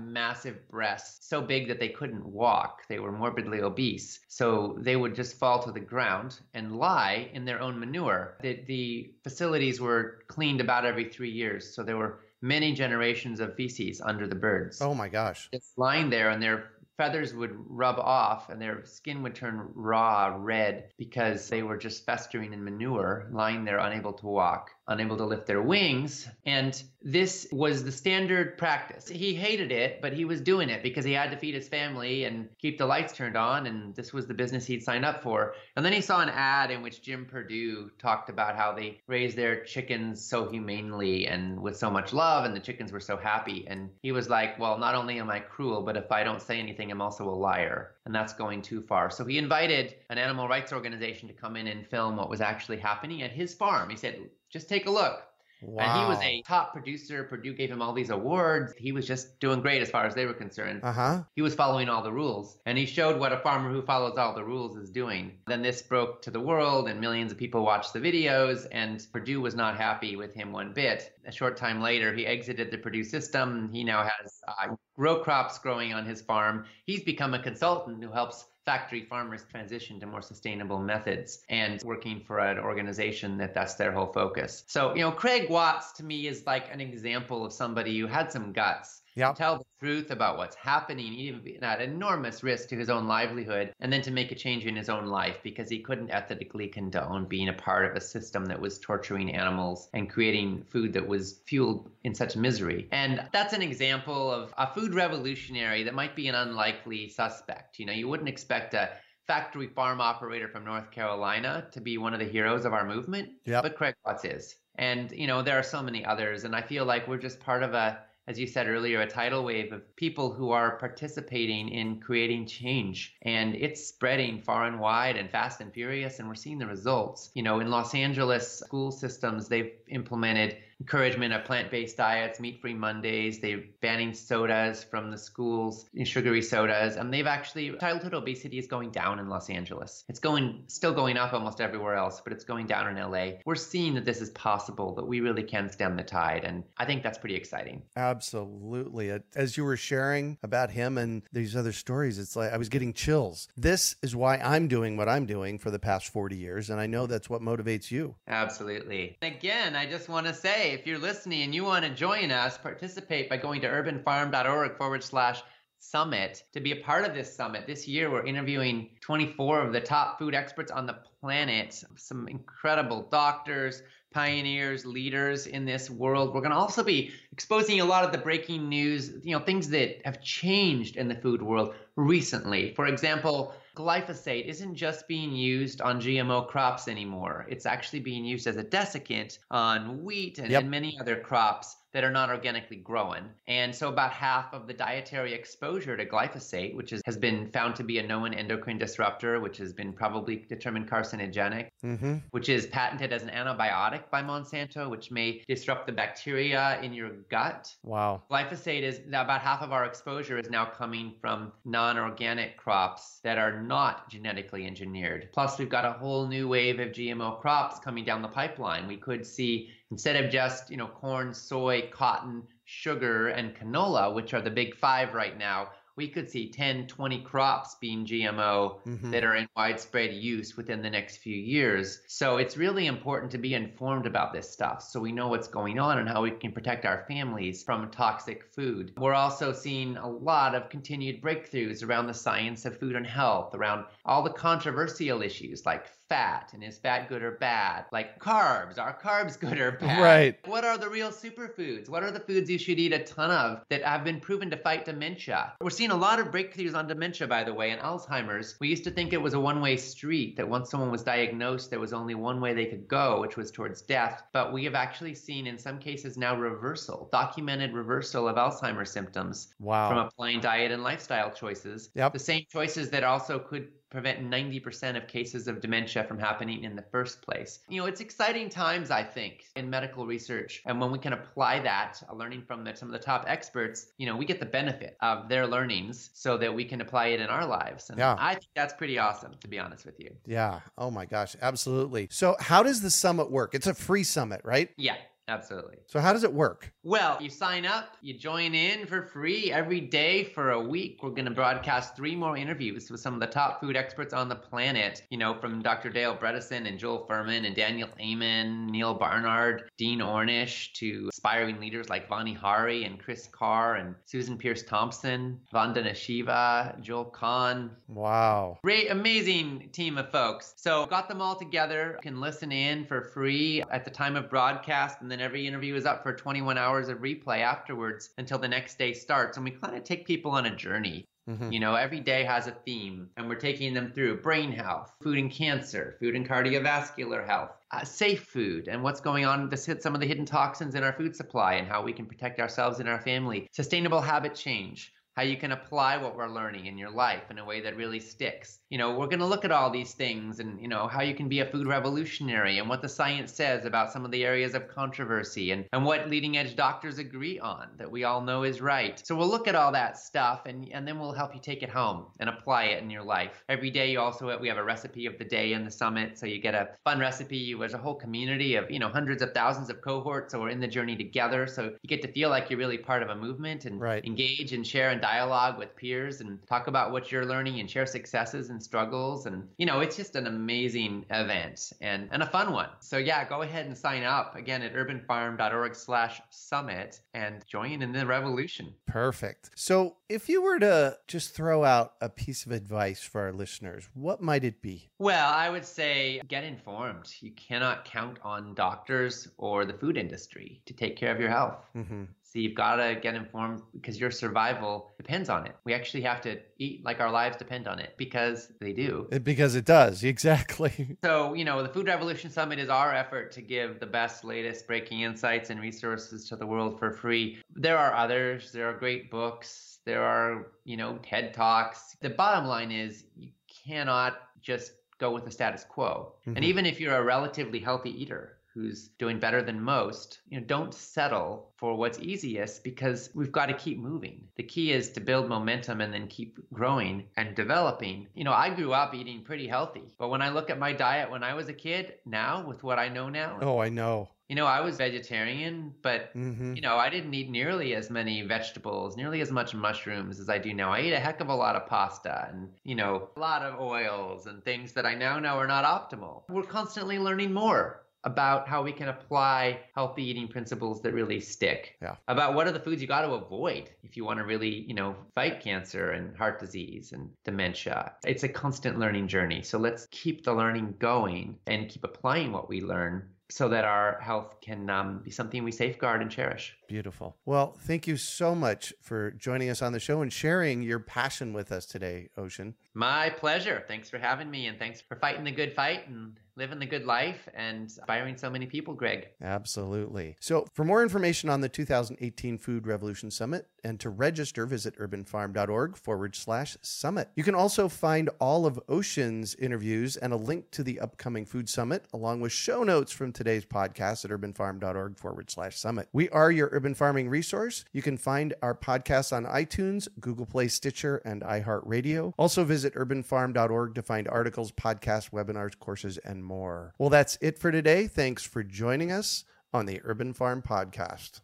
massive 0.00 0.68
breasts, 0.68 1.28
so 1.28 1.40
big 1.40 1.66
that 1.66 1.80
they 1.80 1.88
couldn't 1.88 2.24
walk. 2.24 2.82
They 2.88 3.00
were 3.00 3.10
morbidly 3.10 3.60
obese. 3.60 4.20
So 4.28 4.78
they 4.80 4.94
would 4.94 5.16
just 5.16 5.38
fall 5.38 5.60
to 5.64 5.72
the 5.72 5.80
ground 5.80 6.38
and 6.54 6.76
lie 6.76 7.30
in 7.34 7.44
their 7.44 7.60
own 7.60 7.80
manure. 7.80 8.36
The, 8.42 8.62
the 8.66 9.14
facilities 9.24 9.80
were 9.80 10.20
cleaned 10.28 10.60
about 10.60 10.84
every 10.84 11.08
three 11.08 11.30
years. 11.30 11.74
So 11.74 11.82
there 11.82 11.96
were 11.96 12.20
many 12.42 12.72
generations 12.72 13.40
of 13.40 13.54
feces 13.54 14.00
under 14.00 14.26
the 14.26 14.34
birds. 14.34 14.80
Oh 14.80 14.94
my 14.94 15.08
gosh. 15.08 15.48
It's 15.52 15.72
lying 15.76 16.10
there 16.10 16.30
and 16.30 16.42
their 16.42 16.70
feathers 16.96 17.32
would 17.32 17.52
rub 17.66 17.98
off 17.98 18.50
and 18.50 18.60
their 18.60 18.84
skin 18.84 19.22
would 19.22 19.34
turn 19.34 19.70
raw 19.74 20.36
red 20.38 20.90
because 20.98 21.48
they 21.48 21.62
were 21.62 21.78
just 21.78 22.04
festering 22.04 22.52
in 22.52 22.62
manure, 22.62 23.28
lying 23.32 23.64
there 23.64 23.78
unable 23.78 24.12
to 24.12 24.26
walk 24.26 24.70
unable 24.90 25.16
to 25.16 25.24
lift 25.24 25.46
their 25.46 25.62
wings. 25.62 26.28
And 26.44 26.82
this 27.02 27.48
was 27.50 27.82
the 27.82 27.92
standard 27.92 28.58
practice. 28.58 29.08
He 29.08 29.34
hated 29.34 29.72
it, 29.72 30.02
but 30.02 30.12
he 30.12 30.24
was 30.24 30.40
doing 30.40 30.68
it 30.68 30.82
because 30.82 31.04
he 31.04 31.12
had 31.12 31.30
to 31.30 31.36
feed 31.36 31.54
his 31.54 31.68
family 31.68 32.24
and 32.24 32.48
keep 32.58 32.76
the 32.76 32.86
lights 32.86 33.14
turned 33.14 33.36
on. 33.36 33.66
And 33.66 33.94
this 33.94 34.12
was 34.12 34.26
the 34.26 34.34
business 34.34 34.66
he'd 34.66 34.82
signed 34.82 35.04
up 35.04 35.22
for. 35.22 35.54
And 35.76 35.84
then 35.84 35.92
he 35.92 36.02
saw 36.02 36.20
an 36.20 36.28
ad 36.28 36.70
in 36.70 36.82
which 36.82 37.02
Jim 37.02 37.24
Perdue 37.24 37.90
talked 37.98 38.28
about 38.28 38.56
how 38.56 38.72
they 38.72 39.00
raised 39.06 39.36
their 39.36 39.64
chickens 39.64 40.22
so 40.22 40.48
humanely 40.48 41.26
and 41.26 41.60
with 41.60 41.76
so 41.76 41.90
much 41.90 42.12
love, 42.12 42.44
and 42.44 42.54
the 42.54 42.60
chickens 42.60 42.92
were 42.92 43.00
so 43.00 43.16
happy. 43.16 43.66
And 43.66 43.90
he 44.02 44.12
was 44.12 44.28
like, 44.28 44.58
Well, 44.58 44.78
not 44.78 44.94
only 44.94 45.18
am 45.18 45.30
I 45.30 45.40
cruel, 45.40 45.82
but 45.82 45.96
if 45.96 46.12
I 46.12 46.22
don't 46.22 46.42
say 46.42 46.58
anything, 46.58 46.90
I'm 46.90 47.00
also 47.00 47.28
a 47.28 47.34
liar. 47.34 47.94
And 48.04 48.14
that's 48.14 48.34
going 48.34 48.60
too 48.60 48.82
far. 48.82 49.10
So 49.10 49.24
he 49.24 49.38
invited 49.38 49.94
an 50.10 50.18
animal 50.18 50.48
rights 50.48 50.72
organization 50.72 51.28
to 51.28 51.34
come 51.34 51.56
in 51.56 51.66
and 51.66 51.86
film 51.86 52.16
what 52.16 52.28
was 52.28 52.40
actually 52.40 52.78
happening 52.78 53.22
at 53.22 53.30
his 53.30 53.54
farm. 53.54 53.88
He 53.88 53.96
said, 53.96 54.18
just 54.50 54.68
take 54.68 54.86
a 54.86 54.90
look. 54.90 55.22
Wow. 55.62 55.82
And 55.82 56.00
he 56.00 56.06
was 56.08 56.24
a 56.24 56.42
top 56.42 56.72
producer. 56.72 57.24
Perdue 57.24 57.54
gave 57.54 57.70
him 57.70 57.82
all 57.82 57.92
these 57.92 58.10
awards. 58.10 58.72
He 58.76 58.92
was 58.92 59.06
just 59.06 59.38
doing 59.40 59.60
great 59.60 59.82
as 59.82 59.90
far 59.90 60.06
as 60.06 60.14
they 60.14 60.26
were 60.26 60.34
concerned. 60.34 60.80
Uh-huh. 60.82 61.22
He 61.36 61.42
was 61.42 61.54
following 61.54 61.88
all 61.88 62.02
the 62.02 62.12
rules. 62.12 62.58
And 62.66 62.78
he 62.78 62.86
showed 62.86 63.18
what 63.18 63.32
a 63.32 63.38
farmer 63.38 63.70
who 63.70 63.82
follows 63.82 64.16
all 64.16 64.34
the 64.34 64.44
rules 64.44 64.76
is 64.76 64.90
doing. 64.90 65.32
Then 65.46 65.62
this 65.62 65.82
broke 65.82 66.22
to 66.22 66.30
the 66.30 66.40
world, 66.40 66.88
and 66.88 67.00
millions 67.00 67.32
of 67.32 67.38
people 67.38 67.64
watched 67.64 67.92
the 67.92 68.00
videos. 68.00 68.66
And 68.72 69.04
Perdue 69.12 69.40
was 69.40 69.54
not 69.54 69.76
happy 69.76 70.16
with 70.16 70.34
him 70.34 70.52
one 70.52 70.72
bit. 70.72 71.12
A 71.26 71.32
short 71.32 71.56
time 71.56 71.80
later, 71.80 72.12
he 72.12 72.26
exited 72.26 72.70
the 72.70 72.78
Perdue 72.78 73.04
system. 73.04 73.68
He 73.72 73.84
now 73.84 74.02
has 74.02 74.40
uh, 74.48 74.74
row 74.96 75.20
crops 75.20 75.58
growing 75.58 75.92
on 75.92 76.06
his 76.06 76.20
farm. 76.20 76.64
He's 76.86 77.02
become 77.02 77.34
a 77.34 77.42
consultant 77.42 78.02
who 78.02 78.10
helps 78.10 78.46
factory 78.66 79.04
farmers 79.04 79.44
transition 79.50 79.98
to 80.00 80.06
more 80.06 80.22
sustainable 80.22 80.78
methods 80.78 81.42
and 81.48 81.82
working 81.82 82.20
for 82.20 82.38
an 82.38 82.58
organization 82.58 83.36
that 83.38 83.54
that's 83.54 83.74
their 83.74 83.92
whole 83.92 84.12
focus. 84.12 84.64
So, 84.66 84.94
you 84.94 85.00
know, 85.00 85.10
Craig 85.10 85.48
Watts 85.48 85.92
to 85.92 86.04
me 86.04 86.26
is 86.26 86.46
like 86.46 86.72
an 86.72 86.80
example 86.80 87.44
of 87.44 87.52
somebody 87.52 87.98
who 87.98 88.06
had 88.06 88.30
some 88.30 88.52
guts 88.52 88.99
yep. 89.14 89.34
tell 89.34 89.58
the 89.58 89.64
truth 89.80 90.10
about 90.10 90.38
what's 90.38 90.56
happening, 90.56 91.12
even 91.12 91.62
at 91.62 91.80
enormous 91.80 92.42
risk 92.42 92.68
to 92.68 92.76
his 92.76 92.90
own 92.90 93.06
livelihood, 93.06 93.72
and 93.80 93.92
then 93.92 94.02
to 94.02 94.10
make 94.10 94.32
a 94.32 94.34
change 94.34 94.66
in 94.66 94.76
his 94.76 94.88
own 94.88 95.06
life 95.06 95.36
because 95.42 95.68
he 95.68 95.80
couldn't 95.80 96.10
ethically 96.10 96.68
condone 96.68 97.24
being 97.26 97.48
a 97.48 97.52
part 97.52 97.90
of 97.90 97.96
a 97.96 98.00
system 98.00 98.44
that 98.46 98.60
was 98.60 98.78
torturing 98.78 99.34
animals 99.34 99.88
and 99.94 100.10
creating 100.10 100.64
food 100.68 100.92
that 100.92 101.06
was 101.06 101.40
fueled 101.46 101.90
in 102.04 102.14
such 102.14 102.36
misery. 102.36 102.88
And 102.92 103.26
that's 103.32 103.52
an 103.52 103.62
example 103.62 104.30
of 104.30 104.54
a 104.58 104.72
food 104.72 104.94
revolutionary 104.94 105.84
that 105.84 105.94
might 105.94 106.16
be 106.16 106.28
an 106.28 106.34
unlikely 106.34 107.08
suspect. 107.08 107.78
You 107.78 107.86
know, 107.86 107.92
you 107.92 108.08
wouldn't 108.08 108.28
expect 108.28 108.74
a 108.74 108.90
factory 109.26 109.68
farm 109.68 110.00
operator 110.00 110.48
from 110.48 110.64
North 110.64 110.90
Carolina 110.90 111.66
to 111.70 111.80
be 111.80 111.98
one 111.98 112.12
of 112.12 112.18
the 112.18 112.26
heroes 112.26 112.64
of 112.64 112.72
our 112.72 112.84
movement, 112.84 113.28
yep. 113.44 113.62
but 113.62 113.76
Craig 113.76 113.94
Watts 114.04 114.24
is. 114.24 114.56
And, 114.76 115.12
you 115.12 115.28
know, 115.28 115.42
there 115.42 115.56
are 115.58 115.62
so 115.62 115.82
many 115.82 116.04
others. 116.04 116.44
And 116.44 116.56
I 116.56 116.62
feel 116.62 116.84
like 116.84 117.06
we're 117.06 117.18
just 117.18 117.38
part 117.38 117.62
of 117.62 117.74
a 117.74 118.00
as 118.30 118.38
you 118.38 118.46
said 118.46 118.68
earlier, 118.68 119.00
a 119.00 119.06
tidal 119.08 119.42
wave 119.42 119.72
of 119.72 119.96
people 119.96 120.32
who 120.32 120.52
are 120.52 120.76
participating 120.76 121.68
in 121.68 121.98
creating 121.98 122.46
change. 122.46 123.16
And 123.22 123.56
it's 123.56 123.84
spreading 123.84 124.40
far 124.40 124.66
and 124.66 124.78
wide 124.78 125.16
and 125.16 125.28
fast 125.28 125.60
and 125.60 125.72
furious, 125.72 126.20
and 126.20 126.28
we're 126.28 126.36
seeing 126.36 126.60
the 126.60 126.66
results. 126.68 127.30
You 127.34 127.42
know, 127.42 127.58
in 127.58 127.70
Los 127.70 127.92
Angeles 127.92 128.60
school 128.60 128.92
systems, 128.92 129.48
they've 129.48 129.72
implemented 129.88 130.58
encouragement 130.80 131.32
of 131.32 131.44
plant-based 131.44 131.96
diets, 131.96 132.40
meat-free 132.40 132.74
Mondays. 132.74 133.40
They're 133.40 133.62
banning 133.80 134.14
sodas 134.14 134.82
from 134.82 135.10
the 135.10 135.18
schools, 135.18 135.86
sugary 136.04 136.42
sodas, 136.42 136.96
and 136.96 137.12
they've 137.12 137.26
actually 137.26 137.76
childhood 137.78 138.14
obesity 138.14 138.58
is 138.58 138.66
going 138.66 138.90
down 138.90 139.18
in 139.18 139.28
Los 139.28 139.50
Angeles. 139.50 140.04
It's 140.08 140.18
going 140.18 140.62
still 140.66 140.92
going 140.92 141.16
up 141.16 141.32
almost 141.32 141.60
everywhere 141.60 141.94
else, 141.94 142.20
but 142.22 142.32
it's 142.32 142.44
going 142.44 142.66
down 142.66 142.96
in 142.96 143.10
LA. 143.10 143.38
We're 143.44 143.54
seeing 143.54 143.94
that 143.94 144.04
this 144.04 144.20
is 144.20 144.30
possible, 144.30 144.94
that 144.94 145.06
we 145.06 145.20
really 145.20 145.42
can 145.42 145.70
stem 145.70 145.96
the 145.96 146.02
tide, 146.02 146.44
and 146.44 146.64
I 146.78 146.86
think 146.86 147.02
that's 147.02 147.18
pretty 147.18 147.36
exciting. 147.36 147.82
Absolutely. 147.96 149.18
As 149.36 149.56
you 149.56 149.64
were 149.64 149.76
sharing 149.76 150.38
about 150.42 150.70
him 150.70 150.98
and 150.98 151.22
these 151.32 151.54
other 151.54 151.72
stories, 151.72 152.18
it's 152.18 152.36
like 152.36 152.52
I 152.52 152.56
was 152.56 152.68
getting 152.68 152.92
chills. 152.92 153.48
This 153.56 153.96
is 154.02 154.16
why 154.16 154.38
I'm 154.38 154.68
doing 154.68 154.96
what 154.96 155.08
I'm 155.08 155.26
doing 155.26 155.58
for 155.58 155.70
the 155.70 155.78
past 155.78 156.08
40 156.08 156.36
years, 156.36 156.70
and 156.70 156.80
I 156.80 156.86
know 156.86 157.06
that's 157.06 157.28
what 157.28 157.42
motivates 157.42 157.90
you. 157.90 158.14
Absolutely. 158.26 159.18
Again, 159.20 159.76
I 159.76 159.86
just 159.86 160.08
want 160.08 160.26
to 160.26 160.34
say 160.34 160.69
if 160.72 160.86
you're 160.86 160.98
listening 160.98 161.42
and 161.42 161.54
you 161.54 161.64
want 161.64 161.84
to 161.84 161.90
join 161.90 162.30
us, 162.30 162.56
participate 162.56 163.28
by 163.28 163.36
going 163.36 163.60
to 163.62 163.68
urbanfarm.org 163.68 164.76
forward 164.76 165.02
slash 165.02 165.42
summit 165.80 166.44
to 166.52 166.60
be 166.60 166.72
a 166.72 166.76
part 166.76 167.04
of 167.04 167.14
this 167.14 167.34
summit. 167.34 167.66
This 167.66 167.88
year, 167.88 168.10
we're 168.10 168.24
interviewing 168.24 168.90
24 169.00 169.62
of 169.62 169.72
the 169.72 169.80
top 169.80 170.18
food 170.18 170.34
experts 170.34 170.70
on 170.70 170.86
the 170.86 170.98
planet, 171.20 171.82
some 171.96 172.28
incredible 172.28 173.08
doctors, 173.10 173.82
pioneers, 174.12 174.84
leaders 174.84 175.46
in 175.46 175.64
this 175.64 175.90
world. 175.90 176.34
We're 176.34 176.40
going 176.40 176.52
to 176.52 176.56
also 176.56 176.84
be 176.84 177.10
exposing 177.32 177.80
a 177.80 177.84
lot 177.84 178.04
of 178.04 178.12
the 178.12 178.18
breaking 178.18 178.68
news, 178.68 179.12
you 179.22 179.36
know, 179.36 179.42
things 179.44 179.68
that 179.70 180.00
have 180.04 180.22
changed 180.22 180.96
in 180.96 181.08
the 181.08 181.14
food 181.14 181.42
world 181.42 181.74
recently. 181.96 182.74
For 182.74 182.86
example, 182.86 183.54
glyphosate 183.80 184.44
isn't 184.44 184.74
just 184.74 185.08
being 185.08 185.32
used 185.34 185.80
on 185.80 186.00
GMO 186.00 186.46
crops 186.46 186.86
anymore. 186.86 187.46
It's 187.48 187.64
actually 187.66 188.00
being 188.00 188.24
used 188.24 188.46
as 188.46 188.56
a 188.56 188.64
desiccant 188.64 189.38
on 189.50 190.04
wheat 190.04 190.38
and, 190.38 190.50
yep. 190.50 190.62
and 190.62 190.70
many 190.70 190.98
other 191.00 191.16
crops 191.16 191.76
that 191.92 192.04
are 192.04 192.10
not 192.10 192.30
organically 192.30 192.76
grown. 192.76 193.30
And 193.46 193.74
so 193.74 193.88
about 193.88 194.12
half 194.12 194.52
of 194.54 194.66
the 194.66 194.74
dietary 194.74 195.34
exposure 195.34 195.96
to 195.96 196.06
glyphosate, 196.06 196.74
which 196.74 196.92
is, 196.92 197.02
has 197.04 197.16
been 197.16 197.50
found 197.50 197.74
to 197.76 197.84
be 197.84 197.98
a 197.98 198.06
known 198.06 198.32
endocrine 198.32 198.78
disruptor, 198.78 199.40
which 199.40 199.58
has 199.58 199.72
been 199.72 199.92
probably 199.92 200.46
determined 200.48 200.88
carcinogenic, 200.88 201.68
mm-hmm. 201.84 202.16
which 202.30 202.48
is 202.48 202.66
patented 202.66 203.12
as 203.12 203.22
an 203.22 203.30
antibiotic 203.30 204.10
by 204.10 204.22
Monsanto, 204.22 204.88
which 204.88 205.10
may 205.10 205.42
disrupt 205.48 205.86
the 205.86 205.92
bacteria 205.92 206.80
in 206.82 206.92
your 206.92 207.10
gut. 207.30 207.74
Wow. 207.82 208.22
Glyphosate 208.30 208.82
is 208.82 209.00
about 209.08 209.40
half 209.40 209.62
of 209.62 209.72
our 209.72 209.84
exposure 209.84 210.38
is 210.38 210.48
now 210.50 210.64
coming 210.64 211.14
from 211.20 211.52
non-organic 211.64 212.56
crops 212.56 213.20
that 213.24 213.38
are 213.38 213.62
not 213.62 214.08
genetically 214.08 214.66
engineered. 214.66 215.28
Plus 215.32 215.58
we've 215.58 215.68
got 215.68 215.84
a 215.84 215.92
whole 215.92 216.26
new 216.26 216.48
wave 216.48 216.78
of 216.78 216.90
GMO 216.90 217.40
crops 217.40 217.80
coming 217.80 218.04
down 218.04 218.22
the 218.22 218.28
pipeline. 218.28 218.86
We 218.86 218.96
could 218.96 219.26
see 219.26 219.70
instead 219.90 220.22
of 220.22 220.30
just, 220.30 220.70
you 220.70 220.76
know, 220.76 220.86
corn, 220.86 221.34
soy, 221.34 221.88
cotton, 221.92 222.42
sugar, 222.64 223.28
and 223.28 223.54
canola, 223.54 224.14
which 224.14 224.34
are 224.34 224.40
the 224.40 224.50
big 224.50 224.76
five 224.76 225.14
right 225.14 225.36
now, 225.38 225.68
we 225.96 226.08
could 226.08 226.30
see 226.30 226.50
10, 226.50 226.86
20 226.86 227.20
crops 227.22 227.76
being 227.78 228.06
GMO 228.06 228.80
mm-hmm. 228.86 229.10
that 229.10 229.22
are 229.22 229.36
in 229.36 229.46
widespread 229.54 230.14
use 230.14 230.56
within 230.56 230.80
the 230.80 230.88
next 230.88 231.18
few 231.18 231.36
years. 231.36 232.00
So 232.06 232.38
it's 232.38 232.56
really 232.56 232.86
important 232.86 233.30
to 233.32 233.38
be 233.38 233.52
informed 233.52 234.06
about 234.06 234.32
this 234.32 234.50
stuff 234.50 234.82
so 234.82 234.98
we 234.98 235.12
know 235.12 235.28
what's 235.28 235.48
going 235.48 235.78
on 235.78 235.98
and 235.98 236.08
how 236.08 236.22
we 236.22 236.30
can 236.30 236.52
protect 236.52 236.86
our 236.86 237.04
families 237.06 237.62
from 237.62 237.90
toxic 237.90 238.44
food. 238.54 238.94
We're 238.96 239.12
also 239.12 239.52
seeing 239.52 239.98
a 239.98 240.08
lot 240.08 240.54
of 240.54 240.70
continued 240.70 241.20
breakthroughs 241.20 241.86
around 241.86 242.06
the 242.06 242.14
science 242.14 242.64
of 242.64 242.78
food 242.78 242.96
and 242.96 243.06
health, 243.06 243.54
around 243.54 243.84
all 244.06 244.22
the 244.22 244.30
controversial 244.30 245.20
issues 245.20 245.66
like 245.66 245.84
fat 246.10 246.50
and 246.52 246.62
is 246.62 246.76
fat 246.76 247.08
good 247.08 247.22
or 247.22 247.30
bad? 247.30 247.86
Like 247.92 248.18
carbs, 248.18 248.78
are 248.78 248.98
carbs 249.02 249.38
good 249.38 249.58
or 249.58 249.72
bad? 249.72 250.02
Right. 250.02 250.38
What 250.46 250.64
are 250.64 250.76
the 250.76 250.90
real 250.90 251.10
superfoods? 251.10 251.88
What 251.88 252.02
are 252.02 252.10
the 252.10 252.20
foods 252.20 252.50
you 252.50 252.58
should 252.58 252.78
eat 252.78 252.92
a 252.92 252.98
ton 253.04 253.30
of 253.30 253.62
that 253.70 253.82
have 253.82 254.04
been 254.04 254.20
proven 254.20 254.50
to 254.50 254.56
fight 254.56 254.84
dementia? 254.84 255.54
We're 255.60 255.70
seeing 255.70 255.92
a 255.92 255.96
lot 255.96 256.18
of 256.18 256.26
breakthroughs 256.26 256.74
on 256.74 256.88
dementia, 256.88 257.28
by 257.28 257.44
the 257.44 257.54
way, 257.54 257.70
and 257.70 257.80
Alzheimer's. 257.80 258.56
We 258.60 258.68
used 258.68 258.84
to 258.84 258.90
think 258.90 259.12
it 259.12 259.22
was 259.22 259.34
a 259.34 259.40
one 259.40 259.62
way 259.62 259.76
street, 259.76 260.36
that 260.36 260.48
once 260.48 260.70
someone 260.70 260.90
was 260.90 261.04
diagnosed, 261.04 261.70
there 261.70 261.80
was 261.80 261.92
only 261.92 262.16
one 262.16 262.40
way 262.40 262.52
they 262.52 262.66
could 262.66 262.88
go, 262.88 263.20
which 263.20 263.36
was 263.36 263.50
towards 263.50 263.80
death. 263.80 264.24
But 264.32 264.52
we 264.52 264.64
have 264.64 264.74
actually 264.74 265.14
seen 265.14 265.46
in 265.46 265.58
some 265.58 265.78
cases 265.78 266.18
now 266.18 266.36
reversal, 266.36 267.08
documented 267.12 267.72
reversal 267.72 268.26
of 268.26 268.36
Alzheimer's 268.36 268.90
symptoms 268.90 269.54
wow. 269.60 269.88
from 269.88 269.98
applying 269.98 270.40
diet 270.40 270.72
and 270.72 270.82
lifestyle 270.82 271.30
choices. 271.30 271.90
Yep. 271.94 272.12
The 272.12 272.18
same 272.18 272.44
choices 272.50 272.90
that 272.90 273.04
also 273.04 273.38
could 273.38 273.68
prevent 273.90 274.22
90% 274.22 274.96
of 274.96 275.06
cases 275.08 275.48
of 275.48 275.60
dementia 275.60 276.04
from 276.04 276.18
happening 276.18 276.62
in 276.64 276.76
the 276.76 276.82
first 276.82 277.22
place. 277.22 277.60
You 277.68 277.80
know, 277.80 277.86
it's 277.86 278.00
exciting 278.00 278.48
times, 278.48 278.90
I 278.90 279.02
think, 279.02 279.46
in 279.56 279.68
medical 279.68 280.06
research. 280.06 280.62
And 280.64 280.80
when 280.80 280.92
we 280.92 280.98
can 280.98 281.12
apply 281.12 281.60
that, 281.60 282.00
uh, 282.08 282.14
learning 282.14 282.42
from 282.42 282.64
the, 282.64 282.74
some 282.74 282.88
of 282.88 282.92
the 282.92 283.04
top 283.04 283.24
experts, 283.26 283.88
you 283.98 284.06
know, 284.06 284.16
we 284.16 284.24
get 284.24 284.38
the 284.38 284.46
benefit 284.46 284.96
of 285.00 285.28
their 285.28 285.46
learnings 285.46 286.10
so 286.14 286.38
that 286.38 286.54
we 286.54 286.64
can 286.64 286.80
apply 286.80 287.08
it 287.08 287.20
in 287.20 287.26
our 287.26 287.46
lives. 287.46 287.90
And 287.90 287.98
yeah. 287.98 288.16
I 288.18 288.34
think 288.34 288.50
that's 288.54 288.74
pretty 288.74 288.98
awesome, 288.98 289.32
to 289.40 289.48
be 289.48 289.58
honest 289.58 289.84
with 289.84 289.98
you. 289.98 290.14
Yeah. 290.24 290.60
Oh 290.78 290.90
my 290.90 291.04
gosh. 291.04 291.34
Absolutely. 291.42 292.08
So, 292.10 292.36
how 292.38 292.62
does 292.62 292.80
the 292.80 292.90
summit 292.90 293.30
work? 293.30 293.54
It's 293.54 293.66
a 293.66 293.74
free 293.74 294.04
summit, 294.04 294.40
right? 294.44 294.70
Yeah. 294.76 294.96
Absolutely. 295.30 295.76
So, 295.86 296.00
how 296.00 296.12
does 296.12 296.24
it 296.24 296.32
work? 296.32 296.72
Well, 296.82 297.16
you 297.20 297.30
sign 297.30 297.64
up, 297.64 297.96
you 298.02 298.18
join 298.18 298.52
in 298.52 298.84
for 298.84 299.04
free 299.04 299.52
every 299.52 299.80
day 299.80 300.24
for 300.24 300.50
a 300.50 300.60
week. 300.60 301.04
We're 301.04 301.10
going 301.10 301.26
to 301.26 301.30
broadcast 301.30 301.94
three 301.94 302.16
more 302.16 302.36
interviews 302.36 302.90
with 302.90 303.00
some 303.00 303.14
of 303.14 303.20
the 303.20 303.28
top 303.28 303.60
food 303.60 303.76
experts 303.76 304.12
on 304.12 304.28
the 304.28 304.34
planet, 304.34 305.04
you 305.08 305.18
know, 305.18 305.34
from 305.34 305.62
Dr. 305.62 305.88
Dale 305.88 306.16
Bredesen 306.16 306.66
and 306.66 306.80
Joel 306.80 307.06
Fuhrman 307.08 307.46
and 307.46 307.54
Daniel 307.54 307.88
Amen, 308.00 308.66
Neil 308.66 308.92
Barnard, 308.92 309.70
Dean 309.78 310.00
Ornish, 310.00 310.72
to 310.72 311.08
aspiring 311.12 311.60
leaders 311.60 311.88
like 311.88 312.08
Vani 312.08 312.36
Hari 312.36 312.82
and 312.82 312.98
Kris 312.98 313.28
Carr 313.30 313.76
and 313.76 313.94
Susan 314.06 314.36
Peirce 314.36 314.64
Thompson, 314.64 315.38
Vandana 315.54 315.94
Shiva, 315.94 316.76
Joel 316.80 317.04
Kahn. 317.04 317.70
Wow. 317.86 318.58
Great, 318.64 318.90
amazing 318.90 319.68
team 319.72 319.96
of 319.96 320.10
folks. 320.10 320.54
So, 320.56 320.86
got 320.86 321.08
them 321.08 321.20
all 321.20 321.36
together. 321.36 322.00
You 322.02 322.10
can 322.10 322.20
listen 322.20 322.50
in 322.50 322.84
for 322.84 323.00
free 323.00 323.62
at 323.70 323.84
the 323.84 323.92
time 323.92 324.16
of 324.16 324.28
broadcast 324.28 325.00
and 325.00 325.08
then 325.08 325.19
and 325.20 325.26
every 325.26 325.46
interview 325.46 325.74
is 325.74 325.84
up 325.84 326.02
for 326.02 326.14
21 326.14 326.56
hours 326.56 326.88
of 326.88 327.00
replay 327.00 327.40
afterwards 327.40 328.08
until 328.16 328.38
the 328.38 328.48
next 328.48 328.78
day 328.78 328.94
starts. 328.94 329.36
And 329.36 329.44
we 329.44 329.50
kind 329.50 329.76
of 329.76 329.84
take 329.84 330.06
people 330.06 330.30
on 330.30 330.46
a 330.46 330.56
journey. 330.56 331.04
Mm-hmm. 331.28 331.52
You 331.52 331.60
know, 331.60 331.74
every 331.74 332.00
day 332.00 332.24
has 332.24 332.46
a 332.46 332.52
theme, 332.52 333.10
and 333.18 333.28
we're 333.28 333.34
taking 333.34 333.74
them 333.74 333.92
through 333.92 334.22
brain 334.22 334.50
health, 334.50 334.94
food 335.02 335.18
and 335.18 335.30
cancer, 335.30 335.96
food 336.00 336.16
and 336.16 336.26
cardiovascular 336.26 337.26
health, 337.26 337.50
uh, 337.70 337.84
safe 337.84 338.24
food, 338.24 338.66
and 338.66 338.82
what's 338.82 339.02
going 339.02 339.26
on 339.26 339.50
to 339.50 339.56
hit 339.58 339.82
some 339.82 339.94
of 339.94 340.00
the 340.00 340.06
hidden 340.06 340.24
toxins 340.24 340.74
in 340.74 340.82
our 340.82 340.94
food 340.94 341.14
supply 341.14 341.52
and 341.52 341.68
how 341.68 341.82
we 341.82 341.92
can 341.92 342.06
protect 342.06 342.40
ourselves 342.40 342.80
and 342.80 342.88
our 342.88 343.02
family, 343.02 343.46
sustainable 343.52 344.00
habit 344.00 344.34
change, 344.34 344.90
how 345.20 345.26
you 345.26 345.36
can 345.36 345.52
apply 345.52 345.98
what 345.98 346.16
we're 346.16 346.26
learning 346.26 346.64
in 346.64 346.78
your 346.78 346.88
life 346.88 347.24
in 347.30 347.36
a 347.36 347.44
way 347.44 347.60
that 347.60 347.76
really 347.76 348.00
sticks. 348.00 348.60
You 348.70 348.78
know, 348.78 348.96
we're 348.96 349.04
going 349.06 349.18
to 349.18 349.26
look 349.26 349.44
at 349.44 349.52
all 349.52 349.68
these 349.68 349.92
things 349.92 350.40
and, 350.40 350.58
you 350.58 350.66
know, 350.66 350.86
how 350.86 351.02
you 351.02 351.14
can 351.14 351.28
be 351.28 351.40
a 351.40 351.44
food 351.44 351.66
revolutionary 351.66 352.56
and 352.56 352.70
what 352.70 352.80
the 352.80 352.88
science 352.88 353.30
says 353.30 353.66
about 353.66 353.92
some 353.92 354.06
of 354.06 354.12
the 354.12 354.24
areas 354.24 354.54
of 354.54 354.66
controversy 354.68 355.50
and, 355.50 355.66
and 355.74 355.84
what 355.84 356.08
leading 356.08 356.38
edge 356.38 356.56
doctors 356.56 356.96
agree 356.96 357.38
on 357.38 357.66
that 357.76 357.90
we 357.90 358.04
all 358.04 358.22
know 358.22 358.44
is 358.44 358.62
right. 358.62 359.06
So 359.06 359.14
we'll 359.14 359.28
look 359.28 359.46
at 359.46 359.54
all 359.54 359.70
that 359.72 359.98
stuff 359.98 360.46
and, 360.46 360.66
and 360.72 360.88
then 360.88 360.98
we'll 360.98 361.12
help 361.12 361.34
you 361.34 361.40
take 361.42 361.62
it 361.62 361.68
home 361.68 362.06
and 362.18 362.30
apply 362.30 362.64
it 362.66 362.82
in 362.82 362.88
your 362.88 363.02
life. 363.02 363.44
Every 363.50 363.70
day 363.70 363.92
you 363.92 364.00
also, 364.00 364.38
we 364.38 364.48
have 364.48 364.56
a 364.56 364.64
recipe 364.64 365.04
of 365.04 365.18
the 365.18 365.24
day 365.26 365.52
in 365.52 365.66
the 365.66 365.70
summit. 365.70 366.18
So 366.18 366.24
you 366.24 366.40
get 366.40 366.54
a 366.54 366.70
fun 366.82 366.98
recipe. 366.98 367.54
There's 367.58 367.74
a 367.74 367.78
whole 367.78 367.96
community 367.96 368.54
of, 368.54 368.70
you 368.70 368.78
know, 368.78 368.88
hundreds 368.88 369.20
of 369.20 369.34
thousands 369.34 369.68
of 369.68 369.82
cohorts. 369.82 370.32
So 370.32 370.40
we're 370.40 370.48
in 370.48 370.60
the 370.60 370.68
journey 370.68 370.96
together. 370.96 371.46
So 371.46 371.64
you 371.64 371.88
get 371.88 372.00
to 372.02 372.08
feel 372.12 372.30
like 372.30 372.48
you're 372.48 372.58
really 372.58 372.78
part 372.78 373.02
of 373.02 373.10
a 373.10 373.16
movement 373.16 373.66
and 373.66 373.78
right. 373.78 374.02
engage 374.02 374.54
and 374.54 374.66
share 374.66 374.88
and 374.88 375.02
dialogue 375.10 375.58
with 375.58 375.74
peers 375.74 376.20
and 376.20 376.38
talk 376.46 376.68
about 376.68 376.92
what 376.92 377.10
you're 377.10 377.26
learning 377.26 377.58
and 377.58 377.68
share 377.68 377.86
successes 377.86 378.50
and 378.50 378.62
struggles. 378.62 379.26
And, 379.26 379.48
you 379.58 379.66
know, 379.66 379.80
it's 379.80 379.96
just 379.96 380.14
an 380.14 380.26
amazing 380.26 381.04
event 381.10 381.72
and, 381.80 382.08
and 382.12 382.22
a 382.22 382.26
fun 382.26 382.52
one. 382.52 382.68
So 382.78 382.96
yeah, 382.96 383.28
go 383.28 383.42
ahead 383.42 383.66
and 383.66 383.76
sign 383.76 384.04
up 384.04 384.36
again 384.36 384.62
at 384.62 384.72
urbanfarm.org 384.74 385.74
slash 385.74 386.20
summit 386.30 387.00
and 387.12 387.44
join 387.46 387.82
in 387.82 387.92
the 387.92 388.06
revolution. 388.06 388.72
Perfect. 388.86 389.50
So 389.56 389.96
if 390.08 390.28
you 390.28 390.42
were 390.42 390.60
to 390.60 390.96
just 391.08 391.34
throw 391.34 391.64
out 391.64 391.94
a 392.00 392.08
piece 392.08 392.46
of 392.46 392.52
advice 392.52 393.02
for 393.02 393.22
our 393.22 393.32
listeners, 393.32 393.88
what 393.94 394.22
might 394.22 394.44
it 394.44 394.62
be? 394.62 394.90
Well, 394.98 395.32
I 395.32 395.50
would 395.50 395.64
say 395.64 396.20
get 396.28 396.44
informed. 396.44 397.12
You 397.20 397.32
cannot 397.32 397.84
count 397.84 398.18
on 398.22 398.54
doctors 398.54 399.28
or 399.38 399.64
the 399.64 399.72
food 399.72 399.96
industry 399.96 400.62
to 400.66 400.72
take 400.72 400.96
care 400.96 401.12
of 401.12 401.18
your 401.18 401.30
health. 401.30 401.64
Mm-hmm. 401.76 402.04
So 402.32 402.38
you've 402.38 402.54
got 402.54 402.76
to 402.76 402.94
get 402.94 403.16
informed 403.16 403.62
because 403.72 403.98
your 403.98 404.12
survival 404.12 404.92
depends 404.96 405.28
on 405.28 405.46
it. 405.46 405.56
We 405.64 405.74
actually 405.74 406.02
have 406.02 406.20
to 406.20 406.38
eat 406.58 406.84
like 406.84 407.00
our 407.00 407.10
lives 407.10 407.36
depend 407.36 407.66
on 407.66 407.80
it 407.80 407.94
because 407.96 408.52
they 408.60 408.72
do. 408.72 409.08
Because 409.24 409.56
it 409.56 409.64
does, 409.64 410.04
exactly. 410.14 410.96
So, 411.02 411.34
you 411.34 411.44
know, 411.44 411.60
the 411.60 411.68
Food 411.68 411.88
Revolution 411.88 412.30
Summit 412.30 412.60
is 412.60 412.68
our 412.68 412.94
effort 412.94 413.32
to 413.32 413.40
give 413.42 413.80
the 413.80 413.86
best, 413.86 414.22
latest 414.22 414.68
breaking 414.68 415.00
insights 415.00 415.50
and 415.50 415.60
resources 415.60 416.28
to 416.28 416.36
the 416.36 416.46
world 416.46 416.78
for 416.78 416.92
free. 416.92 417.42
There 417.56 417.76
are 417.76 417.92
others, 417.94 418.52
there 418.52 418.68
are 418.68 418.74
great 418.74 419.10
books, 419.10 419.80
there 419.84 420.04
are, 420.04 420.52
you 420.62 420.76
know, 420.76 421.00
TED 421.02 421.34
Talks. 421.34 421.96
The 422.00 422.10
bottom 422.10 422.46
line 422.46 422.70
is 422.70 423.06
you 423.16 423.30
cannot 423.66 424.20
just 424.40 424.74
go 424.98 425.10
with 425.10 425.24
the 425.24 425.32
status 425.32 425.64
quo. 425.68 426.12
Mm-hmm. 426.20 426.36
And 426.36 426.44
even 426.44 426.64
if 426.64 426.78
you're 426.78 426.94
a 426.94 427.02
relatively 427.02 427.58
healthy 427.58 427.90
eater, 427.90 428.36
who's 428.54 428.88
doing 428.98 429.20
better 429.20 429.42
than 429.42 429.60
most, 429.60 430.20
you 430.28 430.40
know, 430.40 430.46
don't 430.46 430.74
settle 430.74 431.52
for 431.56 431.76
what's 431.76 432.00
easiest 432.00 432.64
because 432.64 433.10
we've 433.14 433.30
got 433.30 433.46
to 433.46 433.54
keep 433.54 433.78
moving. 433.78 434.24
The 434.36 434.42
key 434.42 434.72
is 434.72 434.90
to 434.90 435.00
build 435.00 435.28
momentum 435.28 435.80
and 435.80 435.92
then 435.92 436.08
keep 436.08 436.38
growing 436.52 437.04
and 437.16 437.34
developing. 437.36 438.08
You 438.14 438.24
know, 438.24 438.32
I 438.32 438.52
grew 438.52 438.72
up 438.72 438.94
eating 438.94 439.22
pretty 439.22 439.46
healthy, 439.46 439.94
but 439.98 440.08
when 440.08 440.22
I 440.22 440.30
look 440.30 440.50
at 440.50 440.58
my 440.58 440.72
diet 440.72 441.10
when 441.10 441.22
I 441.22 441.34
was 441.34 441.48
a 441.48 441.52
kid, 441.52 441.94
now 442.04 442.46
with 442.46 442.62
what 442.64 442.78
I 442.78 442.88
know 442.88 443.08
now, 443.08 443.38
oh, 443.40 443.58
I 443.58 443.68
know. 443.68 444.08
You 444.28 444.36
know, 444.36 444.46
I 444.46 444.60
was 444.60 444.76
vegetarian, 444.76 445.74
but 445.82 446.14
mm-hmm. 446.14 446.54
you 446.54 446.62
know, 446.62 446.76
I 446.76 446.88
didn't 446.88 447.12
eat 447.14 447.30
nearly 447.30 447.74
as 447.74 447.90
many 447.90 448.22
vegetables, 448.22 448.96
nearly 448.96 449.20
as 449.20 449.32
much 449.32 449.54
mushrooms 449.54 450.20
as 450.20 450.28
I 450.28 450.38
do 450.38 450.54
now. 450.54 450.72
I 450.72 450.78
ate 450.78 450.92
a 450.92 451.00
heck 451.00 451.20
of 451.20 451.28
a 451.28 451.34
lot 451.34 451.56
of 451.56 451.66
pasta 451.66 452.28
and, 452.32 452.48
you 452.62 452.76
know, 452.76 453.08
a 453.16 453.20
lot 453.20 453.42
of 453.42 453.60
oils 453.60 454.26
and 454.26 454.44
things 454.44 454.72
that 454.74 454.86
I 454.86 454.94
now 454.94 455.18
know 455.18 455.34
are 455.34 455.48
not 455.48 455.64
optimal. 455.64 456.22
We're 456.28 456.44
constantly 456.44 457.00
learning 457.00 457.32
more 457.32 457.82
about 458.04 458.48
how 458.48 458.62
we 458.62 458.72
can 458.72 458.88
apply 458.88 459.60
healthy 459.74 460.04
eating 460.04 460.28
principles 460.28 460.80
that 460.82 460.92
really 460.92 461.20
stick. 461.20 461.76
Yeah. 461.82 461.96
About 462.08 462.34
what 462.34 462.46
are 462.46 462.52
the 462.52 462.60
foods 462.60 462.80
you 462.80 462.88
got 462.88 463.02
to 463.02 463.12
avoid 463.12 463.70
if 463.82 463.96
you 463.96 464.04
want 464.04 464.18
to 464.18 464.24
really, 464.24 464.64
you 464.66 464.74
know, 464.74 464.96
fight 465.14 465.40
cancer 465.40 465.90
and 465.90 466.16
heart 466.16 466.40
disease 466.40 466.92
and 466.92 467.10
dementia. 467.24 467.92
It's 468.04 468.22
a 468.22 468.28
constant 468.28 468.78
learning 468.78 469.08
journey. 469.08 469.42
So 469.42 469.58
let's 469.58 469.86
keep 469.90 470.24
the 470.24 470.32
learning 470.32 470.76
going 470.78 471.38
and 471.46 471.68
keep 471.68 471.84
applying 471.84 472.32
what 472.32 472.48
we 472.48 472.60
learn 472.60 473.08
so 473.30 473.48
that 473.48 473.64
our 473.64 473.98
health 474.00 474.40
can 474.40 474.68
um, 474.68 475.00
be 475.04 475.10
something 475.10 475.44
we 475.44 475.52
safeguard 475.52 476.02
and 476.02 476.10
cherish. 476.10 476.56
Beautiful. 476.70 477.16
Well, 477.24 477.56
thank 477.58 477.88
you 477.88 477.96
so 477.96 478.32
much 478.32 478.72
for 478.80 479.10
joining 479.10 479.50
us 479.50 479.60
on 479.60 479.72
the 479.72 479.80
show 479.80 480.02
and 480.02 480.12
sharing 480.12 480.62
your 480.62 480.78
passion 480.78 481.32
with 481.32 481.50
us 481.50 481.66
today, 481.66 482.10
Ocean. 482.16 482.54
My 482.74 483.10
pleasure. 483.10 483.64
Thanks 483.66 483.90
for 483.90 483.98
having 483.98 484.30
me 484.30 484.46
and 484.46 484.56
thanks 484.56 484.80
for 484.80 484.94
fighting 484.94 485.24
the 485.24 485.32
good 485.32 485.52
fight 485.52 485.88
and 485.88 486.16
living 486.36 486.58
the 486.58 486.66
good 486.66 486.86
life 486.86 487.28
and 487.34 487.62
inspiring 487.62 488.16
so 488.16 488.30
many 488.30 488.46
people, 488.46 488.72
Greg. 488.72 489.08
Absolutely. 489.20 490.16
So, 490.20 490.46
for 490.54 490.64
more 490.64 490.82
information 490.82 491.28
on 491.28 491.40
the 491.40 491.48
2018 491.48 492.38
Food 492.38 492.66
Revolution 492.66 493.10
Summit 493.10 493.46
and 493.62 493.78
to 493.80 493.90
register, 493.90 494.46
visit 494.46 494.78
urbanfarm.org 494.78 495.76
forward 495.76 496.16
slash 496.16 496.56
summit. 496.62 497.10
You 497.14 497.24
can 497.24 497.34
also 497.34 497.68
find 497.68 498.08
all 498.20 498.46
of 498.46 498.58
Ocean's 498.68 499.34
interviews 499.34 499.96
and 499.96 500.12
a 500.12 500.16
link 500.16 500.50
to 500.52 500.62
the 500.62 500.80
upcoming 500.80 501.26
Food 501.26 501.48
Summit, 501.48 501.84
along 501.92 502.20
with 502.20 502.32
show 502.32 502.62
notes 502.62 502.92
from 502.92 503.12
today's 503.12 503.44
podcast 503.44 504.04
at 504.04 504.10
urbanfarm.org 504.10 504.96
forward 504.96 505.30
slash 505.30 505.58
summit. 505.58 505.88
We 505.92 506.08
are 506.08 506.30
your 506.30 506.48
urban 506.60 506.74
farming 506.74 507.08
resource. 507.08 507.64
You 507.72 507.80
can 507.80 507.96
find 507.96 508.34
our 508.42 508.54
podcasts 508.54 509.16
on 509.16 509.24
iTunes, 509.24 509.88
Google 509.98 510.26
Play, 510.26 510.46
Stitcher, 510.46 511.00
and 511.06 511.22
iHeartRadio. 511.22 512.12
Also, 512.18 512.44
visit 512.44 512.74
urbanfarm.org 512.74 513.74
to 513.74 513.82
find 513.82 514.06
articles, 514.06 514.52
podcasts, 514.52 515.08
webinars, 515.08 515.58
courses, 515.58 515.96
and 516.04 516.22
more. 516.22 516.74
Well, 516.78 516.90
that's 516.90 517.16
it 517.22 517.38
for 517.38 517.50
today. 517.50 517.86
Thanks 517.86 518.26
for 518.26 518.42
joining 518.42 518.92
us 518.92 519.24
on 519.54 519.64
the 519.64 519.80
Urban 519.84 520.12
Farm 520.12 520.42
Podcast. 520.42 521.22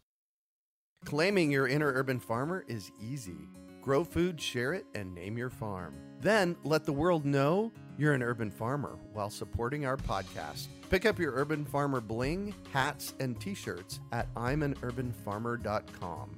Claiming 1.05 1.51
your 1.51 1.67
inner 1.67 1.93
urban 1.93 2.19
farmer 2.19 2.65
is 2.67 2.91
easy. 2.99 3.37
Grow 3.83 4.03
food, 4.03 4.41
share 4.41 4.73
it, 4.73 4.87
and 4.95 5.13
name 5.13 5.37
your 5.37 5.51
farm. 5.51 5.93
Then 6.19 6.55
let 6.63 6.83
the 6.83 6.93
world 6.93 7.25
know 7.25 7.71
you're 7.97 8.13
an 8.13 8.23
urban 8.23 8.51
farmer 8.51 8.97
while 9.13 9.29
supporting 9.29 9.85
our 9.85 9.97
podcast. 9.97 10.67
Pick 10.89 11.05
up 11.05 11.19
your 11.19 11.33
Urban 11.33 11.65
Farmer 11.65 11.99
bling, 11.99 12.53
hats, 12.71 13.13
and 13.19 13.39
t 13.41 13.53
shirts 13.53 13.99
at 14.11 14.33
I'mAnUrbanFarmer.com. 14.35 16.37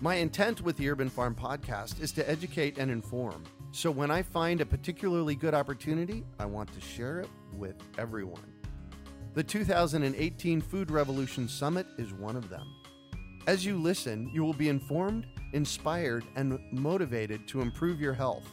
My 0.00 0.16
intent 0.16 0.60
with 0.60 0.76
the 0.76 0.90
Urban 0.90 1.08
Farm 1.08 1.34
podcast 1.34 2.00
is 2.00 2.12
to 2.12 2.28
educate 2.28 2.78
and 2.78 2.90
inform. 2.90 3.44
So 3.70 3.90
when 3.90 4.10
I 4.10 4.22
find 4.22 4.60
a 4.60 4.66
particularly 4.66 5.34
good 5.34 5.54
opportunity, 5.54 6.24
I 6.38 6.44
want 6.44 6.72
to 6.74 6.80
share 6.80 7.20
it 7.20 7.28
with 7.54 7.76
everyone. 7.98 8.52
The 9.34 9.42
2018 9.42 10.60
Food 10.60 10.90
Revolution 10.90 11.48
Summit 11.48 11.86
is 11.96 12.12
one 12.12 12.36
of 12.36 12.50
them. 12.50 12.66
As 13.46 13.64
you 13.64 13.78
listen, 13.78 14.30
you 14.32 14.44
will 14.44 14.52
be 14.52 14.68
informed, 14.68 15.26
inspired, 15.52 16.24
and 16.36 16.58
motivated 16.70 17.48
to 17.48 17.60
improve 17.60 18.00
your 18.00 18.12
health. 18.12 18.46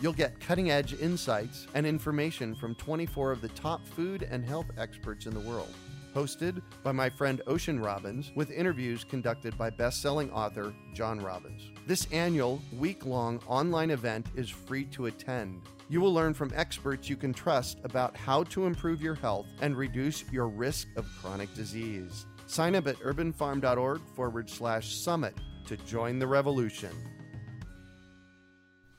You'll 0.00 0.14
get 0.14 0.40
cutting 0.40 0.70
edge 0.70 0.98
insights 0.98 1.66
and 1.74 1.86
information 1.86 2.54
from 2.54 2.74
24 2.76 3.32
of 3.32 3.42
the 3.42 3.48
top 3.48 3.86
food 3.86 4.26
and 4.30 4.42
health 4.42 4.70
experts 4.78 5.26
in 5.26 5.34
the 5.34 5.40
world. 5.40 5.74
Hosted 6.14 6.62
by 6.82 6.90
my 6.90 7.10
friend 7.10 7.42
Ocean 7.46 7.78
Robbins, 7.78 8.32
with 8.34 8.50
interviews 8.50 9.04
conducted 9.04 9.56
by 9.58 9.68
best 9.68 10.00
selling 10.00 10.30
author 10.32 10.74
John 10.94 11.20
Robbins. 11.20 11.70
This 11.86 12.06
annual, 12.12 12.62
week 12.78 13.04
long 13.04 13.40
online 13.46 13.90
event 13.90 14.26
is 14.34 14.48
free 14.48 14.86
to 14.86 15.06
attend. 15.06 15.60
You 15.90 16.00
will 16.00 16.14
learn 16.14 16.32
from 16.32 16.50
experts 16.56 17.10
you 17.10 17.16
can 17.16 17.34
trust 17.34 17.78
about 17.84 18.16
how 18.16 18.44
to 18.44 18.64
improve 18.64 19.02
your 19.02 19.14
health 19.14 19.46
and 19.60 19.76
reduce 19.76 20.24
your 20.32 20.48
risk 20.48 20.88
of 20.96 21.06
chronic 21.20 21.52
disease. 21.54 22.24
Sign 22.46 22.74
up 22.74 22.86
at 22.86 22.96
urbanfarm.org 23.00 24.00
forward 24.16 24.48
slash 24.48 24.96
summit 24.96 25.34
to 25.66 25.76
join 25.76 26.18
the 26.18 26.26
revolution. 26.26 26.90